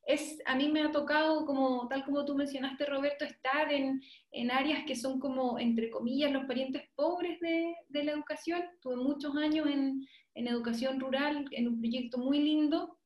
es, 0.06 0.39
a 0.45 0.56
mí 0.56 0.69
me 0.69 0.84
ha 0.84 0.91
tocado, 0.91 1.43
como, 1.47 1.88
tal 1.88 2.06
como 2.06 2.24
tú 2.24 2.36
mencionaste, 2.36 2.86
Roberto, 2.86 3.26
estar 3.26 3.74
en, 3.74 4.00
en 4.32 4.52
áreas 4.52 4.84
que 4.86 4.95
son 4.95 5.19
como, 5.19 5.58
entre 5.58 5.89
comillas, 5.89 6.32
los 6.32 6.45
parientes 6.45 6.84
pobres 6.95 7.39
de, 7.39 7.76
de 7.89 8.04
la 8.04 8.12
educación. 8.12 8.62
Tuve 8.80 8.95
muchos 8.97 9.36
años 9.36 9.67
en, 9.67 10.08
en 10.36 10.47
educación 10.47 11.00
rural, 11.00 11.45
en 11.50 11.67
un 11.67 11.80
proyecto 11.80 12.19
muy 12.19 12.39
lindo, 12.39 13.00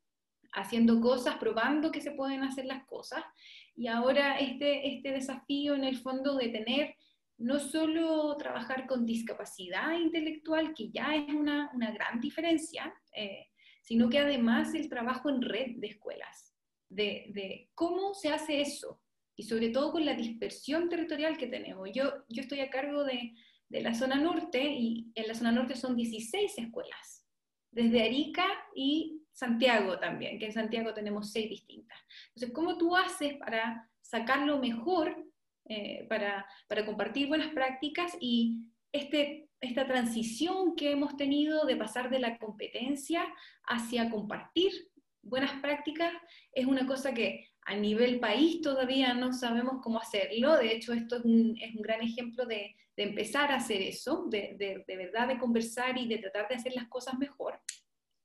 haciendo 0.51 0.99
cosas, 0.99 1.37
probando 1.37 1.93
que 1.93 2.01
se 2.01 2.11
pueden 2.11 2.43
hacer 2.43 2.65
las 2.65 2.85
cosas. 2.85 3.23
Y 3.73 3.87
ahora 3.87 4.37
este, 4.37 4.95
este 4.95 5.13
desafío 5.13 5.75
en 5.75 5.85
el 5.85 5.97
fondo 5.99 6.35
de 6.35 6.49
tener 6.49 6.95
no 7.37 7.59
solo 7.59 8.35
trabajar 8.37 8.87
con 8.87 9.05
discapacidad 9.05 9.97
intelectual, 9.97 10.73
que 10.73 10.89
ya 10.89 11.15
es 11.15 11.33
una, 11.33 11.69
una 11.73 11.91
gran 11.91 12.19
diferencia, 12.19 12.93
eh, 13.13 13.47
sino 13.81 14.09
que 14.09 14.19
además 14.19 14.73
el 14.73 14.89
trabajo 14.89 15.29
en 15.29 15.41
red 15.41 15.75
de 15.77 15.87
escuelas, 15.87 16.55
de, 16.89 17.31
de, 17.33 17.69
cómo 17.75 18.13
se 18.13 18.29
hace 18.29 18.61
eso, 18.61 19.01
y 19.35 19.43
sobre 19.43 19.69
todo 19.69 19.91
con 19.91 20.05
la 20.05 20.13
dispersión 20.13 20.87
territorial 20.87 21.37
que 21.37 21.47
tenemos. 21.47 21.89
Yo, 21.93 22.23
yo 22.29 22.41
estoy 22.41 22.61
a 22.61 22.69
cargo 22.69 23.03
de, 23.03 23.33
de 23.69 23.81
la 23.81 23.93
zona 23.93 24.15
norte 24.15 24.63
y 24.63 25.11
en 25.15 25.27
la 25.27 25.35
zona 25.35 25.51
norte 25.51 25.75
son 25.75 25.95
16 25.95 26.57
escuelas, 26.57 27.25
desde 27.71 28.03
Arica 28.03 28.45
y 28.73 29.21
Santiago 29.33 29.99
también, 29.99 30.39
que 30.39 30.45
en 30.45 30.53
Santiago 30.53 30.93
tenemos 30.93 31.31
seis 31.31 31.49
distintas. 31.49 31.99
Entonces, 32.29 32.55
¿cómo 32.55 32.77
tú 32.77 32.95
haces 32.95 33.35
para 33.37 33.89
sacarlo 34.01 34.59
mejor, 34.59 35.25
eh, 35.65 36.05
para, 36.09 36.45
para, 36.67 36.85
compartir 36.85 37.27
buenas 37.27 37.53
prácticas 37.53 38.15
y 38.19 38.71
este, 38.91 39.49
esta 39.59 39.87
transición 39.87 40.75
que 40.75 40.91
hemos 40.91 41.17
tenido 41.17 41.65
de 41.65 41.75
pasar 41.75 42.09
de 42.09 42.19
la 42.19 42.37
competencia 42.37 43.25
hacia 43.63 44.09
compartir 44.09 44.71
buenas 45.25 45.59
prácticas 45.61 46.13
es 46.53 46.65
una 46.65 46.85
cosa 46.85 47.13
que 47.13 47.49
a 47.65 47.75
nivel 47.75 48.19
país 48.19 48.61
todavía 48.61 49.13
no 49.15 49.33
sabemos 49.33 49.81
cómo 49.81 49.99
hacerlo. 49.99 50.55
De 50.55 50.71
hecho, 50.71 50.93
esto 50.93 51.17
es 51.17 51.25
un, 51.25 51.57
es 51.59 51.75
un 51.75 51.81
gran 51.81 52.01
ejemplo 52.01 52.45
de, 52.45 52.75
de, 52.95 53.03
empezar 53.03 53.51
a 53.51 53.55
hacer 53.55 53.81
eso, 53.81 54.27
de, 54.29 54.55
de, 54.57 54.83
de 54.87 54.97
verdad 54.97 55.27
de 55.27 55.39
conversar 55.39 55.97
y 55.97 56.07
de 56.07 56.19
tratar 56.19 56.47
de 56.47 56.55
hacer 56.55 56.73
las 56.75 56.87
cosas 56.87 57.17
mejor. 57.17 57.59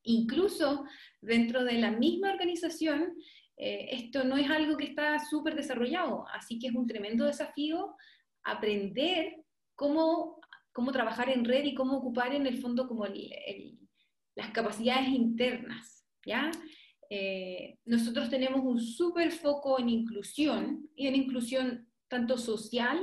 Incluso 0.03 0.85
dentro 1.23 1.65
de 1.65 1.75
la 1.75 1.91
misma 1.91 2.31
organización, 2.33 3.15
eh, 3.63 3.89
esto 3.93 4.25
no 4.25 4.39
es 4.39 4.49
algo 4.49 4.79
que 4.79 4.87
está 4.87 5.19
súper 5.19 5.55
desarrollado, 5.55 6.25
así 6.33 6.59
que 6.59 6.69
es 6.69 6.75
un 6.75 6.87
tremendo 6.87 7.27
desafío 7.27 7.95
aprender 8.43 9.37
cómo, 9.75 10.41
cómo 10.73 10.93
trabajar 10.93 11.29
en 11.29 11.45
red 11.45 11.65
y 11.65 11.75
cómo 11.75 11.99
ocupar 11.99 12.35
en 12.35 12.47
el 12.47 12.59
fondo 12.59 12.89
como 12.89 13.05
las 14.35 14.51
capacidades 14.53 15.11
internas. 15.11 16.07
¿ya? 16.25 16.51
Eh, 17.11 17.77
nosotros 17.85 18.31
tenemos 18.31 18.63
un 18.65 18.81
súper 18.81 19.31
foco 19.31 19.79
en 19.79 19.91
inclusión 19.91 20.89
y 20.97 21.07
en 21.07 21.17
inclusión 21.17 21.87
tanto 22.09 22.39
social 22.39 22.99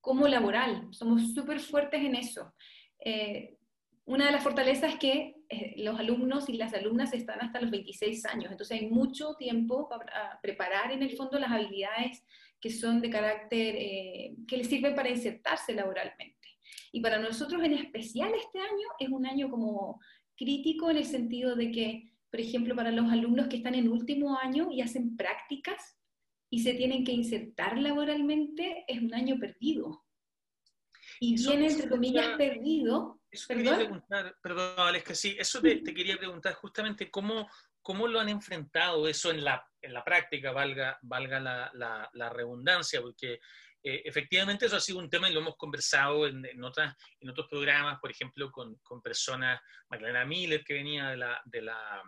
como 0.00 0.26
laboral. 0.26 0.88
Somos 0.90 1.32
súper 1.32 1.60
fuertes 1.60 2.02
en 2.02 2.16
eso. 2.16 2.52
Eh, 2.98 3.56
una 4.04 4.26
de 4.26 4.32
las 4.32 4.42
fortalezas 4.42 4.94
es 4.94 4.98
que 4.98 5.35
los 5.76 5.98
alumnos 5.98 6.48
y 6.48 6.54
las 6.54 6.74
alumnas 6.74 7.12
están 7.12 7.40
hasta 7.40 7.60
los 7.60 7.70
26 7.70 8.26
años, 8.26 8.50
entonces 8.50 8.80
hay 8.80 8.88
mucho 8.88 9.34
tiempo 9.36 9.88
para 9.88 10.38
preparar 10.42 10.92
en 10.92 11.02
el 11.02 11.16
fondo 11.16 11.38
las 11.38 11.50
habilidades 11.50 12.24
que 12.60 12.70
son 12.70 13.00
de 13.00 13.10
carácter, 13.10 13.76
eh, 13.76 14.34
que 14.48 14.56
les 14.56 14.68
sirven 14.68 14.94
para 14.94 15.10
insertarse 15.10 15.74
laboralmente. 15.74 16.48
Y 16.92 17.00
para 17.00 17.18
nosotros 17.18 17.62
en 17.62 17.74
especial 17.74 18.32
este 18.34 18.58
año 18.58 18.88
es 18.98 19.08
un 19.08 19.26
año 19.26 19.50
como 19.50 20.00
crítico 20.36 20.90
en 20.90 20.98
el 20.98 21.04
sentido 21.04 21.54
de 21.54 21.70
que, 21.70 22.12
por 22.30 22.40
ejemplo, 22.40 22.74
para 22.74 22.90
los 22.90 23.10
alumnos 23.10 23.48
que 23.48 23.56
están 23.56 23.74
en 23.74 23.88
último 23.88 24.38
año 24.38 24.68
y 24.70 24.80
hacen 24.80 25.16
prácticas 25.16 25.98
y 26.50 26.60
se 26.60 26.74
tienen 26.74 27.04
que 27.04 27.12
insertar 27.12 27.78
laboralmente, 27.78 28.84
es 28.86 29.00
un 29.00 29.14
año 29.14 29.38
perdido. 29.38 30.04
Y 31.20 31.36
viene, 31.36 31.68
entre 31.68 31.88
comillas, 31.88 32.36
perdido 32.36 33.15
eso 33.36 33.54
quería 33.54 33.76
preguntar, 33.76 34.36
perdón, 34.42 35.00
que 35.04 35.14
sí, 35.14 35.36
eso 35.38 35.60
te, 35.60 35.82
quería 35.82 36.16
preguntar 36.16 36.54
justamente 36.54 37.10
cómo, 37.10 37.48
cómo 37.82 38.08
lo 38.08 38.18
han 38.18 38.28
enfrentado 38.28 39.06
eso 39.06 39.30
en 39.30 39.44
la, 39.44 39.66
en 39.80 39.92
la 39.92 40.04
práctica, 40.04 40.52
valga, 40.52 40.98
valga 41.02 41.38
la, 41.38 42.10
la, 42.12 42.28
redundancia, 42.30 43.00
porque 43.00 43.40
eh, 43.82 44.02
efectivamente 44.04 44.66
eso 44.66 44.76
ha 44.76 44.80
sido 44.80 44.98
un 44.98 45.10
tema 45.10 45.28
y 45.28 45.32
lo 45.32 45.40
hemos 45.40 45.56
conversado 45.56 46.26
en, 46.26 46.44
en, 46.44 46.64
otras, 46.64 46.96
en 47.20 47.30
otros 47.30 47.46
programas, 47.48 48.00
por 48.00 48.10
ejemplo, 48.10 48.50
con, 48.50 48.76
con 48.76 49.02
personas, 49.02 49.60
Magdalena 49.88 50.24
Miller, 50.24 50.64
que 50.64 50.74
venía 50.74 51.10
de 51.10 51.16
la, 51.18 51.42
de 51.44 51.62
la, 51.62 52.02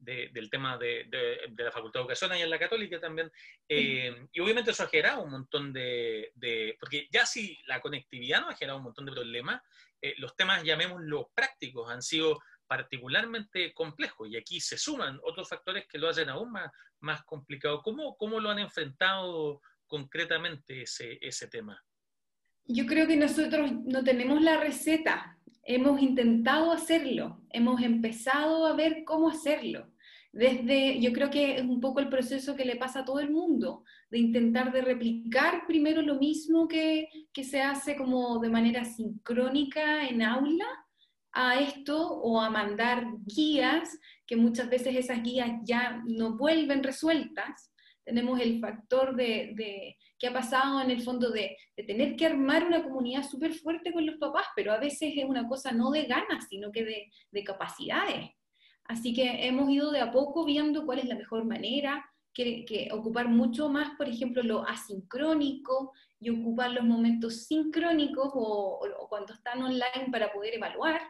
del 0.00 0.48
tema 0.48 0.78
de, 0.78 1.06
de, 1.08 1.64
la 1.64 1.70
Facultad 1.70 2.00
de 2.00 2.02
Educación 2.02 2.36
y 2.36 2.42
en 2.42 2.50
la 2.50 2.58
Católica 2.58 2.98
también. 2.98 3.30
Eh, 3.68 4.26
y 4.32 4.40
obviamente 4.40 4.70
eso 4.70 4.82
ha 4.82 4.88
generado 4.88 5.22
un 5.22 5.30
montón 5.30 5.72
de, 5.72 6.32
de, 6.34 6.76
Porque 6.80 7.06
ya 7.10 7.26
si 7.26 7.58
la 7.66 7.80
conectividad 7.80 8.40
no 8.40 8.48
ha 8.48 8.56
generado 8.56 8.78
un 8.78 8.84
montón 8.84 9.04
de 9.04 9.12
problemas, 9.12 9.62
eh, 10.02 10.14
los 10.18 10.34
temas, 10.36 10.62
llamémoslo 10.62 11.30
prácticos, 11.34 11.90
han 11.90 12.02
sido 12.02 12.38
particularmente 12.66 13.74
complejos 13.74 14.28
y 14.28 14.36
aquí 14.36 14.60
se 14.60 14.78
suman 14.78 15.18
otros 15.24 15.48
factores 15.48 15.86
que 15.88 15.98
lo 15.98 16.08
hacen 16.08 16.28
aún 16.28 16.52
más, 17.00 17.24
complicado. 17.24 17.82
¿Cómo, 17.82 18.16
¿Cómo, 18.16 18.38
lo 18.38 18.50
han 18.50 18.60
enfrentado 18.60 19.60
concretamente 19.86 20.82
ese 20.84 21.48
tema? 21.48 21.82
Yo 22.64 22.86
creo 22.86 23.08
que 23.08 23.16
nosotros 23.16 23.72
no 23.84 24.04
tenemos 24.04 24.40
la 24.40 24.58
receta. 24.58 25.36
hemos 25.64 26.00
intentado 26.00 26.72
hacerlo, 26.72 27.42
hemos 27.50 27.82
empezado 27.82 28.66
a 28.66 28.74
ver 28.74 29.02
cómo 29.04 29.28
hacerlo. 29.28 29.89
Desde, 30.32 31.00
yo 31.00 31.12
creo 31.12 31.28
que 31.28 31.56
es 31.56 31.62
un 31.62 31.80
poco 31.80 32.00
el 32.00 32.08
proceso 32.08 32.54
que 32.54 32.64
le 32.64 32.76
pasa 32.76 33.00
a 33.00 33.04
todo 33.04 33.18
el 33.18 33.30
mundo, 33.30 33.84
de 34.10 34.18
intentar 34.18 34.72
de 34.72 34.82
replicar 34.82 35.66
primero 35.66 36.02
lo 36.02 36.16
mismo 36.16 36.68
que, 36.68 37.08
que 37.32 37.42
se 37.42 37.60
hace 37.62 37.96
como 37.96 38.38
de 38.38 38.48
manera 38.48 38.84
sincrónica 38.84 40.06
en 40.06 40.22
aula, 40.22 40.66
a 41.32 41.60
esto 41.60 42.08
o 42.08 42.40
a 42.40 42.50
mandar 42.50 43.06
guías, 43.24 43.98
que 44.26 44.36
muchas 44.36 44.68
veces 44.68 44.96
esas 44.96 45.22
guías 45.22 45.50
ya 45.64 46.02
no 46.06 46.36
vuelven 46.36 46.82
resueltas. 46.82 47.72
Tenemos 48.04 48.40
el 48.40 48.60
factor 48.60 49.14
de, 49.14 49.52
de 49.54 49.96
que 50.18 50.26
ha 50.26 50.32
pasado 50.32 50.80
en 50.80 50.90
el 50.90 51.02
fondo 51.02 51.30
de, 51.30 51.56
tener 51.86 52.14
que 52.14 52.26
armar 52.26 52.66
una 52.66 52.82
comunidad 52.82 53.22
súper 53.22 53.54
fuerte 53.54 53.92
con 53.92 54.04
los 54.04 54.16
papás, 54.16 54.46
pero 54.54 54.72
a 54.72 54.78
veces 54.78 55.14
es 55.16 55.24
una 55.24 55.48
cosa 55.48 55.72
no 55.72 55.90
de 55.90 56.04
ganas, 56.04 56.46
sino 56.48 56.70
que 56.70 56.84
de, 56.84 57.10
de 57.30 57.44
capacidades. 57.44 58.30
Así 58.90 59.14
que 59.14 59.46
hemos 59.46 59.70
ido 59.70 59.92
de 59.92 60.00
a 60.00 60.10
poco 60.10 60.44
viendo 60.44 60.84
cuál 60.84 60.98
es 60.98 61.04
la 61.04 61.14
mejor 61.14 61.44
manera, 61.44 62.04
que, 62.34 62.64
que, 62.64 62.88
ocupar 62.90 63.28
mucho 63.28 63.68
más, 63.68 63.96
por 63.96 64.08
ejemplo, 64.08 64.42
lo 64.42 64.66
asincrónico 64.66 65.92
y 66.18 66.30
ocupar 66.30 66.72
los 66.72 66.82
momentos 66.82 67.46
sincrónicos 67.46 68.32
o, 68.34 68.80
o, 68.98 69.08
cuando 69.08 69.32
están 69.34 69.62
online 69.62 70.10
para 70.10 70.32
poder 70.32 70.54
evaluar 70.54 71.00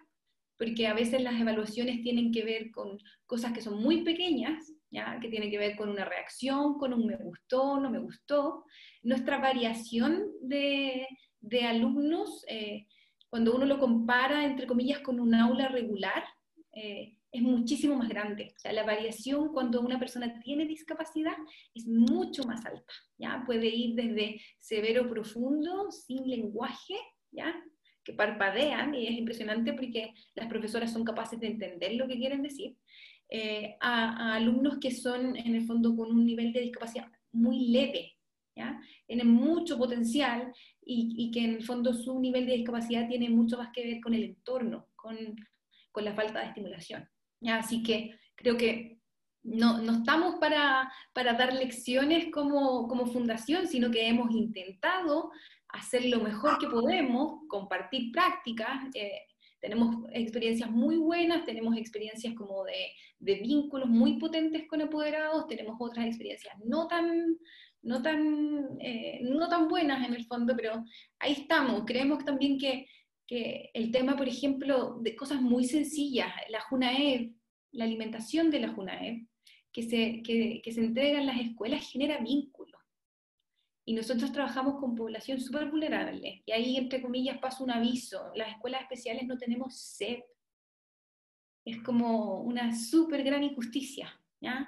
porque 0.58 0.86
a 0.86 0.92
veces 0.92 1.22
las 1.22 1.40
evaluaciones 1.40 2.02
tienen 2.02 2.30
que 2.32 2.44
ver 2.44 2.70
con 2.70 2.98
cosas 3.24 3.54
que 3.54 3.62
son 3.62 3.82
muy 3.82 4.02
pequeñas, 4.02 4.74
¿ya? 4.90 5.18
que 5.18 5.30
tienen 5.30 5.50
que 5.50 5.56
ver 5.56 5.74
con 5.74 5.88
una 5.88 6.04
reacción, 6.04 6.76
con 6.76 6.92
un 6.92 7.06
me 7.06 7.16
gustó, 7.16 7.80
no 7.80 7.88
me 7.88 7.98
gustó. 7.98 8.66
Nuestra 9.02 9.38
variación 9.38 10.26
de, 10.42 11.08
de 11.40 11.62
alumnos, 11.64 12.44
eh, 12.46 12.86
cuando 13.30 13.54
uno 13.54 13.64
lo 13.64 13.78
compara, 13.78 14.44
entre 14.44 14.66
comillas, 14.66 15.00
con 15.00 15.18
un 15.18 15.34
aula 15.34 15.68
regular, 15.68 16.24
eh, 16.74 17.16
es 17.32 17.42
muchísimo 17.42 17.96
más 17.96 18.08
grande. 18.08 18.54
La 18.64 18.84
variación 18.84 19.52
cuando 19.52 19.80
una 19.80 19.98
persona 19.98 20.40
tiene 20.40 20.66
discapacidad 20.66 21.36
es 21.74 21.86
mucho 21.86 22.44
más 22.44 22.64
alta. 22.66 22.92
¿ya? 23.18 23.42
Puede 23.46 23.68
ir 23.68 23.94
desde 23.94 24.40
severo 24.58 25.08
profundo, 25.08 25.90
sin 25.90 26.28
lenguaje, 26.28 26.94
¿ya? 27.30 27.54
que 28.02 28.14
parpadean, 28.14 28.94
y 28.94 29.06
es 29.06 29.12
impresionante 29.12 29.74
porque 29.74 30.12
las 30.34 30.48
profesoras 30.48 30.92
son 30.92 31.04
capaces 31.04 31.38
de 31.38 31.48
entender 31.48 31.94
lo 31.94 32.08
que 32.08 32.16
quieren 32.16 32.42
decir, 32.42 32.76
eh, 33.28 33.76
a, 33.80 34.32
a, 34.32 34.34
alumnos 34.36 34.78
que 34.78 34.90
son 34.90 35.36
en 35.36 35.54
el 35.54 35.66
fondo 35.66 35.94
con 35.94 36.10
un 36.10 36.24
nivel 36.24 36.52
de 36.52 36.62
discapacidad 36.62 37.06
muy 37.30 37.68
leve, 37.68 38.16
¿ya? 38.56 38.80
tienen 39.06 39.28
mucho 39.28 39.78
potencial 39.78 40.52
y, 40.82 41.14
y, 41.16 41.30
que 41.30 41.44
en 41.44 41.54
el 41.56 41.62
fondo 41.62 41.92
su 41.92 42.18
nivel 42.18 42.46
de 42.46 42.54
discapacidad 42.54 43.06
tiene 43.06 43.28
mucho 43.28 43.58
más 43.58 43.70
que 43.72 43.84
ver 43.84 44.00
con 44.00 44.14
el 44.14 44.24
entorno, 44.24 44.88
con, 44.96 45.16
con 45.92 46.04
la 46.04 46.14
falta 46.14 46.40
de 46.40 46.46
estimulación. 46.46 47.08
Así 47.48 47.82
que 47.82 48.18
creo 48.36 48.56
que 48.56 48.98
no, 49.42 49.80
estamos 49.92 50.36
para, 50.36 50.92
para, 51.14 51.32
dar 51.32 51.54
lecciones 51.54 52.30
como, 52.30 52.86
como 52.88 53.06
fundación, 53.06 53.66
sino 53.66 53.90
que 53.90 54.06
hemos 54.06 54.30
intentado 54.32 55.30
hacer 55.68 56.04
lo 56.06 56.20
mejor 56.20 56.58
que 56.58 56.66
podemos, 56.66 57.40
compartir 57.48 58.12
prácticas. 58.12 58.84
Eh, 58.94 59.22
tenemos 59.60 60.04
experiencias 60.12 60.70
muy 60.70 60.96
buenas, 60.96 61.44
tenemos 61.44 61.76
experiencias 61.76 62.34
como 62.34 62.64
de, 62.64 62.92
de, 63.18 63.34
vínculos 63.36 63.88
muy 63.88 64.18
potentes 64.18 64.66
con 64.68 64.82
apoderados, 64.82 65.46
tenemos 65.46 65.76
otras 65.78 66.06
experiencias 66.06 66.54
no 66.64 66.88
tan, 66.88 67.36
no, 67.82 68.02
tan, 68.02 68.78
eh, 68.80 69.20
no 69.22 69.48
tan 69.48 69.68
buenas 69.68 70.06
en 70.06 70.14
el 70.14 70.24
fondo, 70.26 70.54
pero 70.56 70.84
ahí 71.18 71.32
estamos. 71.32 71.84
Creemos 71.86 72.24
también 72.24 72.58
que, 72.58 72.86
que 73.30 73.70
el 73.74 73.92
tema, 73.92 74.16
por 74.16 74.26
ejemplo, 74.26 74.98
de 75.02 75.14
cosas 75.14 75.40
muy 75.40 75.62
sencillas, 75.64 76.32
la 76.48 76.62
JUNAEV, 76.62 77.32
la 77.70 77.84
alimentación 77.84 78.50
de 78.50 78.58
la 78.58 78.72
JUNAEV, 78.72 79.24
que 79.72 79.84
se, 79.84 80.20
que, 80.24 80.60
que 80.64 80.72
se 80.72 80.80
entrega 80.80 81.20
en 81.20 81.26
las 81.26 81.38
escuelas 81.38 81.88
genera 81.88 82.18
vínculos 82.18 82.80
y 83.84 83.92
nosotros 83.92 84.32
trabajamos 84.32 84.80
con 84.80 84.96
población 84.96 85.40
súper 85.40 85.70
vulnerable. 85.70 86.42
Y 86.44 86.50
ahí, 86.50 86.76
entre 86.76 87.00
comillas, 87.00 87.38
paso 87.38 87.62
un 87.62 87.70
aviso. 87.70 88.32
Las 88.34 88.48
escuelas 88.50 88.82
especiales 88.82 89.28
no 89.28 89.38
tenemos 89.38 89.76
SEP. 89.76 90.24
Es 91.64 91.80
como 91.84 92.40
una 92.42 92.74
súper 92.74 93.22
gran 93.22 93.44
injusticia. 93.44 94.12
¿ya? 94.40 94.66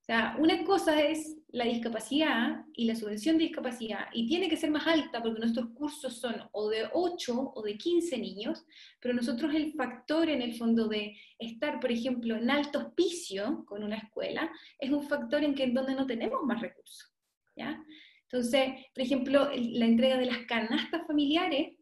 O 0.00 0.04
sea, 0.04 0.36
una 0.40 0.64
cosa 0.64 1.00
es 1.00 1.38
la 1.52 1.66
discapacidad 1.66 2.64
y 2.74 2.86
la 2.86 2.96
subvención 2.96 3.36
de 3.36 3.44
discapacidad, 3.44 4.06
y 4.12 4.26
tiene 4.26 4.48
que 4.48 4.56
ser 4.56 4.70
más 4.70 4.86
alta 4.86 5.22
porque 5.22 5.38
nuestros 5.38 5.68
cursos 5.74 6.18
son 6.18 6.34
o 6.52 6.70
de 6.70 6.88
8 6.92 7.52
o 7.54 7.62
de 7.62 7.76
15 7.76 8.18
niños, 8.18 8.64
pero 8.98 9.14
nosotros 9.14 9.54
el 9.54 9.74
factor 9.74 10.30
en 10.30 10.40
el 10.40 10.54
fondo 10.54 10.88
de 10.88 11.14
estar, 11.38 11.78
por 11.78 11.92
ejemplo, 11.92 12.36
en 12.36 12.50
alto 12.50 12.78
hospicio 12.78 13.64
con 13.66 13.84
una 13.84 13.96
escuela, 13.96 14.50
es 14.78 14.90
un 14.90 15.02
factor 15.02 15.44
en 15.44 15.54
que 15.54 15.64
en 15.64 15.74
donde 15.74 15.94
no 15.94 16.06
tenemos 16.06 16.42
más 16.42 16.60
recursos. 16.60 17.12
¿ya? 17.54 17.84
Entonces, 18.22 18.86
por 18.94 19.04
ejemplo, 19.04 19.50
la 19.54 19.84
entrega 19.84 20.16
de 20.16 20.26
las 20.26 20.46
canastas 20.46 21.06
familiares 21.06 21.76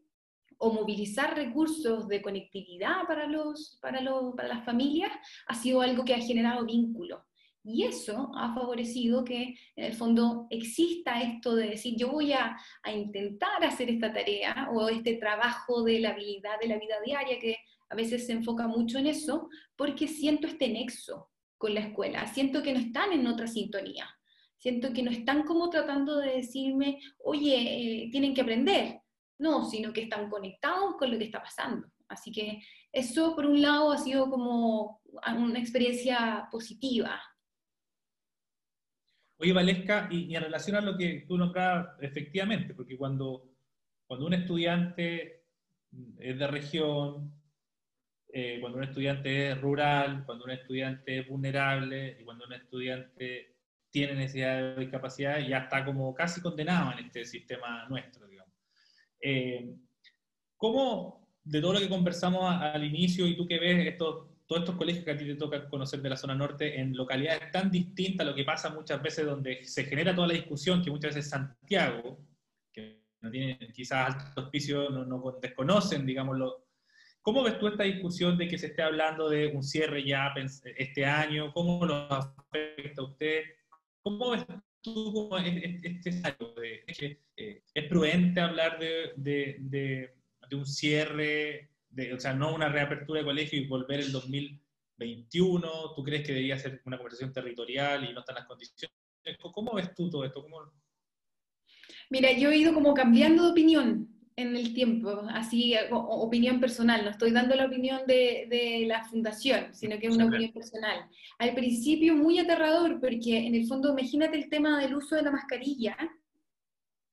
o 0.57 0.73
movilizar 0.73 1.33
recursos 1.35 2.09
de 2.09 2.21
conectividad 2.21 3.07
para, 3.07 3.25
los, 3.25 3.79
para, 3.81 4.01
los, 4.01 4.35
para 4.35 4.49
las 4.49 4.65
familias 4.65 5.11
ha 5.47 5.55
sido 5.55 5.79
algo 5.81 6.03
que 6.03 6.13
ha 6.13 6.19
generado 6.19 6.65
vínculos. 6.65 7.21
Y 7.63 7.83
eso 7.83 8.31
ha 8.35 8.53
favorecido 8.55 9.23
que 9.23 9.55
en 9.75 9.85
el 9.85 9.93
fondo 9.93 10.47
exista 10.49 11.21
esto 11.21 11.55
de 11.55 11.69
decir, 11.69 11.95
yo 11.95 12.11
voy 12.11 12.33
a, 12.33 12.57
intentar 12.91 13.63
hacer 13.63 13.89
esta 13.89 14.11
tarea 14.11 14.69
o 14.73 14.89
este 14.89 15.15
trabajo 15.15 15.83
de 15.83 15.99
la 15.99 16.09
habilidad 16.09 16.59
de 16.59 16.67
la 16.67 16.79
vida 16.79 16.95
diaria, 17.05 17.39
que 17.39 17.57
a 17.89 17.95
veces 17.95 18.25
se 18.25 18.33
enfoca 18.33 18.67
mucho 18.67 18.97
en 18.97 19.07
eso, 19.07 19.49
porque 19.75 20.07
siento 20.07 20.47
este 20.47 20.69
nexo 20.69 21.29
con 21.57 21.75
la 21.75 21.81
escuela, 21.81 22.25
siento 22.27 22.63
que 22.63 22.73
no 22.73 22.79
están 22.79 23.11
en 23.11 23.27
otra 23.27 23.45
sintonía 23.47 24.07
siento 24.61 24.93
que 24.93 25.01
no 25.01 25.09
están 25.09 25.43
como 25.43 25.71
tratando 25.71 26.17
de 26.17 26.35
decirme, 26.35 26.99
oye, 27.23 28.03
eh, 28.03 28.09
tienen 28.11 28.35
que 28.35 28.41
aprender, 28.41 29.01
no, 29.39 29.65
sino 29.65 29.91
que 29.91 30.03
están 30.03 30.29
conectados 30.29 30.97
con 30.97 31.11
lo 31.11 31.17
que 31.17 31.23
está 31.23 31.41
pasando. 31.41 31.87
Así 32.07 32.31
que 32.31 32.61
eso, 32.91 33.35
por 33.35 33.47
un 33.47 33.59
lado, 33.59 33.91
ha 33.91 33.97
sido 33.97 34.29
como 34.29 35.01
una 35.35 35.59
experiencia 35.59 36.47
positiva. 36.51 37.19
Oye, 39.41 39.53
Valesca, 39.53 40.07
y, 40.11 40.35
en 40.35 40.43
relación 40.43 40.75
a 40.75 40.81
lo 40.81 40.95
que 40.95 41.25
tú 41.27 41.35
nombrabas, 41.35 41.95
efectivamente, 41.99 42.75
porque 42.75 42.95
cuando, 42.95 43.49
cuando 44.05 44.27
un 44.27 44.35
estudiante 44.35 45.45
es 46.19 46.37
de 46.37 46.45
región, 46.47 47.33
eh, 48.31 48.59
cuando 48.61 48.77
un 48.77 48.83
estudiante 48.83 49.49
es 49.49 49.59
rural, 49.59 50.23
cuando 50.27 50.45
un 50.45 50.51
estudiante 50.51 51.19
es 51.19 51.27
vulnerable 51.27 52.17
y 52.19 52.23
cuando 52.23 52.45
un 52.45 52.53
estudiante 52.53 53.55
tiene 53.89 54.13
necesidad 54.13 54.75
de 54.75 54.81
discapacidad 54.81 55.39
ya 55.39 55.57
está 55.57 55.83
como 55.83 56.13
casi 56.13 56.39
condenado 56.39 56.91
en 56.93 57.05
este 57.05 57.25
sistema 57.25 57.87
nuestro. 57.89 58.27
Eh, 59.23 59.75
¿Cómo, 60.55 61.27
de 61.43 61.61
todo 61.61 61.73
lo 61.73 61.79
que 61.79 61.89
conversamos 61.89 62.43
al 62.43 62.83
inicio 62.83 63.25
y 63.25 63.35
tú 63.35 63.47
que 63.47 63.59
ves 63.59 63.87
estos, 63.87 64.27
todos 64.51 64.63
estos 64.63 64.75
colegios 64.75 65.05
que 65.05 65.11
a 65.11 65.17
ti 65.17 65.23
te 65.23 65.35
toca 65.35 65.69
conocer 65.69 66.01
de 66.01 66.09
la 66.09 66.17
zona 66.17 66.35
norte 66.35 66.77
en 66.77 66.93
localidades 66.93 67.49
tan 67.51 67.71
distintas 67.71 68.27
a 68.27 68.29
lo 68.31 68.35
que 68.35 68.43
pasa 68.43 68.69
muchas 68.69 69.01
veces 69.01 69.25
donde 69.25 69.63
se 69.63 69.85
genera 69.85 70.13
toda 70.13 70.27
la 70.27 70.33
discusión, 70.33 70.83
que 70.83 70.91
muchas 70.91 71.15
veces 71.15 71.29
Santiago, 71.29 72.19
que 72.69 73.01
no 73.21 73.31
tiene 73.31 73.57
quizás 73.73 74.13
alto 74.13 74.41
auspicio, 74.41 74.89
no, 74.89 75.05
no 75.05 75.39
desconocen, 75.41 76.05
digámoslo, 76.05 76.65
¿Cómo 77.21 77.43
ves 77.43 77.59
tú 77.59 77.67
esta 77.67 77.83
discusión 77.83 78.37
de 78.37 78.47
que 78.47 78.57
se 78.57 78.67
esté 78.67 78.81
hablando 78.81 79.29
de 79.29 79.47
un 79.47 79.63
cierre 79.63 80.03
ya 80.03 80.33
este 80.75 81.05
año? 81.05 81.53
¿Cómo 81.53 81.85
lo 81.85 82.11
afecta 82.11 83.01
a 83.01 83.05
usted? 83.05 83.43
¿Cómo 84.01 84.31
ves 84.31 84.43
tú 84.81 85.29
este 85.37 86.09
escenario? 86.09 86.53
De, 86.55 86.83
que, 86.87 87.21
eh, 87.37 87.61
¿Es 87.73 87.87
prudente 87.87 88.41
hablar 88.41 88.79
de, 88.79 89.13
de, 89.15 89.55
de, 90.49 90.55
un 90.55 90.65
cierre, 90.65 91.69
de, 91.91 92.13
o 92.13 92.19
sea, 92.19 92.33
no 92.33 92.53
una 92.55 92.69
reapertura 92.69 93.19
de 93.19 93.25
colegio 93.25 93.59
y 93.59 93.67
volver 93.67 93.99
el 93.99 94.11
2021? 94.11 95.93
¿Tú 95.95 96.03
crees 96.03 96.25
que 96.25 96.33
debería 96.33 96.57
ser 96.57 96.81
una 96.85 96.97
conversación 96.97 97.33
territorial 97.33 98.09
y 98.09 98.13
no 98.13 98.21
están 98.21 98.35
las 98.35 98.45
condiciones? 98.45 98.95
¿Cómo 99.53 99.75
ves 99.75 99.93
tú 99.93 100.09
todo 100.09 100.25
esto? 100.25 100.41
¿Cómo... 100.41 100.71
Mira, 102.09 102.31
yo 102.31 102.49
he 102.49 102.57
ido 102.57 102.73
como 102.73 102.93
cambiando 102.93 103.43
de 103.43 103.51
opinión 103.51 104.07
en 104.35 104.55
el 104.55 104.73
tiempo, 104.73 105.23
así 105.29 105.75
opinión 105.91 106.59
personal, 106.59 107.03
no 107.03 107.11
estoy 107.11 107.31
dando 107.31 107.55
la 107.55 107.65
opinión 107.65 108.01
de, 108.07 108.47
de, 108.49 108.85
la 108.87 109.03
fundación, 109.03 109.73
sino 109.73 109.99
que 109.99 110.07
es 110.07 110.15
una 110.15 110.25
opinión 110.25 110.51
personal. 110.51 111.05
Al 111.37 111.53
principio 111.53 112.15
muy 112.15 112.39
aterrador, 112.39 112.99
porque 112.99 113.37
en 113.37 113.55
el 113.55 113.67
fondo 113.67 113.91
imagínate 113.91 114.37
el 114.37 114.49
tema 114.49 114.79
del 114.79 114.95
uso 114.95 115.15
de 115.15 115.23
la 115.23 115.31
mascarilla. 115.31 115.97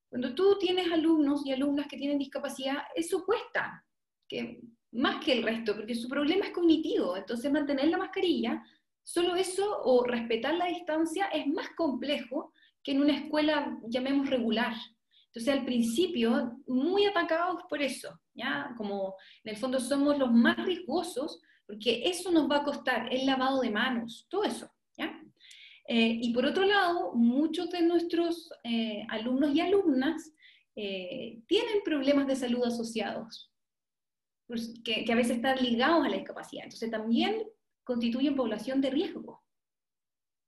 Cuando 0.08 0.34
tú 0.34 0.56
tienes 0.58 0.90
alumnos 0.90 1.44
y 1.44 1.52
alumnas 1.52 1.86
que 1.86 1.98
tienen 1.98 2.18
discapacidad, 2.18 2.78
eso 2.94 3.24
cuesta, 3.24 3.84
que, 4.28 4.60
más 4.92 5.24
que 5.24 5.32
el 5.32 5.42
resto, 5.42 5.76
porque 5.76 5.94
su 5.94 6.08
problema 6.08 6.46
es 6.46 6.52
cognitivo, 6.52 7.16
entonces 7.16 7.50
mantener 7.50 7.88
la 7.88 7.98
mascarilla, 7.98 8.62
solo 9.02 9.36
eso 9.36 9.82
o 9.84 10.04
respetar 10.04 10.54
la 10.54 10.66
distancia 10.66 11.26
es 11.26 11.46
más 11.46 11.70
complejo 11.70 12.52
que 12.82 12.92
en 12.92 13.02
una 13.02 13.16
escuela, 13.16 13.78
llamemos 13.88 14.30
regular. 14.30 14.74
Entonces, 15.26 15.54
al 15.54 15.64
principio, 15.64 16.58
muy 16.66 17.04
atacados 17.04 17.62
por 17.68 17.82
eso, 17.82 18.18
¿ya? 18.34 18.74
Como 18.76 19.14
en 19.44 19.50
el 19.50 19.56
fondo 19.56 19.78
somos 19.78 20.18
los 20.18 20.32
más 20.32 20.56
riesgosos, 20.64 21.40
porque 21.66 22.02
eso 22.04 22.30
nos 22.30 22.50
va 22.50 22.58
a 22.58 22.64
costar 22.64 23.12
el 23.12 23.26
lavado 23.26 23.60
de 23.60 23.70
manos, 23.70 24.26
todo 24.30 24.44
eso, 24.44 24.70
¿ya? 24.96 25.20
Eh, 25.86 26.18
y 26.22 26.32
por 26.32 26.44
otro 26.46 26.64
lado, 26.64 27.14
muchos 27.14 27.70
de 27.70 27.82
nuestros 27.82 28.50
eh, 28.64 29.06
alumnos 29.08 29.54
y 29.54 29.60
alumnas 29.60 30.32
eh, 30.76 31.40
tienen 31.46 31.82
problemas 31.84 32.26
de 32.26 32.36
salud 32.36 32.64
asociados, 32.64 33.50
que, 34.84 35.04
a 35.10 35.14
veces 35.14 35.36
están 35.36 35.62
ligados 35.62 36.04
a 36.04 36.08
la 36.08 36.16
discapacidad. 36.16 36.64
Entonces 36.64 36.90
también 36.90 37.46
constituyen 37.84 38.36
población 38.36 38.80
de 38.80 38.90
riesgo. 38.90 39.44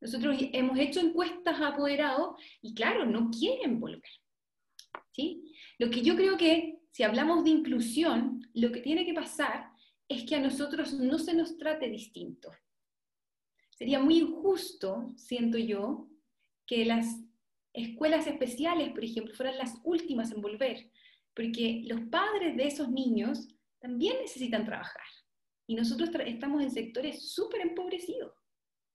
Nosotros 0.01 0.37
hemos 0.53 0.79
hecho 0.79 1.01
encuestas 1.01 1.61
a 1.61 1.69
apoderados 1.69 2.41
y 2.63 2.75
claro, 2.75 3.05
no 3.05 3.31
quieren 3.31 3.79
volver. 3.79 4.11
¿sí? 5.13 5.53
Lo 5.79 5.91
que 5.91 6.03
yo 6.03 6.17
creo 6.17 6.37
que 6.37 6.79
si 6.91 7.03
hablamos 7.03 7.45
de 7.45 7.51
inclusión, 7.51 8.41
lo 8.55 8.73
que 8.73 8.81
tiene 8.81 9.05
que 9.05 9.15
pasar 9.15 9.71
es 10.09 10.25
que 10.25 10.37
a 10.37 10.41
nosotros 10.41 10.95
no 10.95 11.19
se 11.19 11.35
nos 11.35 11.57
trate 11.59 11.89
distinto. 11.89 12.51
Sería 13.71 14.01
muy 14.01 14.19
injusto, 14.19 15.13
siento 15.17 15.57
yo, 15.57 16.09
que 16.67 16.85
las 16.85 17.07
escuelas 17.73 18.27
especiales, 18.27 18.91
por 18.91 19.05
ejemplo, 19.05 19.35
fueran 19.35 19.59
las 19.59 19.75
últimas 19.85 20.33
en 20.33 20.41
volver, 20.41 20.91
porque 21.35 21.83
los 21.87 22.01
padres 22.03 22.57
de 22.57 22.67
esos 22.67 22.91
niños 22.91 23.49
también 23.81 24.17
necesitan 24.21 24.65
trabajar. 24.65 25.03
Y 25.67 25.75
nosotros 25.75 26.11
estamos 26.27 26.63
en 26.63 26.71
sectores 26.71 27.33
súper 27.33 27.63
empobrecidos. 27.63 28.33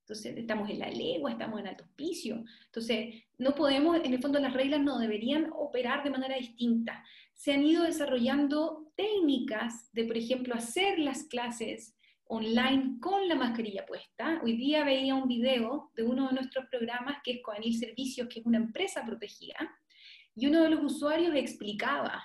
Entonces, 0.01 0.37
estamos 0.37 0.69
en 0.69 0.79
la 0.79 0.89
legua, 0.89 1.31
estamos 1.31 1.59
en 1.59 1.67
alto 1.67 1.83
hospicio. 1.83 2.43
Entonces, 2.65 3.23
no 3.39 3.55
podemos, 3.55 3.97
en 4.03 4.13
el 4.13 4.21
fondo 4.21 4.39
las 4.39 4.53
reglas 4.53 4.81
no 4.81 4.99
deberían 4.99 5.49
operar 5.51 6.03
de 6.03 6.11
manera 6.11 6.37
distinta. 6.37 7.03
Se 7.33 7.53
han 7.53 7.63
ido 7.63 7.83
desarrollando 7.83 8.91
técnicas 8.95 9.91
de, 9.93 10.03
por 10.03 10.15
ejemplo, 10.15 10.53
hacer 10.53 10.99
las 10.99 11.23
clases 11.23 11.97
online 12.25 12.97
con 12.99 13.27
la 13.27 13.35
mascarilla 13.35 13.85
puesta. 13.85 14.39
Hoy 14.43 14.57
día 14.57 14.83
veía 14.83 15.15
un 15.15 15.27
video 15.27 15.91
de 15.95 16.03
uno 16.03 16.27
de 16.27 16.33
nuestros 16.33 16.65
programas, 16.67 17.17
que 17.23 17.33
es 17.33 17.41
Coanil 17.41 17.77
Servicios, 17.77 18.27
que 18.27 18.41
es 18.41 18.45
una 18.45 18.57
empresa 18.57 19.03
protegida, 19.05 19.57
y 20.35 20.47
uno 20.47 20.63
de 20.63 20.69
los 20.69 20.83
usuarios 20.83 21.35
explicaba 21.35 22.23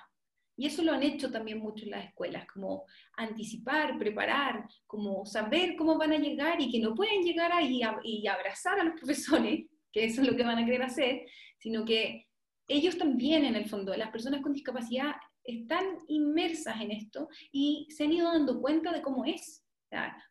y 0.61 0.67
eso 0.67 0.83
lo 0.83 0.93
han 0.93 1.01
hecho 1.01 1.31
también 1.31 1.57
mucho 1.57 1.85
en 1.85 1.89
las 1.89 2.05
escuelas, 2.05 2.45
como 2.45 2.85
anticipar, 3.17 3.97
preparar, 3.97 4.67
como 4.85 5.25
saber 5.25 5.75
cómo 5.75 5.97
van 5.97 6.11
a 6.11 6.19
llegar 6.19 6.61
y 6.61 6.71
que 6.71 6.79
no 6.79 6.93
pueden 6.93 7.23
llegar 7.23 7.51
ahí 7.51 7.81
y 8.03 8.27
abrazar 8.27 8.79
a 8.79 8.83
los 8.83 8.93
profesores, 8.99 9.65
que 9.91 10.05
eso 10.05 10.21
es 10.21 10.27
lo 10.27 10.37
que 10.37 10.43
van 10.43 10.59
a 10.59 10.63
querer 10.63 10.83
hacer, 10.83 11.23
sino 11.57 11.83
que 11.83 12.27
ellos 12.67 12.95
también, 12.95 13.43
en 13.43 13.55
el 13.55 13.67
fondo, 13.67 13.97
las 13.97 14.11
personas 14.11 14.43
con 14.43 14.53
discapacidad 14.53 15.15
están 15.43 15.97
inmersas 16.07 16.79
en 16.79 16.91
esto 16.91 17.27
y 17.51 17.87
se 17.89 18.03
han 18.03 18.13
ido 18.13 18.31
dando 18.31 18.61
cuenta 18.61 18.91
de 18.91 19.01
cómo 19.01 19.25
es. 19.25 19.65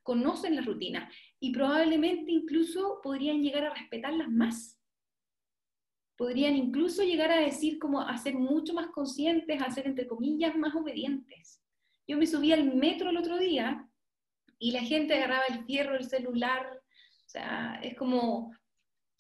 conocen 0.05 0.55
la 0.55 0.63
rutina 0.63 1.11
y 1.41 1.51
probablemente 1.53 2.31
incluso 2.31 3.01
podrían 3.03 3.43
llegar 3.43 3.65
a 3.65 3.75
respetarlas 3.75 4.29
más 4.29 4.80
podrían 6.21 6.55
incluso 6.55 7.03
llegar 7.03 7.33
a 7.33 7.41
decir 7.41 7.79
como 7.79 8.03
a 8.03 8.15
ser 8.19 8.35
mucho 8.35 8.75
más 8.75 8.89
conscientes, 8.89 9.63
a 9.63 9.71
ser 9.71 9.87
entre 9.87 10.07
comillas 10.07 10.55
más 10.55 10.75
obedientes. 10.75 11.63
Yo 12.07 12.19
me 12.19 12.27
subí 12.27 12.53
al 12.53 12.75
metro 12.75 13.09
el 13.09 13.17
otro 13.17 13.39
día 13.39 13.89
y 14.59 14.73
la 14.73 14.83
gente 14.83 15.15
agarraba 15.15 15.45
el 15.49 15.65
fierro 15.65 15.95
del 15.95 16.05
celular, 16.05 16.67
o 16.75 17.27
sea, 17.27 17.81
es 17.83 17.97
como, 17.97 18.53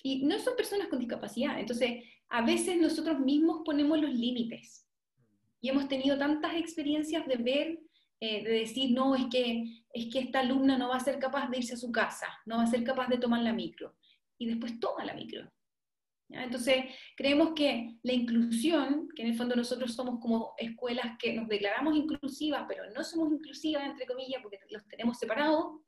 y 0.02 0.26
no 0.26 0.38
son 0.40 0.54
personas 0.56 0.88
con 0.88 0.98
discapacidad, 0.98 1.58
entonces 1.58 2.04
a 2.28 2.42
veces 2.42 2.76
nosotros 2.76 3.18
mismos 3.18 3.62
ponemos 3.64 3.98
los 3.98 4.12
límites 4.12 4.86
y 5.62 5.70
hemos 5.70 5.88
tenido 5.88 6.18
tantas 6.18 6.54
experiencias 6.56 7.26
de 7.26 7.36
ver, 7.36 7.80
eh, 8.20 8.44
de 8.44 8.50
decir, 8.50 8.90
no, 8.90 9.16
es 9.16 9.24
que, 9.30 9.64
es 9.94 10.12
que 10.12 10.18
esta 10.18 10.40
alumna 10.40 10.76
no 10.76 10.90
va 10.90 10.96
a 10.96 11.00
ser 11.00 11.18
capaz 11.18 11.48
de 11.48 11.56
irse 11.56 11.72
a 11.72 11.78
su 11.78 11.90
casa, 11.90 12.28
no 12.44 12.58
va 12.58 12.64
a 12.64 12.70
ser 12.70 12.84
capaz 12.84 13.08
de 13.08 13.16
tomar 13.16 13.40
la 13.40 13.54
micro, 13.54 13.96
y 14.36 14.44
después 14.44 14.78
toma 14.78 15.06
la 15.06 15.14
micro. 15.14 15.50
Entonces, 16.32 16.84
creemos 17.16 17.52
que 17.54 17.96
la 18.02 18.12
inclusión, 18.12 19.08
que 19.14 19.22
en 19.22 19.28
el 19.28 19.36
fondo 19.36 19.56
nosotros 19.56 19.94
somos 19.94 20.20
como 20.20 20.54
escuelas 20.58 21.16
que 21.18 21.32
nos 21.34 21.48
declaramos 21.48 21.96
inclusivas, 21.96 22.64
pero 22.68 22.88
no 22.90 23.02
somos 23.02 23.32
inclusivas, 23.32 23.84
entre 23.84 24.06
comillas, 24.06 24.40
porque 24.42 24.58
los 24.70 24.86
tenemos 24.86 25.18
separados, 25.18 25.80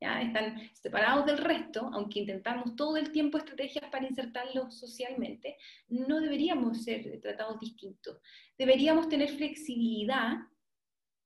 ¿ya? 0.00 0.20
están 0.20 0.60
separados 0.74 1.24
del 1.24 1.38
resto, 1.38 1.90
aunque 1.94 2.20
intentamos 2.20 2.76
todo 2.76 2.96
el 2.98 3.10
tiempo 3.10 3.38
estrategias 3.38 3.88
para 3.90 4.06
insertarlos 4.06 4.78
socialmente, 4.78 5.56
no 5.88 6.20
deberíamos 6.20 6.84
ser 6.84 7.20
tratados 7.20 7.58
distintos. 7.58 8.18
Deberíamos 8.58 9.08
tener 9.08 9.30
flexibilidad, 9.30 10.36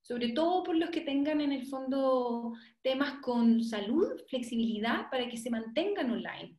sobre 0.01 0.31
todo 0.31 0.63
por 0.63 0.77
los 0.77 0.91
que 0.91 1.01
tengan 1.01 1.41
en 1.41 1.53
el 1.53 1.67
fondo 1.67 2.53
temas 2.83 3.21
con 3.21 3.65
salud, 3.65 4.23
flexibilidad 4.29 5.11
para 5.11 5.29
que 5.29 5.37
se 5.37 5.51
mantengan 5.51 6.13
online 6.13 6.58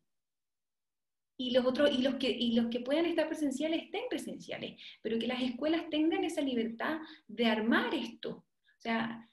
y 1.39 1.51
los 1.51 1.65
otros 1.65 1.89
y 1.97 2.01
los 2.01 2.15
que 2.15 2.29
y 2.29 2.51
los 2.51 2.67
que 2.67 2.81
puedan 2.81 3.05
estar 3.05 3.27
presenciales 3.27 3.83
estén 3.83 4.03
presenciales, 4.09 4.75
pero 5.01 5.17
que 5.17 5.25
las 5.25 5.41
escuelas 5.41 5.89
tengan 5.89 6.25
esa 6.25 6.41
libertad 6.41 6.99
de 7.29 7.45
armar 7.45 7.95
esto. 7.95 8.29
O 8.29 8.81
sea, 8.81 9.25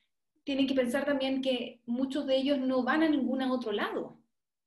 tienen 0.44 0.68
que 0.68 0.74
pensar 0.74 1.04
también 1.04 1.42
que 1.42 1.80
muchos 1.84 2.24
de 2.26 2.36
ellos 2.36 2.58
no 2.60 2.84
van 2.84 3.02
a 3.02 3.08
ningún 3.08 3.42
otro 3.42 3.72
lado, 3.72 4.20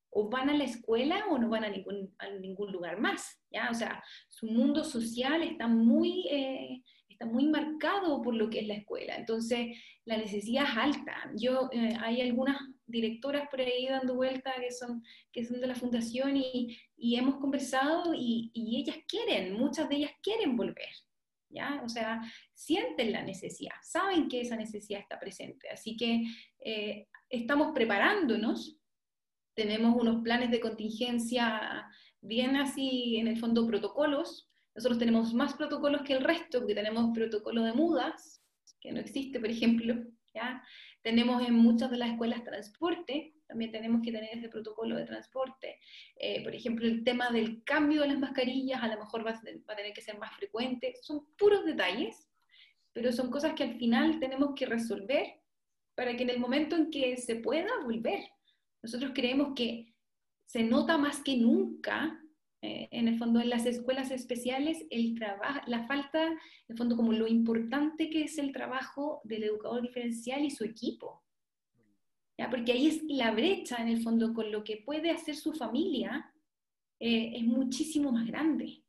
o 0.09 0.29
van 0.29 0.49
a 0.49 0.53
la 0.53 0.65
escuela 0.65 1.27
o 1.29 1.37
no 1.37 1.47
van 1.47 1.63
a 1.63 1.69
ningún, 1.69 2.13
a 2.17 2.29
ningún 2.29 2.73
lugar 2.73 2.99
más, 2.99 3.41
¿ya? 3.49 3.69
O 3.71 3.73
sea, 3.73 4.03
su 4.27 4.47
mundo 4.47 4.83
social 4.83 5.41
está 5.41 5.67
muy, 5.67 6.27
eh, 6.29 6.83
está 7.19 7.25
muy 7.25 7.47
marcado 7.47 8.21
por 8.21 8.33
lo 8.33 8.49
que 8.49 8.61
es 8.61 8.67
la 8.67 8.75
escuela, 8.75 9.15
entonces 9.15 9.77
la 10.05 10.15
necesidad 10.15 10.63
es 10.63 10.77
alta. 10.77 11.31
Yo, 11.35 11.69
eh, 11.73 11.93
hay 11.99 12.21
algunas 12.21 12.57
directoras 12.87 13.49
por 13.49 13.59
ahí 13.59 13.87
dando 13.87 14.15
vuelta 14.15 14.53
que 14.57 14.71
son, 14.71 15.03
que 15.33 15.43
son 15.43 15.59
de 15.59 15.67
la 15.67 15.75
fundación 15.75 16.37
y, 16.37 16.79
y 16.95 17.17
hemos 17.17 17.35
conversado 17.35 18.13
y, 18.15 18.51
y, 18.53 18.79
ellas 18.79 18.97
quieren, 19.05 19.53
muchas 19.53 19.89
de 19.89 19.97
ellas 19.97 20.11
quieren 20.23 20.55
volver, 20.55 20.89
¿ya? 21.49 21.81
O 21.83 21.89
sea, 21.89 22.21
sienten 22.53 23.11
la 23.11 23.21
necesidad, 23.21 23.75
saben 23.83 24.29
que 24.29 24.39
esa 24.39 24.55
necesidad 24.55 25.01
está 25.01 25.19
presente, 25.19 25.67
así 25.69 25.97
que 25.97 26.23
eh, 26.59 27.07
estamos 27.29 27.73
preparándonos, 27.73 28.77
tenemos 29.53 30.01
unos 30.01 30.23
planes 30.23 30.51
de 30.51 30.61
contingencia 30.61 31.85
bien 32.21 32.55
así, 32.55 33.17
en 33.17 33.27
el 33.27 33.37
fondo, 33.37 33.67
protocolos. 33.67 34.49
Nosotros 34.79 34.97
tenemos 34.97 35.33
más 35.33 35.55
protocolos 35.55 36.03
que 36.03 36.13
el 36.13 36.23
resto, 36.23 36.59
porque 36.59 36.73
tenemos 36.73 37.11
protocolo 37.13 37.63
de 37.63 37.73
mudas, 37.73 38.41
que 38.79 38.93
no 38.93 39.01
existe, 39.01 39.37
por 39.37 39.49
ejemplo, 39.49 39.93
¿ya? 40.33 40.63
Tenemos 41.01 41.45
en 41.45 41.53
muchas 41.53 41.91
de 41.91 41.97
las 41.97 42.11
escuelas 42.11 42.45
transporte, 42.45 43.33
también 43.45 43.73
tenemos 43.73 44.01
que 44.01 44.13
tener 44.13 44.29
ese 44.31 44.47
protocolo 44.47 44.95
de 44.95 45.03
transporte. 45.03 45.81
Eh, 46.15 46.41
por 46.45 46.55
ejemplo, 46.55 46.87
el 46.87 47.03
tema 47.03 47.29
del 47.29 47.61
cambio 47.65 48.03
de 48.03 48.07
las 48.07 48.19
mascarillas 48.19 48.81
a 48.81 48.87
lo 48.87 48.99
mejor 48.99 49.27
va 49.27 49.33
va 49.33 49.73
a 49.73 49.75
tener 49.75 49.91
que 49.91 49.99
ser 49.99 50.17
más 50.17 50.33
frecuente. 50.37 50.93
Son 51.01 51.27
puros 51.37 51.65
detalles, 51.65 52.29
pero 52.93 53.11
son 53.11 53.29
cosas 53.29 53.55
que 53.55 53.63
al 53.63 53.77
final 53.77 54.17
tenemos 54.21 54.53
que 54.55 54.65
resolver 54.65 55.41
para 55.93 56.15
que 56.15 56.23
en 56.23 56.29
el 56.29 56.39
momento 56.39 56.77
en 56.77 56.89
que 56.89 57.17
se 57.17 57.35
pueda 57.35 57.83
volver. 57.83 58.21
Nosotros 58.81 59.11
creemos 59.13 59.51
que 59.57 59.93
se 60.45 60.63
nota 60.63 60.97
más 60.97 61.21
que 61.21 61.35
nunca 61.35 62.17
eh, 62.61 62.89
en 62.91 63.07
el 63.07 63.17
fondo 63.17 63.39
en 63.39 63.49
las 63.49 63.65
escuelas 63.65 64.11
especiales 64.11 64.85
el 64.89 65.15
trabajo, 65.15 65.61
la 65.67 65.87
falta, 65.87 66.25
en 66.25 66.37
el 66.67 66.77
fondo 66.77 66.97
como 66.97 67.13
lo 67.13 67.25
importante 67.25 68.09
que 68.09 68.23
es 68.23 68.37
el 68.37 68.51
trabajo 68.51 69.21
del 69.23 69.43
educador 69.43 69.81
diferencial 69.81 70.43
y 70.43 70.51
su 70.51 70.65
equipo. 70.65 71.23
¿ya? 72.37 72.49
Porque 72.49 72.73
ahí 72.73 72.87
es 72.87 73.03
la 73.03 73.31
brecha 73.31 73.77
en 73.77 73.87
el 73.87 74.01
fondo 74.01 74.33
con 74.33 74.51
lo 74.51 74.65
que 74.65 74.83
puede 74.85 75.09
hacer 75.09 75.35
su 75.35 75.53
familia 75.53 76.33
eh, 76.99 77.31
es 77.35 77.43
muchísimo 77.43 78.11
más 78.11 78.27
grande. 78.27 78.83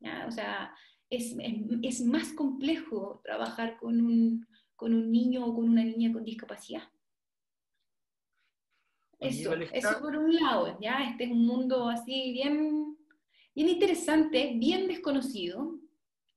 ¿ya? 0.00 0.26
O 0.28 0.30
sea, 0.30 0.74
es, 1.08 1.34
es, 1.38 1.54
es, 1.82 2.04
más 2.04 2.34
complejo 2.34 3.22
trabajar 3.24 3.78
con 3.78 4.02
un, 4.02 4.46
con 4.76 4.92
un 4.92 5.10
niño 5.10 5.46
o 5.46 5.54
con 5.54 5.66
una 5.66 5.82
niña 5.82 6.12
con 6.12 6.24
discapacidad. 6.24 6.82
Eso, 9.18 9.54
eso 9.54 10.00
por 10.00 10.14
un 10.14 10.34
lado, 10.34 10.78
¿ya? 10.80 11.08
Este 11.10 11.24
es 11.24 11.32
un 11.32 11.44
mundo 11.44 11.88
así 11.88 12.32
bien 12.32 12.97
Bien 13.58 13.70
interesante, 13.70 14.52
bien 14.54 14.86
desconocido. 14.86 15.80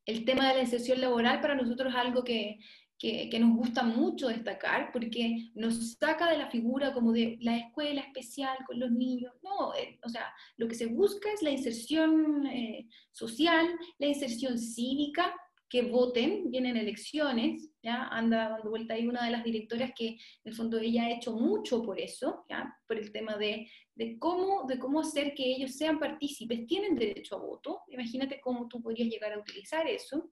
El 0.07 0.25
tema 0.25 0.47
de 0.47 0.55
la 0.55 0.61
inserción 0.61 0.99
laboral 0.99 1.39
para 1.39 1.53
nosotros 1.53 1.93
es 1.93 1.99
algo 1.99 2.23
que, 2.23 2.57
que, 2.97 3.37
nos 3.39 3.55
gusta 3.55 3.83
mucho 3.83 4.29
destacar 4.29 4.89
porque 4.91 5.51
nos 5.53 5.91
saca 5.99 6.31
de 6.31 6.39
la 6.39 6.49
figura 6.49 6.95
como 6.95 7.11
de 7.11 7.37
la 7.41 7.57
escuela 7.57 8.01
especial 8.01 8.57
con 8.65 8.79
los 8.79 8.89
niños. 8.89 9.35
No, 9.43 9.71
eh, 9.75 9.99
o 10.03 10.09
sea, 10.09 10.33
lo 10.57 10.67
que 10.67 10.73
se 10.73 10.87
busca 10.87 11.31
es 11.31 11.43
la 11.43 11.51
inserción 11.51 12.47
eh, 12.47 12.87
social, 13.11 13.67
la 13.99 14.07
inserción 14.07 14.57
cívica 14.57 15.31
que 15.71 15.83
voten, 15.83 16.51
vienen 16.51 16.75
elecciones, 16.75 17.71
¿ya? 17.81 18.07
anda 18.07 18.49
dando 18.49 18.69
vuelta 18.69 18.93
ahí 18.93 19.07
una 19.07 19.23
de 19.23 19.31
las 19.31 19.45
directoras 19.45 19.93
que 19.95 20.09
en 20.09 20.17
el 20.43 20.53
fondo 20.53 20.77
ella 20.77 21.05
ha 21.05 21.11
hecho 21.11 21.31
mucho 21.31 21.81
por 21.81 21.97
eso, 21.97 22.43
¿ya? 22.49 22.77
por 22.85 22.97
el 22.97 23.13
tema 23.13 23.37
de, 23.37 23.71
de, 23.95 24.19
cómo, 24.19 24.67
de 24.67 24.77
cómo 24.77 24.99
hacer 24.99 25.33
que 25.33 25.45
ellos 25.45 25.77
sean 25.77 25.97
partícipes, 25.97 26.67
tienen 26.67 26.95
derecho 26.95 27.37
a 27.37 27.39
voto, 27.39 27.83
imagínate 27.87 28.41
cómo 28.41 28.67
tú 28.67 28.81
podrías 28.81 29.07
llegar 29.07 29.31
a 29.31 29.39
utilizar 29.39 29.87
eso, 29.87 30.29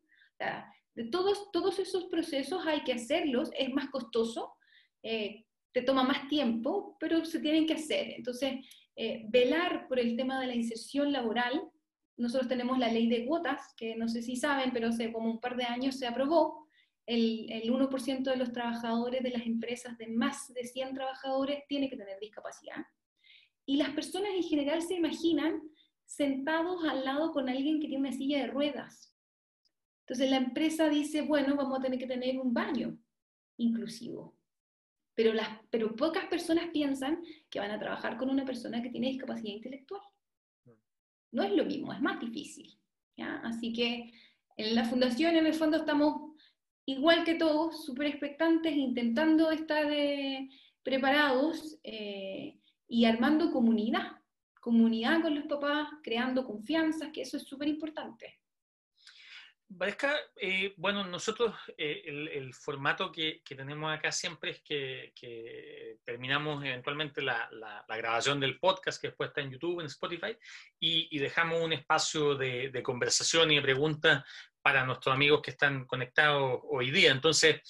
de 0.94 1.06
todos, 1.06 1.52
todos 1.54 1.80
esos 1.80 2.06
procesos 2.08 2.68
hay 2.68 2.84
que 2.84 2.92
hacerlos, 2.92 3.50
es 3.58 3.74
más 3.74 3.90
costoso, 3.90 4.56
eh, 5.04 5.46
te 5.72 5.84
toma 5.84 6.04
más 6.04 6.28
tiempo, 6.28 6.98
pero 7.00 7.24
se 7.24 7.40
tienen 7.40 7.66
que 7.66 7.76
hacer. 7.76 8.16
Entonces, 8.18 8.66
eh, 8.98 9.24
velar 9.30 9.88
por 9.88 10.00
el 10.00 10.18
tema 10.18 10.42
de 10.42 10.48
la 10.48 10.56
inserción 10.56 11.14
laboral, 11.14 11.62
nosotros 12.20 12.48
tenemos 12.48 12.78
la 12.78 12.92
ley 12.92 13.08
de 13.08 13.26
cuotas, 13.26 13.74
que 13.76 13.96
no 13.96 14.08
sé 14.08 14.22
si 14.22 14.36
saben, 14.36 14.72
pero 14.72 14.90
hace 14.90 15.12
como 15.12 15.32
un 15.32 15.40
par 15.40 15.56
de 15.56 15.64
años 15.64 15.98
se 15.98 16.06
aprobó, 16.06 16.68
el, 17.06 17.52
el 17.52 17.72
1% 17.72 18.24
de 18.24 18.36
los 18.36 18.52
trabajadores 18.52 19.24
de 19.24 19.32
las 19.32 19.46
empresas 19.46 19.98
de 19.98 20.08
más 20.08 20.54
de 20.54 20.64
100 20.64 20.94
trabajadores 20.94 21.64
tiene 21.68 21.90
que 21.90 21.98
tener 21.98 22.20
discapacidad. 22.20 22.86
Y 23.66 23.78
las 23.78 23.90
personas 23.92 24.32
en 24.36 24.44
general 24.44 24.82
se 24.82 24.96
imaginan 24.96 25.62
sentados 26.06 26.84
al 26.86 27.06
lado 27.06 27.32
con 27.32 27.50
alguien 27.50 27.80
que 27.80 27.88
tiene 27.88 28.08
una 28.08 28.18
silla 28.18 28.40
de 28.40 28.48
ruedas. 28.48 29.16
Entonces 30.02 30.30
la 30.30 30.38
empresa 30.38 30.90
dice, 30.90 31.22
bueno, 31.22 31.56
vamos 31.56 31.80
a 31.80 31.82
tener 31.82 32.00
que 32.00 32.08
tener 32.08 32.40
un 32.40 32.54
baño 32.54 32.98
inclusivo. 33.58 34.36
Pero 35.70 35.96
pocas 35.96 36.26
personas 36.26 36.70
piensan 36.72 37.22
que 37.50 37.60
van 37.60 37.72
a 37.72 37.80
trabajar 37.80 38.18
con 38.18 38.30
una 38.30 38.46
persona 38.46 38.82
que 38.82 38.90
tiene 38.90 39.10
discapacidad 39.10 39.54
intelectual. 39.54 40.02
No 41.32 41.44
es 41.44 41.52
lo 41.54 41.66
mismo, 41.66 41.94
es 41.94 42.02
más 42.02 42.20
difícil. 42.20 42.78
¿ya? 43.18 43.38
Así 43.44 43.74
que 43.74 44.12
en 44.58 44.76
la 44.76 44.86
fundación, 44.86 45.36
en 45.36 45.46
el 45.46 45.54
fondo, 45.54 45.78
estamos 45.78 46.34
igual 46.86 47.24
que 47.24 47.36
todos, 47.36 47.86
súper 47.86 48.08
expectantes, 48.08 48.76
intentando 48.76 49.52
estar 49.52 49.86
eh, 49.92 50.50
preparados 50.84 51.80
eh, 51.84 52.60
y 52.88 53.06
armando 53.06 53.52
comunidad, 53.52 54.18
comunidad 54.60 55.22
con 55.22 55.36
los 55.36 55.46
papás, 55.46 55.90
creando 56.04 56.46
confianzas, 56.46 57.10
que 57.14 57.22
eso 57.22 57.38
es 57.38 57.44
súper 57.44 57.68
importante. 57.68 58.39
Valesca, 59.72 60.16
eh, 60.42 60.74
bueno, 60.78 61.06
nosotros 61.06 61.54
eh, 61.78 62.02
el, 62.06 62.54
formato 62.56 63.12
que, 63.12 63.44
tenemos 63.46 63.94
acá 63.94 64.12
siempre 64.12 64.50
es 64.52 64.62
que, 64.64 66.00
terminamos 66.04 66.66
eventualmente 66.66 67.22
la, 67.22 67.48
grabación 67.88 68.40
del 68.40 68.60
podcast 68.60 69.00
que 69.00 69.10
después 69.10 69.28
está 69.28 69.42
en 69.42 69.52
YouTube, 69.52 69.82
en 69.82 69.86
Spotify, 69.86 70.36
y, 70.80 71.20
dejamos 71.20 71.62
un 71.62 71.74
espacio 71.74 72.34
de, 72.34 72.72
de, 72.72 72.82
conversación 72.82 73.52
y 73.52 73.58
de 73.58 73.62
preguntas 73.62 74.24
para 74.62 74.86
nuestros 74.86 75.14
amigos 75.14 75.42
que 75.42 75.52
están 75.52 75.86
conectados 75.86 76.60
hoy 76.70 76.92
día. 76.92 77.12
Entonces, 77.12 77.62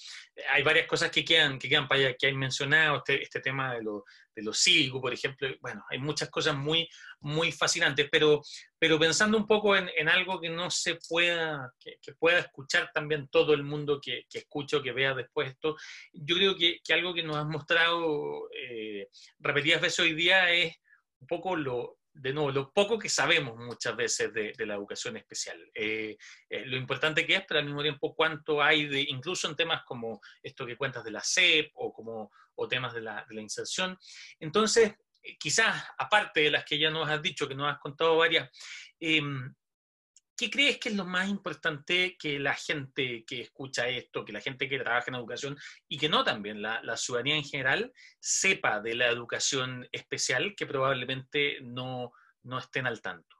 hay 0.50 0.62
varias 0.62 0.86
cosas 0.86 1.10
que 1.10 1.24
quedan, 1.24 1.58
que 1.58 1.68
quedan 1.68 1.86
para 1.86 2.00
allá, 2.00 2.16
que 2.18 2.26
hay 2.26 2.34
mencionado, 2.34 2.98
este, 2.98 3.22
este 3.22 3.40
tema 3.40 3.74
de, 3.74 3.82
lo, 3.82 4.04
de 4.34 4.42
los 4.42 4.64
por 5.00 5.12
ejemplo. 5.12 5.48
Bueno, 5.60 5.84
hay 5.88 5.98
muchas 5.98 6.30
cosas 6.30 6.56
muy, 6.56 6.88
muy 7.20 7.52
fascinantes, 7.52 8.08
pero, 8.10 8.42
pero 8.78 8.98
pensando 8.98 9.36
un 9.36 9.46
poco 9.46 9.76
en, 9.76 9.88
en 9.96 10.08
algo 10.08 10.40
que 10.40 10.48
no 10.48 10.70
se 10.70 10.98
pueda, 11.08 11.72
que, 11.78 11.98
pueda 12.18 12.40
escuchar 12.40 12.90
también 12.92 13.28
todo 13.28 13.54
el 13.54 13.62
mundo 13.62 14.00
que, 14.00 14.24
que 14.28 14.38
escuche 14.38 14.76
o 14.76 14.82
que 14.82 14.92
vea 14.92 15.14
después 15.14 15.50
esto, 15.50 15.76
yo 16.12 16.34
creo 16.34 16.56
que, 16.56 16.80
que 16.82 16.92
algo 16.92 17.14
que 17.14 17.22
nos 17.22 17.36
has 17.36 17.46
mostrado 17.46 18.48
eh, 18.52 19.08
repetidas 19.38 19.80
veces 19.80 20.00
hoy 20.00 20.14
día 20.14 20.50
es 20.52 20.74
un 21.20 21.26
poco 21.26 21.54
lo, 21.54 21.99
de 22.12 22.32
nuevo, 22.32 22.50
lo 22.50 22.72
poco 22.72 22.98
que 22.98 23.08
sabemos 23.08 23.56
muchas 23.56 23.96
veces 23.96 24.32
de, 24.32 24.54
la 24.66 24.74
educación 24.74 25.16
especial, 25.16 25.58
eh, 25.74 26.16
eh, 26.48 26.66
lo 26.66 26.76
importante 26.76 27.26
que 27.26 27.36
es, 27.36 27.44
pero 27.46 27.60
al 27.60 27.66
mismo 27.66 27.82
tiempo 27.82 28.14
cuánto 28.14 28.62
hay 28.62 28.86
de, 28.86 29.02
incluso 29.02 29.48
en 29.48 29.56
temas 29.56 29.82
como 29.84 30.20
esto 30.42 30.66
que 30.66 30.76
cuentas 30.76 31.04
de 31.04 31.12
la 31.12 31.22
SEP 31.22 31.70
o, 31.74 31.92
como, 31.92 32.30
o 32.56 32.68
temas 32.68 32.92
de 32.94 33.00
la, 33.02 33.26
inserción. 33.30 33.98
Entonces, 34.38 34.94
eh, 35.22 35.36
quizás, 35.38 35.84
aparte 35.98 36.40
de 36.40 36.50
las 36.50 36.64
que 36.64 36.78
ya 36.78 36.90
nos 36.90 37.08
has 37.08 37.22
dicho, 37.22 37.48
que 37.48 37.54
nos 37.54 37.72
has 37.72 37.78
contado 37.78 38.16
varias, 38.16 38.50
em, 38.98 39.54
¿Qué 40.40 40.48
crees 40.48 40.78
que 40.78 40.88
es 40.88 40.96
lo 40.96 41.04
más 41.04 41.28
importante 41.28 42.16
que 42.18 42.38
la 42.38 42.54
gente 42.54 43.26
que 43.26 43.42
escucha 43.42 43.86
esto, 43.88 44.24
que 44.24 44.32
la 44.32 44.40
gente 44.40 44.70
que 44.70 44.78
trabaja 44.78 45.04
en 45.08 45.16
educación 45.16 45.54
y 45.86 45.98
que 45.98 46.08
no 46.08 46.24
también, 46.24 46.62
la, 46.62 46.96
ciudadanía 46.96 47.36
en 47.36 47.44
general, 47.44 47.92
sepa 48.20 48.80
de 48.80 48.94
la 48.94 49.08
educación 49.08 49.86
especial 49.92 50.54
que 50.56 50.64
probablemente 50.64 51.58
no, 51.60 52.12
no 52.42 52.58
estén 52.58 52.86
al 52.86 53.02
tanto? 53.02 53.36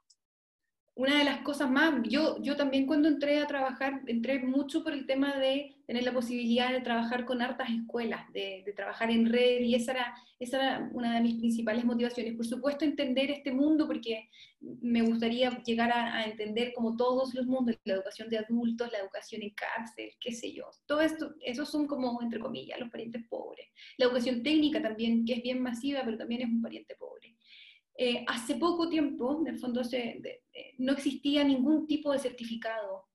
una 0.93 1.17
de 1.17 1.23
las 1.23 1.41
cosas 1.41 1.71
más, 1.71 1.95
yo, 2.03 2.37
yo 2.41 2.55
también 2.55 2.85
cuando 2.85 3.07
entré 3.07 3.39
a 3.39 3.47
trabajar, 3.47 4.01
entré 4.05 4.37
mucho 4.37 4.83
por 4.83 4.93
el 4.93 5.07
tema 5.07 5.35
de 5.37 5.80
tener 5.91 6.05
la 6.05 6.13
posibilidad 6.13 6.71
de 6.71 6.79
trabajar 6.79 7.25
con 7.25 7.41
hartas 7.41 7.69
escuelas, 7.69 8.31
de, 8.31 8.63
trabajar 8.77 9.11
en 9.11 9.25
red, 9.25 9.59
y 9.59 9.75
esa 9.75 9.91
era, 9.91 10.15
esa 10.39 10.55
era 10.55 10.89
una 10.93 11.15
de 11.15 11.19
mis 11.19 11.35
principales 11.35 11.83
motivaciones. 11.83 12.33
Por 12.37 12.45
supuesto, 12.45 12.85
entender 12.85 13.29
este 13.29 13.51
mundo, 13.51 13.87
porque 13.87 14.29
me 14.61 15.01
gustaría 15.01 15.49
llegar 15.63 15.91
a, 15.91 16.23
entender 16.23 16.71
como 16.71 16.95
todos 16.95 17.33
los 17.33 17.45
mundos, 17.45 17.75
la 17.83 17.95
educación 17.95 18.29
de 18.29 18.37
adultos, 18.37 18.89
la 18.89 18.99
educación 18.99 19.41
en 19.41 19.49
cárcel, 19.49 20.11
qué 20.17 20.31
sé 20.31 20.53
yo. 20.53 20.69
Todo 20.85 21.01
esto, 21.01 21.35
esos 21.41 21.69
son 21.69 21.87
como, 21.87 22.21
entre 22.21 22.39
comillas, 22.39 22.79
los 22.79 22.89
parientes 22.89 23.27
pobres. 23.27 23.67
La 23.97 24.05
educación 24.05 24.43
técnica 24.43 24.81
también, 24.81 25.25
que 25.25 25.33
es 25.33 25.43
bien 25.43 25.61
masiva, 25.61 26.03
pero 26.05 26.17
también 26.17 26.43
es 26.43 26.47
un 26.47 26.61
pariente 26.61 26.95
pobre. 26.95 27.35
Eh, 27.97 28.23
hace 28.29 28.55
poco 28.55 28.87
tiempo, 28.87 29.41
en 29.41 29.47
el 29.47 29.59
fondo, 29.59 29.81
no 30.77 30.93
existía 30.93 31.43
ningún 31.43 31.85
tipo 31.85 32.13
de 32.13 32.19
certificado. 32.19 33.10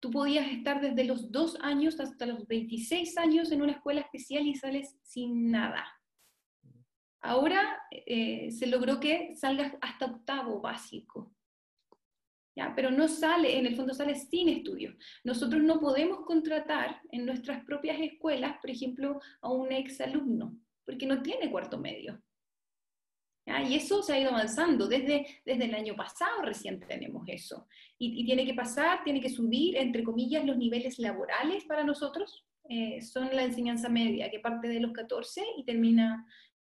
Tú 0.00 0.10
podías 0.10 0.48
estar 0.48 0.80
desde 0.80 1.04
los 1.04 1.32
dos 1.32 1.56
años 1.60 1.98
hasta 2.00 2.26
los 2.26 2.46
26 2.46 3.16
años 3.18 3.50
en 3.50 3.62
una 3.62 3.72
escuela 3.72 4.02
especial 4.02 4.46
y 4.46 4.54
sales 4.54 4.96
sin 5.02 5.50
nada. 5.50 5.84
Ahora 7.20 7.80
eh, 7.90 8.50
se 8.52 8.66
logró 8.66 9.00
que 9.00 9.34
salgas 9.34 9.74
hasta 9.80 10.06
octavo 10.06 10.60
básico. 10.60 11.32
¿Ya? 12.54 12.72
Pero 12.74 12.90
no 12.90 13.08
sale, 13.08 13.58
en 13.58 13.66
el 13.66 13.76
fondo 13.76 13.92
sale 13.92 14.14
sin 14.14 14.48
estudios. 14.48 14.94
Nosotros 15.24 15.62
no 15.62 15.80
podemos 15.80 16.24
contratar 16.24 17.02
en 17.10 17.26
nuestras 17.26 17.64
propias 17.64 17.98
escuelas, 18.00 18.58
por 18.60 18.70
ejemplo, 18.70 19.20
a 19.42 19.50
un 19.50 19.72
ex 19.72 20.00
alumno, 20.00 20.56
porque 20.84 21.04
no 21.04 21.20
tiene 21.20 21.50
cuarto 21.50 21.78
medio. 21.78 22.22
Y 23.46 23.76
eso 23.76 24.02
se 24.02 24.12
ha 24.12 24.18
ido 24.18 24.30
avanzando. 24.30 24.88
Desde, 24.88 25.24
desde 25.44 25.64
el 25.66 25.74
año 25.74 25.94
pasado 25.94 26.42
recién 26.42 26.80
tenemos 26.80 27.22
eso. 27.28 27.68
Y, 27.96 28.24
tiene 28.24 28.44
que 28.44 28.54
pasar, 28.54 29.04
tiene 29.04 29.20
que 29.20 29.28
subir, 29.28 29.76
entre 29.76 30.02
comillas, 30.02 30.44
los 30.44 30.56
niveles 30.56 30.98
laborales 30.98 31.64
para 31.64 31.84
nosotros. 31.84 32.44
Eh, 32.68 33.00
son 33.02 33.28
la 33.34 33.44
enseñanza 33.44 33.88
media, 33.88 34.30
que 34.30 34.40
parte 34.40 34.68
de 34.68 34.80
los 34.80 34.92
14 34.92 35.44
y 35.58 35.64
termina, 35.64 36.26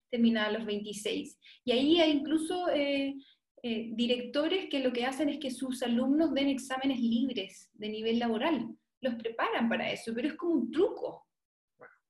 termina 0.09 0.45
a 0.45 0.51
los 0.51 0.65
26. 0.65 1.37
Y 1.65 1.71
ahí 1.73 1.99
hay 1.99 2.11
incluso 2.11 2.69
eh, 2.69 3.15
eh, 3.61 3.89
directores 3.91 4.69
que 4.69 4.79
lo 4.79 4.93
que 4.93 5.05
hacen 5.05 5.27
es 5.27 5.37
que 5.39 5.51
sus 5.51 5.83
alumnos 5.83 6.33
den 6.33 6.47
exámenes 6.47 7.01
libres 7.01 7.69
de 7.73 7.89
nivel 7.89 8.19
laboral. 8.19 8.69
Los 9.01 9.15
preparan 9.15 9.67
para 9.67 9.91
eso, 9.91 10.13
pero 10.15 10.29
es 10.29 10.35
como 10.35 10.53
un 10.53 10.71
truco. 10.71 11.27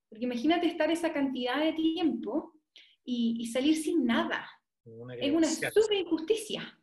Porque 0.10 0.26
imagínate 0.26 0.68
estar 0.68 0.92
esa 0.92 1.12
cantidad 1.12 1.60
de 1.60 1.74
tiempo 1.74 2.54
y 3.12 3.48
salir 3.48 3.76
sin 3.76 4.06
nada 4.06 4.48
es 5.20 5.32
una 5.32 5.48
super 5.48 5.98
injusticia. 5.98 6.80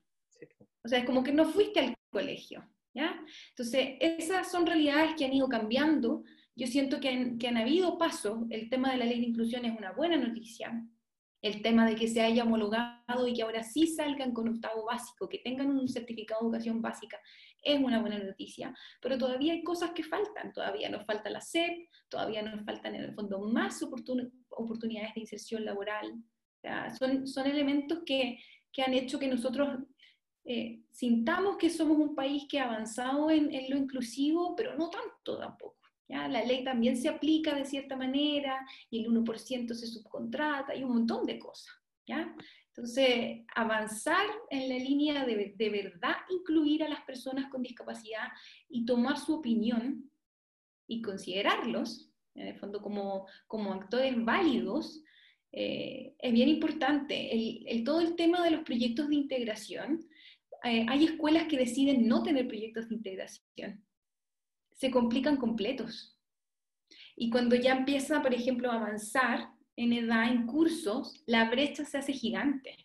O 0.85 0.89
sea, 0.89 1.01
es 1.01 1.05
como 1.05 1.23
que 1.23 1.33
no 1.33 1.45
fuiste 1.47 1.81
al 1.81 1.95
colegio. 2.11 2.69
¿ya? 2.95 3.21
Entonces, 3.51 3.97
esas 4.01 4.51
son 4.51 4.67
realidades 4.67 5.15
que 5.17 5.25
han 5.25 5.33
ido 5.33 5.49
cambiando. 5.49 6.25
Yo 6.55 6.67
siento 6.67 7.01
que 7.01 7.09
han, 7.09 7.39
que 7.39 7.49
han 7.49 7.57
habido 7.57 7.99
pasos. 7.99 8.45
El 8.51 8.71
tema 8.71 8.93
de 8.93 8.99
la 8.99 9.05
ley 9.05 9.21
de 9.21 9.27
inclusión 9.27 9.65
es 9.65 9.77
una 9.77 9.93
buena 9.93 10.17
noticia. 10.17 10.83
El 11.43 11.63
tema 11.63 11.87
de 11.87 11.95
que 11.95 12.09
se 12.09 12.23
haya 12.23 12.45
homologado 12.45 13.29
y 13.29 13.35
que 13.35 13.43
ahora 13.43 13.63
sí 13.63 13.87
salgan 13.87 14.33
con 14.33 14.49
octavo 14.49 14.87
básico, 14.87 15.29
que 15.29 15.39
tengan 15.39 15.71
un 15.71 15.87
certificado 15.89 16.41
de 16.41 16.47
educación 16.47 16.81
básica, 16.81 17.21
es 17.63 17.79
una 17.79 18.01
buena 18.01 18.19
noticia. 18.19 18.75
Pero 19.03 19.19
todavía 19.19 19.53
hay 19.53 19.63
cosas 19.63 19.91
que 19.91 20.03
faltan. 20.03 20.53
Todavía 20.53 20.89
nos 20.89 21.05
falta 21.05 21.29
la 21.29 21.41
SEP, 21.41 21.89
todavía 22.09 22.43
nos 22.43 22.65
faltan 22.65 22.95
en 22.95 23.05
el 23.05 23.15
fondo 23.15 23.41
más 23.41 23.83
oportunidades 23.83 25.15
de 25.15 25.21
inserción 25.21 25.65
laboral, 25.65 26.15
son, 26.99 27.27
son 27.27 27.47
elementos 27.47 28.01
que, 28.05 28.39
que 28.73 28.83
han 28.83 28.95
hecho 28.95 29.19
que 29.19 29.29
nosotros 29.29 29.81
eh, 30.45 30.83
sintamos 30.93 31.57
que 31.57 31.71
somos 31.71 31.99
un 31.99 32.15
país 32.15 32.45
que 32.49 32.61
ha 32.61 32.65
avanzado 32.65 33.31
en, 33.31 33.53
en, 33.53 33.69
lo 33.69 33.77
inclusivo, 33.77 34.55
pero 34.55 34.77
no 34.77 34.91
tanto 34.91 35.39
tampoco. 35.39 35.77
¿ya? 36.09 36.29
La 36.29 36.45
ley 36.45 36.63
también 36.63 36.97
se 36.97 37.09
aplica 37.09 37.55
de 37.55 37.65
cierta 37.65 37.97
manera 37.97 38.65
y 38.91 39.05
el 39.05 39.11
1% 39.11 39.75
se 39.75 39.87
subcontrata 39.87 40.75
y 40.75 40.85
un 40.85 40.93
montón 40.95 41.27
de 41.27 41.39
cosas. 41.39 41.75
¿ya? 42.07 42.35
Entonces, 42.69 43.45
avanzar 43.55 44.27
en 44.51 44.69
la 44.69 44.77
línea 44.77 45.25
de, 45.25 45.55
de 45.57 45.71
verdad 45.71 46.15
incluir 46.31 46.85
a 46.85 46.89
las 46.89 47.01
personas 47.03 47.51
con 47.51 47.63
discapacidad 47.63 48.29
y 48.69 48.85
tomar 48.85 49.19
su 49.19 49.35
opinión 49.35 50.11
y 50.87 51.01
considerarlos, 51.01 52.13
en 52.35 52.49
el 52.49 52.59
fondo, 52.59 52.83
como, 52.83 53.27
como 53.47 53.73
actores 53.73 54.15
válidos, 54.23 55.03
eh, 55.53 56.15
es 56.19 56.33
bien 56.33 56.49
importante. 56.49 57.69
El, 57.71 57.85
todo 57.85 58.01
el 58.01 58.17
tema 58.17 58.43
de 58.45 58.51
los 58.51 58.63
proyectos 58.63 59.09
de 59.09 59.15
integración, 59.15 60.07
eh, 60.65 60.87
hay 60.89 61.05
escuelas 61.05 61.45
que 61.49 61.59
deciden 61.59 62.07
no 62.07 62.23
tener 62.23 62.47
proyectos 62.47 62.89
de 62.89 62.97
integración. 62.97 63.85
Se 64.73 64.91
complican 64.91 65.37
completos. 65.37 66.19
Y 67.17 67.31
cuando 67.31 67.57
ya 67.57 67.77
empieza, 67.77 68.23
por 68.23 68.35
ejemplo, 68.35 68.71
a 68.71 68.77
avanzar 68.77 69.51
en 69.77 69.93
edad, 69.93 70.31
en 70.31 70.47
cursos, 70.47 71.23
la 71.27 71.49
brecha 71.51 71.85
se 71.85 71.99
hace 71.99 72.13
gigante. 72.13 72.77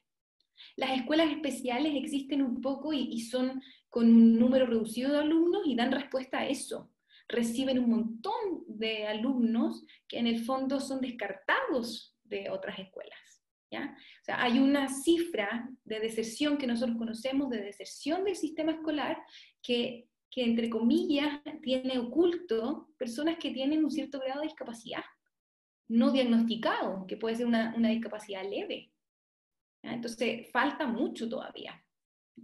Las 0.75 0.97
escuelas 0.97 1.31
especiales 1.31 1.93
existen 1.95 2.41
un 2.41 2.61
poco 2.61 2.93
y, 2.93 3.19
son 3.21 3.61
con 3.89 4.07
un 4.07 4.39
número 4.39 4.65
reducido 4.65 5.11
de 5.11 5.19
alumnos 5.19 5.63
y 5.65 5.75
dan 5.75 5.91
respuesta 5.91 6.39
a 6.39 6.47
eso. 6.47 6.89
Reciben 7.27 7.79
un 7.79 7.89
montón 7.89 8.63
de 8.67 9.07
alumnos 9.07 9.83
que 10.07 10.19
en 10.19 10.27
el 10.27 10.43
fondo 10.45 10.79
son 10.79 11.01
descartados 11.01 12.10
de 12.31 12.49
otras 12.49 12.79
escuelas. 12.79 13.19
¿ya? 13.69 13.95
O 14.21 14.23
sea, 14.23 14.41
hay 14.41 14.57
una 14.57 14.89
cifra 14.89 15.69
de 15.83 15.99
deserción 15.99 16.57
que 16.57 16.65
nosotros 16.65 16.97
conocemos, 16.97 17.51
de 17.51 17.61
deserción 17.61 18.23
del 18.23 18.35
sistema 18.35 18.71
escolar, 18.71 19.17
que, 19.61 20.07
que 20.31 20.43
entre 20.43 20.69
comillas 20.69 21.41
tiene 21.61 21.99
oculto 21.99 22.89
personas 22.97 23.37
que 23.37 23.51
tienen 23.51 23.85
un 23.85 23.91
cierto 23.91 24.19
grado 24.19 24.41
de 24.41 24.47
discapacidad 24.47 25.03
no 25.91 26.11
diagnosticado, 26.11 27.05
que 27.05 27.17
puede 27.17 27.35
ser 27.35 27.45
una, 27.45 27.73
una 27.75 27.89
discapacidad 27.89 28.49
leve. 28.49 28.93
Entonces, 29.83 30.49
falta 30.51 30.87
mucho 30.87 31.27
todavía. 31.27 31.83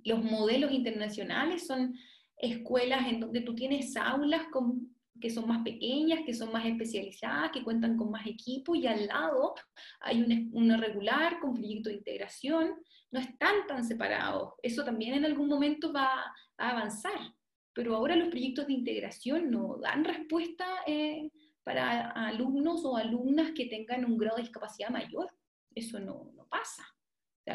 Los 0.04 0.22
modelos 0.22 0.72
internacionales 0.72 1.66
son 1.66 1.96
escuelas 2.36 3.08
en 3.08 3.22
donde 3.22 3.42
tú 3.42 3.56
tienes 3.56 3.96
aulas 3.96 4.48
con, 4.52 4.97
que 5.20 5.30
son 5.30 5.48
más 5.48 5.64
pequeñas, 5.64 6.22
que 6.26 6.34
son 6.34 6.52
más 6.52 6.66
especializadas, 6.66 7.52
que 7.52 7.64
cuentan 7.64 7.98
con 7.98 8.12
más 8.12 8.26
equipo 8.28 8.76
y 8.76 8.88
al 8.88 9.08
lado 9.08 9.56
hay 10.00 10.50
una, 10.52 10.78
regular 10.78 11.40
con 11.40 11.54
proyecto 11.54 11.90
de 11.90 11.96
integración. 11.96 12.76
No 13.12 13.20
están 13.20 13.68
tan 13.68 13.84
separados. 13.84 14.54
Eso 14.62 14.84
también 14.84 15.14
en 15.14 15.26
algún 15.26 15.48
momento 15.48 15.94
va 15.94 16.10
a 16.58 16.70
avanzar. 16.70 17.34
Pero 17.74 17.96
ahora 17.96 18.16
los 18.16 18.30
proyectos 18.30 18.68
de 18.68 18.74
integración 18.74 19.52
no 19.52 19.78
dan 19.78 20.04
respuesta 20.04 20.66
eh, 20.86 21.30
para 21.64 22.10
alumnos 22.12 22.84
o 22.86 22.98
alumnas 22.98 23.52
que 23.52 23.68
tengan 23.68 24.06
un 24.06 24.18
grado 24.18 24.38
de 24.38 24.44
discapacidad 24.44 24.90
mayor. 24.90 25.28
Eso 25.74 26.00
no, 26.00 26.32
pasa 26.50 26.84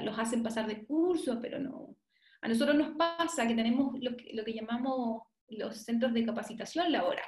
los 0.00 0.18
hacen 0.18 0.42
pasar 0.42 0.66
de 0.66 0.84
curso, 0.86 1.38
pero 1.40 1.58
no. 1.58 1.96
A 2.40 2.48
nosotros 2.48 2.76
nos 2.76 2.96
pasa 2.96 3.46
que 3.46 3.54
tenemos 3.54 3.94
lo 4.00 4.16
que 4.16 4.54
llamamos 4.54 5.22
los 5.48 5.76
centros 5.76 6.14
de 6.14 6.24
capacitación 6.24 6.90
laboral, 6.90 7.24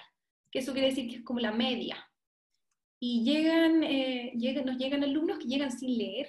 que 0.54 0.60
eso 0.60 0.72
quiere 0.72 0.90
decir 0.90 1.10
que 1.10 1.16
es 1.16 1.22
como 1.24 1.40
la 1.40 1.50
media. 1.50 1.96
Y 3.00 3.24
llegan, 3.24 3.82
eh, 3.82 4.32
llegan, 4.36 4.64
nos 4.64 4.78
llegan 4.78 5.02
alumnos 5.02 5.40
que 5.40 5.48
llegan 5.48 5.72
sin 5.72 5.98
leer, 5.98 6.28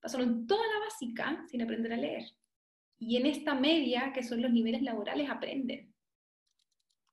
pasaron 0.00 0.44
toda 0.44 0.66
la 0.66 0.80
básica 0.80 1.46
sin 1.48 1.62
aprender 1.62 1.92
a 1.92 1.98
leer. 1.98 2.24
Y 2.98 3.16
en 3.16 3.26
esta 3.26 3.54
media, 3.54 4.12
que 4.12 4.24
son 4.24 4.42
los 4.42 4.50
niveles 4.50 4.82
laborales, 4.82 5.30
aprenden. 5.30 5.94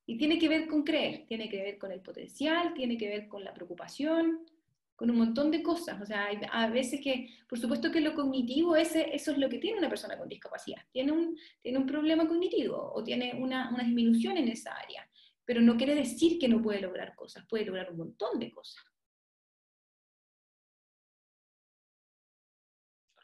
Y 0.08 0.18
tiene 0.18 0.40
que 0.40 0.50
ver 0.50 0.68
con 0.68 0.82
creer, 0.82 1.28
tiene 1.28 1.48
que 1.48 1.62
ver 1.62 1.78
con 1.78 1.92
el 1.92 2.02
potencial, 2.02 2.74
tiene 2.74 2.98
que 2.98 3.08
ver 3.08 3.28
con 3.28 3.44
la 3.44 3.54
preocupación, 3.54 4.48
con 4.96 5.12
un 5.12 5.18
montón 5.18 5.52
de 5.52 5.62
cosas. 5.62 6.02
O 6.02 6.08
sea, 6.08 6.26
hay 6.26 6.40
a 6.52 6.70
veces 6.70 7.02
que, 7.02 7.30
por 7.48 7.60
supuesto 7.60 7.92
que 7.92 8.02
lo 8.02 8.16
cognitivo, 8.16 8.76
ese, 8.76 9.16
eso 9.16 9.32
es 9.32 9.38
lo 9.38 9.48
que 9.48 9.60
tiene 9.60 9.78
una 9.78 9.90
persona 9.90 10.18
con 10.18 10.28
discapacidad. 10.28 10.82
Tiene 10.92 11.12
un, 11.12 11.38
tiene 11.62 11.78
un 11.78 11.86
problema 11.86 12.28
cognitivo 12.28 12.94
o 12.96 13.04
tiene 13.04 13.36
una, 13.36 13.70
una 13.70 13.84
disminución 13.84 14.38
en 14.38 14.48
esa 14.48 14.74
área, 14.74 15.08
pero 15.50 15.62
no 15.62 15.78
quiere 15.78 15.96
decir 15.96 16.38
que 16.38 16.48
no 16.48 16.62
puede 16.62 16.80
lograr 16.80 17.16
cosas, 17.16 17.44
puede 17.50 17.66
lograr 17.66 17.90
un 17.90 17.98
montón 17.98 18.38
de 18.38 18.52
cosas. 18.52 18.86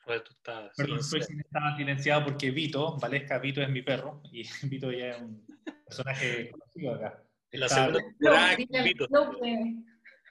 Roberto 0.03 0.32
está 0.32 0.71
Perdón, 0.76 1.01
estaba 1.01 1.78
silenciado 1.78 2.23
porque 2.26 2.49
Vito, 2.49 2.97
Valesca 2.97 3.38
Vito 3.38 3.61
es 3.61 3.69
mi 3.69 3.84
perro, 3.84 4.23
y 4.32 4.41
Vito 4.63 4.91
ya 4.91 5.09
es 5.09 5.21
un 5.21 5.45
personaje 5.86 6.49
conocido 6.49 6.95
acá. 6.95 7.23
La 7.51 7.69
segunda 7.69 8.84
Vito 8.84 9.07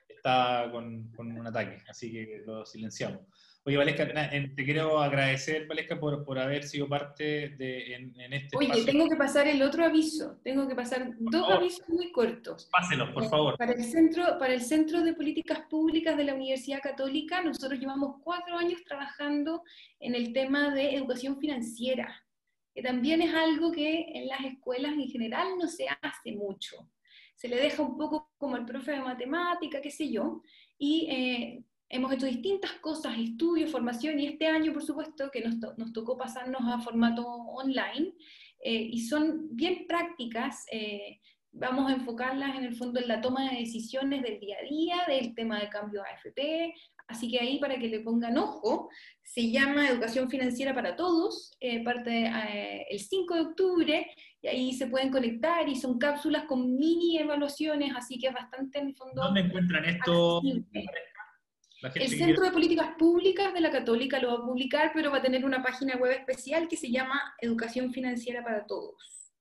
estaba 0.08 0.72
con, 0.72 1.12
un 1.16 1.46
ataque, 1.46 1.80
así 1.86 2.10
que 2.10 2.42
lo 2.44 2.66
silenciamos. 2.66 3.24
Oye, 3.66 3.78
Valesca, 3.78 4.06
te 4.06 4.64
quiero 4.64 4.98
agradecer, 5.00 5.66
Valesca, 5.66 5.98
por, 5.98 6.22
por 6.22 6.38
haber 6.38 6.64
sido 6.64 6.86
parte 6.86 7.48
de 7.48 7.94
en, 7.94 8.32
este 8.34 8.58
Oye, 8.58 8.84
tengo 8.84 9.08
que 9.08 9.16
pasar 9.16 9.46
el 9.46 9.62
otro 9.62 9.86
aviso, 9.86 10.38
tengo 10.44 10.68
que 10.68 10.74
pasar 10.74 11.08
dos 11.18 11.50
avisos 11.50 11.88
muy 11.88 12.12
cortos. 12.12 12.68
Pásenos, 12.70 13.10
por 13.12 13.26
favor. 13.30 13.56
Para 13.56 13.72
el, 13.72 13.82
centro, 13.82 14.38
para 14.38 14.52
el 14.52 14.60
Centro 14.60 15.02
de 15.02 15.14
Políticas 15.14 15.60
Públicas 15.70 16.14
de 16.14 16.24
la 16.24 16.34
Universidad 16.34 16.82
Católica, 16.82 17.42
nosotros 17.42 17.80
llevamos 17.80 18.16
cuatro 18.22 18.58
años 18.58 18.82
trabajando 18.84 19.62
en 19.98 20.14
el 20.14 20.34
tema 20.34 20.74
de 20.74 20.94
educación 20.96 21.40
financiera, 21.40 22.22
que 22.74 22.82
también 22.82 23.22
es 23.22 23.32
algo 23.32 23.72
que 23.72 24.04
en 24.12 24.28
las 24.28 24.44
escuelas 24.44 24.92
en 24.92 25.08
general 25.08 25.48
no 25.58 25.68
se 25.68 25.86
hace 25.88 26.32
mucho 26.32 26.86
se 27.34 27.48
le 27.48 27.56
deja 27.56 27.82
un 27.82 27.98
poco 27.98 28.30
como 28.38 28.56
el 28.56 28.64
profe 28.64 28.92
de 28.92 29.00
matemática, 29.00 29.80
qué 29.80 29.90
sé 29.90 30.08
yo, 30.08 30.40
y 30.78 31.08
eh, 31.10 31.64
hemos 31.94 32.12
hecho 32.12 32.26
distintas 32.26 32.72
cosas, 32.80 33.16
estudios, 33.16 33.70
formación, 33.70 34.18
y 34.18 34.26
este 34.26 34.48
año, 34.48 34.72
por 34.72 34.82
supuesto, 34.82 35.30
que 35.30 35.42
nos, 35.42 35.54
nos 35.78 35.92
tocó 35.92 36.18
pasarnos 36.18 36.62
a 36.66 36.80
formato 36.80 37.24
online, 37.24 38.12
eh, 38.64 38.88
y 38.90 39.00
son 39.06 39.54
bien 39.54 39.86
prácticas, 39.86 40.64
eh, 40.72 41.20
vamos 41.52 41.88
a 41.88 41.94
enfocarlas 41.94 42.56
en 42.56 42.64
el 42.64 42.74
fondo 42.74 42.98
en 42.98 43.06
la 43.06 43.20
toma 43.20 43.48
de 43.48 43.58
decisiones 43.58 44.22
del 44.22 44.40
día 44.40 44.56
a 44.60 44.68
día, 44.68 44.96
del 45.06 45.34
tema 45.36 45.60
de 45.60 45.68
cambio 45.68 46.02
AFP, 46.02 46.74
así 47.06 47.30
que 47.30 47.38
ahí 47.38 47.60
para 47.60 47.78
que 47.78 47.88
le 47.88 48.00
pongan 48.00 48.38
ojo, 48.38 48.88
se 49.22 49.52
llama 49.52 49.88
Educación 49.88 50.28
Financiera 50.28 50.74
para 50.74 50.96
Todos, 50.96 51.52
parte 51.84 52.28
el 52.90 52.98
5 52.98 53.34
de 53.34 53.40
octubre, 53.40 54.06
y 54.42 54.48
ahí 54.48 54.72
se 54.72 54.88
pueden 54.88 55.12
conectar 55.12 55.68
y 55.68 55.76
son 55.76 55.98
cápsulas 55.98 56.44
con 56.46 56.76
mini 56.76 57.18
evaluaciones, 57.18 57.92
así 57.94 58.18
que 58.18 58.26
es 58.28 58.34
bastante 58.34 58.80
en 58.80 58.88
el 58.88 58.96
fondo. 58.96 59.22
¿Dónde 59.22 59.42
encuentran 59.42 59.84
esto? 59.84 60.40
El 61.94 62.08
Centro 62.08 62.44
de 62.44 62.50
Políticas 62.50 62.94
Públicas 62.98 63.52
de 63.52 63.60
la 63.60 63.70
Católica 63.70 64.18
lo 64.18 64.28
va 64.28 64.34
a 64.44 64.46
publicar, 64.46 64.92
pero 64.94 65.10
va 65.10 65.18
a 65.18 65.22
tener 65.22 65.44
una 65.44 65.62
página 65.62 65.96
web 65.96 66.12
especial 66.12 66.68
que 66.68 66.76
se 66.76 66.90
llama 66.90 67.34
Educación 67.40 67.92
Financiera 67.92 68.42
para 68.42 68.64
Todos. 68.66 69.32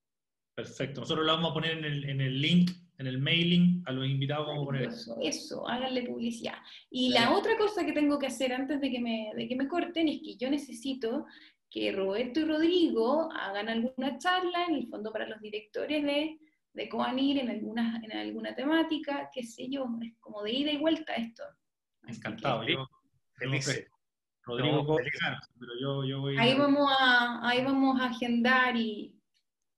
Perfecto. 0.55 1.01
Nosotros 1.01 1.25
lo 1.25 1.33
vamos 1.33 1.51
a 1.51 1.53
poner 1.53 1.77
en 1.77 1.85
el, 1.85 2.09
en 2.09 2.21
el 2.21 2.41
link, 2.41 2.71
en 2.97 3.07
el 3.07 3.17
mailing, 3.17 3.83
a 3.85 3.91
los 3.91 4.05
invitados 4.05 4.47
vamos 4.47 4.63
a 4.63 4.65
poner 4.65 4.81
eso. 4.83 5.17
Eso, 5.21 5.67
háganle 5.67 6.03
publicidad. 6.03 6.57
Y 6.91 7.09
la 7.09 7.33
otra 7.35 7.57
cosa 7.57 7.85
que 7.85 7.91
tengo 7.91 8.19
que 8.19 8.27
hacer 8.27 8.53
antes 8.53 8.79
de 8.79 8.91
que 8.91 8.99
me, 8.99 9.31
de 9.35 9.47
que 9.47 9.55
me 9.55 9.67
corten 9.67 10.07
es 10.07 10.21
que 10.21 10.35
yo 10.35 10.49
necesito 10.49 11.25
que 11.69 11.91
Roberto 11.91 12.41
y 12.41 12.45
Rodrigo 12.45 13.31
hagan 13.31 13.67
alguna 13.67 14.17
charla, 14.19 14.65
en 14.69 14.75
el 14.75 14.87
fondo 14.87 15.11
para 15.11 15.27
los 15.27 15.41
directores 15.41 16.03
de, 16.03 16.37
de 16.73 16.89
Coanir, 16.89 17.39
en 17.39 17.49
alguna, 17.49 17.99
en 18.03 18.11
alguna 18.11 18.53
temática, 18.53 19.29
qué 19.33 19.43
sé 19.43 19.69
yo, 19.69 19.87
es 20.03 20.13
como 20.19 20.43
de 20.43 20.51
ida 20.51 20.71
y 20.71 20.77
vuelta 20.77 21.15
esto. 21.15 21.43
Encantado, 22.07 22.63
yo 22.63 22.87
feliz. 23.35 23.87
Rodrigo, 24.45 24.97
pero 25.59 25.71
yo, 25.79 26.03
yo 26.03 26.19
voy 26.19 26.37
ahí, 26.37 26.57
vamos 26.57 26.91
a, 26.99 27.47
ahí 27.47 27.63
vamos 27.63 27.99
a 28.01 28.07
agendar 28.07 28.75
y, 28.75 29.17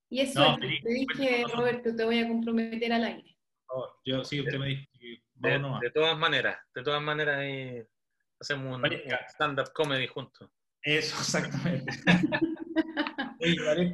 y 0.09 0.21
eso, 0.21 0.57
te 0.59 0.89
dije, 0.89 1.45
Roberto, 1.53 1.95
te 1.95 2.03
voy 2.03 2.19
a 2.19 2.27
comprometer 2.27 2.91
al 2.91 3.03
aire. 3.03 3.37
Por 3.67 3.75
favor, 3.75 3.99
yo 4.05 4.23
sí, 4.23 4.41
usted 4.41 4.57
me 4.57 4.67
dice. 4.67 4.89
De, 5.35 5.59
de, 5.59 5.91
todas 5.91 6.17
maneras, 6.17 6.57
de 6.73 6.81
todas 6.81 7.01
maneras 7.01 7.37
ahí 7.37 7.83
hacemos 8.39 8.79
un 8.79 8.85
stand-up 9.29 9.71
comedy 9.73 10.07
juntos. 10.07 10.49
Eso, 10.81 11.15
exactamente. 11.19 11.91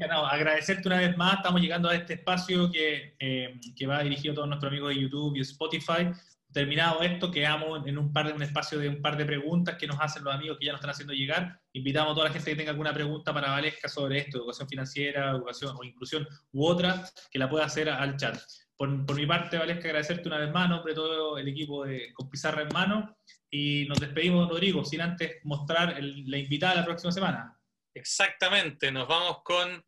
no, 0.07 0.25
agradecerte 0.25 0.87
una 0.87 0.99
vez 0.99 1.17
más. 1.17 1.35
Estamos 1.35 1.61
llegando 1.61 1.89
a 1.89 1.95
este 1.95 2.13
espacio 2.13 2.71
que, 2.71 3.15
eh, 3.19 3.59
que 3.75 3.87
va 3.87 4.03
dirigido 4.03 4.33
a 4.33 4.35
todos 4.35 4.47
nuestros 4.47 4.71
amigos 4.71 4.89
de 4.89 5.01
YouTube 5.01 5.35
y 5.35 5.41
Spotify. 5.41 6.11
Terminado 6.53 7.01
esto, 7.01 7.31
quedamos 7.31 7.87
en 7.87 7.97
un, 7.97 8.11
par 8.11 8.27
de, 8.27 8.33
un 8.33 8.43
espacio 8.43 8.77
de 8.77 8.89
un 8.89 9.01
par 9.01 9.15
de 9.15 9.25
preguntas 9.25 9.77
que 9.77 9.87
nos 9.87 9.99
hacen 9.99 10.23
los 10.23 10.33
amigos 10.33 10.57
que 10.59 10.65
ya 10.65 10.73
nos 10.73 10.79
están 10.79 10.91
haciendo 10.91 11.13
llegar. 11.13 11.59
Invitamos 11.73 12.11
a 12.11 12.15
toda 12.15 12.27
la 12.27 12.33
gente 12.33 12.51
que 12.51 12.57
tenga 12.57 12.71
alguna 12.71 12.93
pregunta 12.93 13.33
para 13.33 13.51
Valesca 13.51 13.87
sobre 13.87 14.19
esto, 14.19 14.37
educación 14.37 14.67
financiera, 14.67 15.31
educación 15.31 15.75
o 15.79 15.83
inclusión 15.83 16.27
u 16.51 16.65
otra, 16.65 17.09
que 17.31 17.39
la 17.39 17.49
pueda 17.49 17.65
hacer 17.65 17.89
al 17.89 18.17
chat. 18.17 18.37
Por, 18.75 19.05
por 19.05 19.15
mi 19.15 19.25
parte, 19.25 19.57
Valesca, 19.57 19.87
agradecerte 19.87 20.27
una 20.27 20.39
vez 20.39 20.51
más, 20.51 20.69
nombre 20.69 20.91
de 20.91 20.95
todo 20.95 21.37
el 21.37 21.47
equipo 21.47 21.85
de 21.85 22.11
Con 22.13 22.29
Pizarra 22.29 22.63
en 22.63 22.69
Mano, 22.73 23.17
y 23.49 23.85
nos 23.87 23.99
despedimos, 23.99 24.49
Rodrigo, 24.49 24.83
sin 24.83 25.01
antes 25.01 25.39
mostrar 25.43 25.97
la 26.01 26.37
invitada 26.37 26.75
la 26.75 26.85
próxima 26.85 27.11
semana. 27.11 27.57
Exactamente, 27.93 28.91
nos 28.91 29.07
vamos 29.07 29.41
con... 29.43 29.83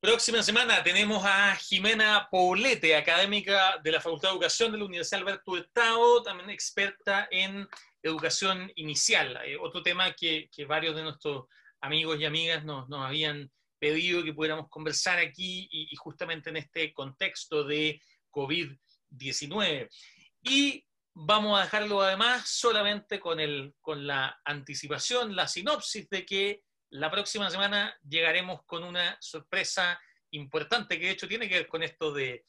Próxima 0.00 0.42
semana 0.44 0.82
tenemos 0.84 1.24
a 1.24 1.56
Jimena 1.56 2.28
Poblete, 2.30 2.94
académica 2.94 3.80
de 3.82 3.90
la 3.90 4.00
Facultad 4.00 4.28
de 4.28 4.34
Educación 4.34 4.70
de 4.70 4.78
la 4.78 4.84
Universidad 4.84 5.22
Alberto 5.22 5.50
Hurtado, 5.50 6.22
también 6.22 6.50
experta 6.50 7.26
en 7.30 7.68
educación 8.02 8.70
inicial. 8.76 9.40
Eh, 9.44 9.56
otro 9.60 9.82
tema 9.82 10.12
que, 10.12 10.48
varios 10.68 10.94
de 10.94 11.02
nuestros 11.02 11.46
amigos 11.80 12.20
y 12.20 12.24
amigas 12.24 12.64
nos, 12.64 12.86
habían 12.92 13.50
pedido 13.80 14.22
que 14.22 14.34
pudiéramos 14.34 14.68
conversar 14.68 15.18
aquí 15.18 15.68
y, 15.70 15.88
y 15.90 15.96
justamente 15.96 16.50
en 16.50 16.58
este 16.58 16.92
contexto 16.92 17.64
de 17.64 18.00
COVID-19. 18.30 19.88
Y 20.42 20.84
Vamos 21.20 21.58
a 21.58 21.64
dejarlo 21.64 22.00
además 22.00 22.48
solamente 22.48 23.18
con, 23.18 23.40
el, 23.40 23.74
con 23.80 24.06
la 24.06 24.40
anticipación, 24.44 25.34
la 25.34 25.48
sinopsis 25.48 26.08
de 26.08 26.24
que 26.24 26.62
la 26.90 27.10
próxima 27.10 27.50
semana 27.50 27.94
llegaremos 28.08 28.62
con 28.64 28.84
una 28.84 29.16
sorpresa 29.20 30.00
importante 30.30 30.98
que 30.98 31.06
de 31.06 31.12
hecho 31.12 31.28
tiene 31.28 31.48
que 31.48 31.56
ver 31.56 31.68
con 31.68 31.82
esto 31.82 32.12
de, 32.12 32.44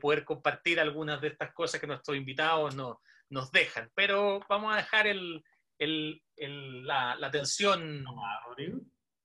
poder 0.00 0.24
compartir 0.24 0.80
algunas 0.80 1.20
de 1.20 1.28
estas 1.28 1.52
cosas 1.52 1.80
que 1.80 1.86
nuestros 1.86 2.16
invitados 2.16 2.74
nos 2.74 3.50
dejan. 3.52 3.90
Pero 3.94 4.40
vamos 4.48 4.72
a 4.74 4.78
dejar 4.78 5.06
el, 5.06 5.42
el, 5.78 6.22
el- 6.36 6.86
la, 6.86 7.16
la 7.16 7.30
tensión. 7.30 8.04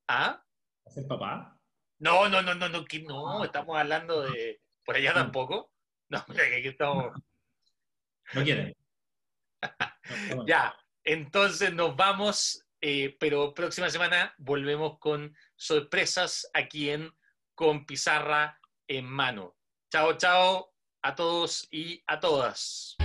¿Ah? 0.08 0.44
¿Va 0.44 0.92
a 0.92 0.92
ser 0.92 1.08
papá? 1.08 1.58
No, 2.00 2.28
no, 2.30 2.42
no, 2.42 2.56
no, 2.56 2.68
no, 2.68 2.84
no, 3.08 3.44
estamos 3.44 3.78
hablando 3.78 4.24
de. 4.24 4.62
Por 4.84 4.96
allá 4.96 5.14
tampoco. 5.14 5.72
No, 6.10 6.26
mira 6.30 6.48
que 6.50 6.56
aquí 6.58 6.68
estamos. 6.70 7.14
No 8.34 8.44
quieren. 8.44 8.76
Ya, 10.48 10.76
entonces 11.04 11.72
nos 11.74 11.96
vamos, 11.96 12.66
eh, 12.82 13.16
pero 13.20 13.54
próxima 13.54 13.90
semana 13.90 14.34
volvemos 14.38 14.98
con 15.00 15.36
sorpresas 15.56 16.50
aquí 16.54 16.90
en 16.90 17.14
Con 17.56 17.86
Pizarra 17.86 18.60
en 18.88 19.06
Mano. 19.06 19.56
Chao, 19.92 20.18
chao 20.18 20.74
a 21.04 21.16
todos 21.16 21.68
y 21.72 22.04
a 22.08 22.20
todas. 22.20 22.98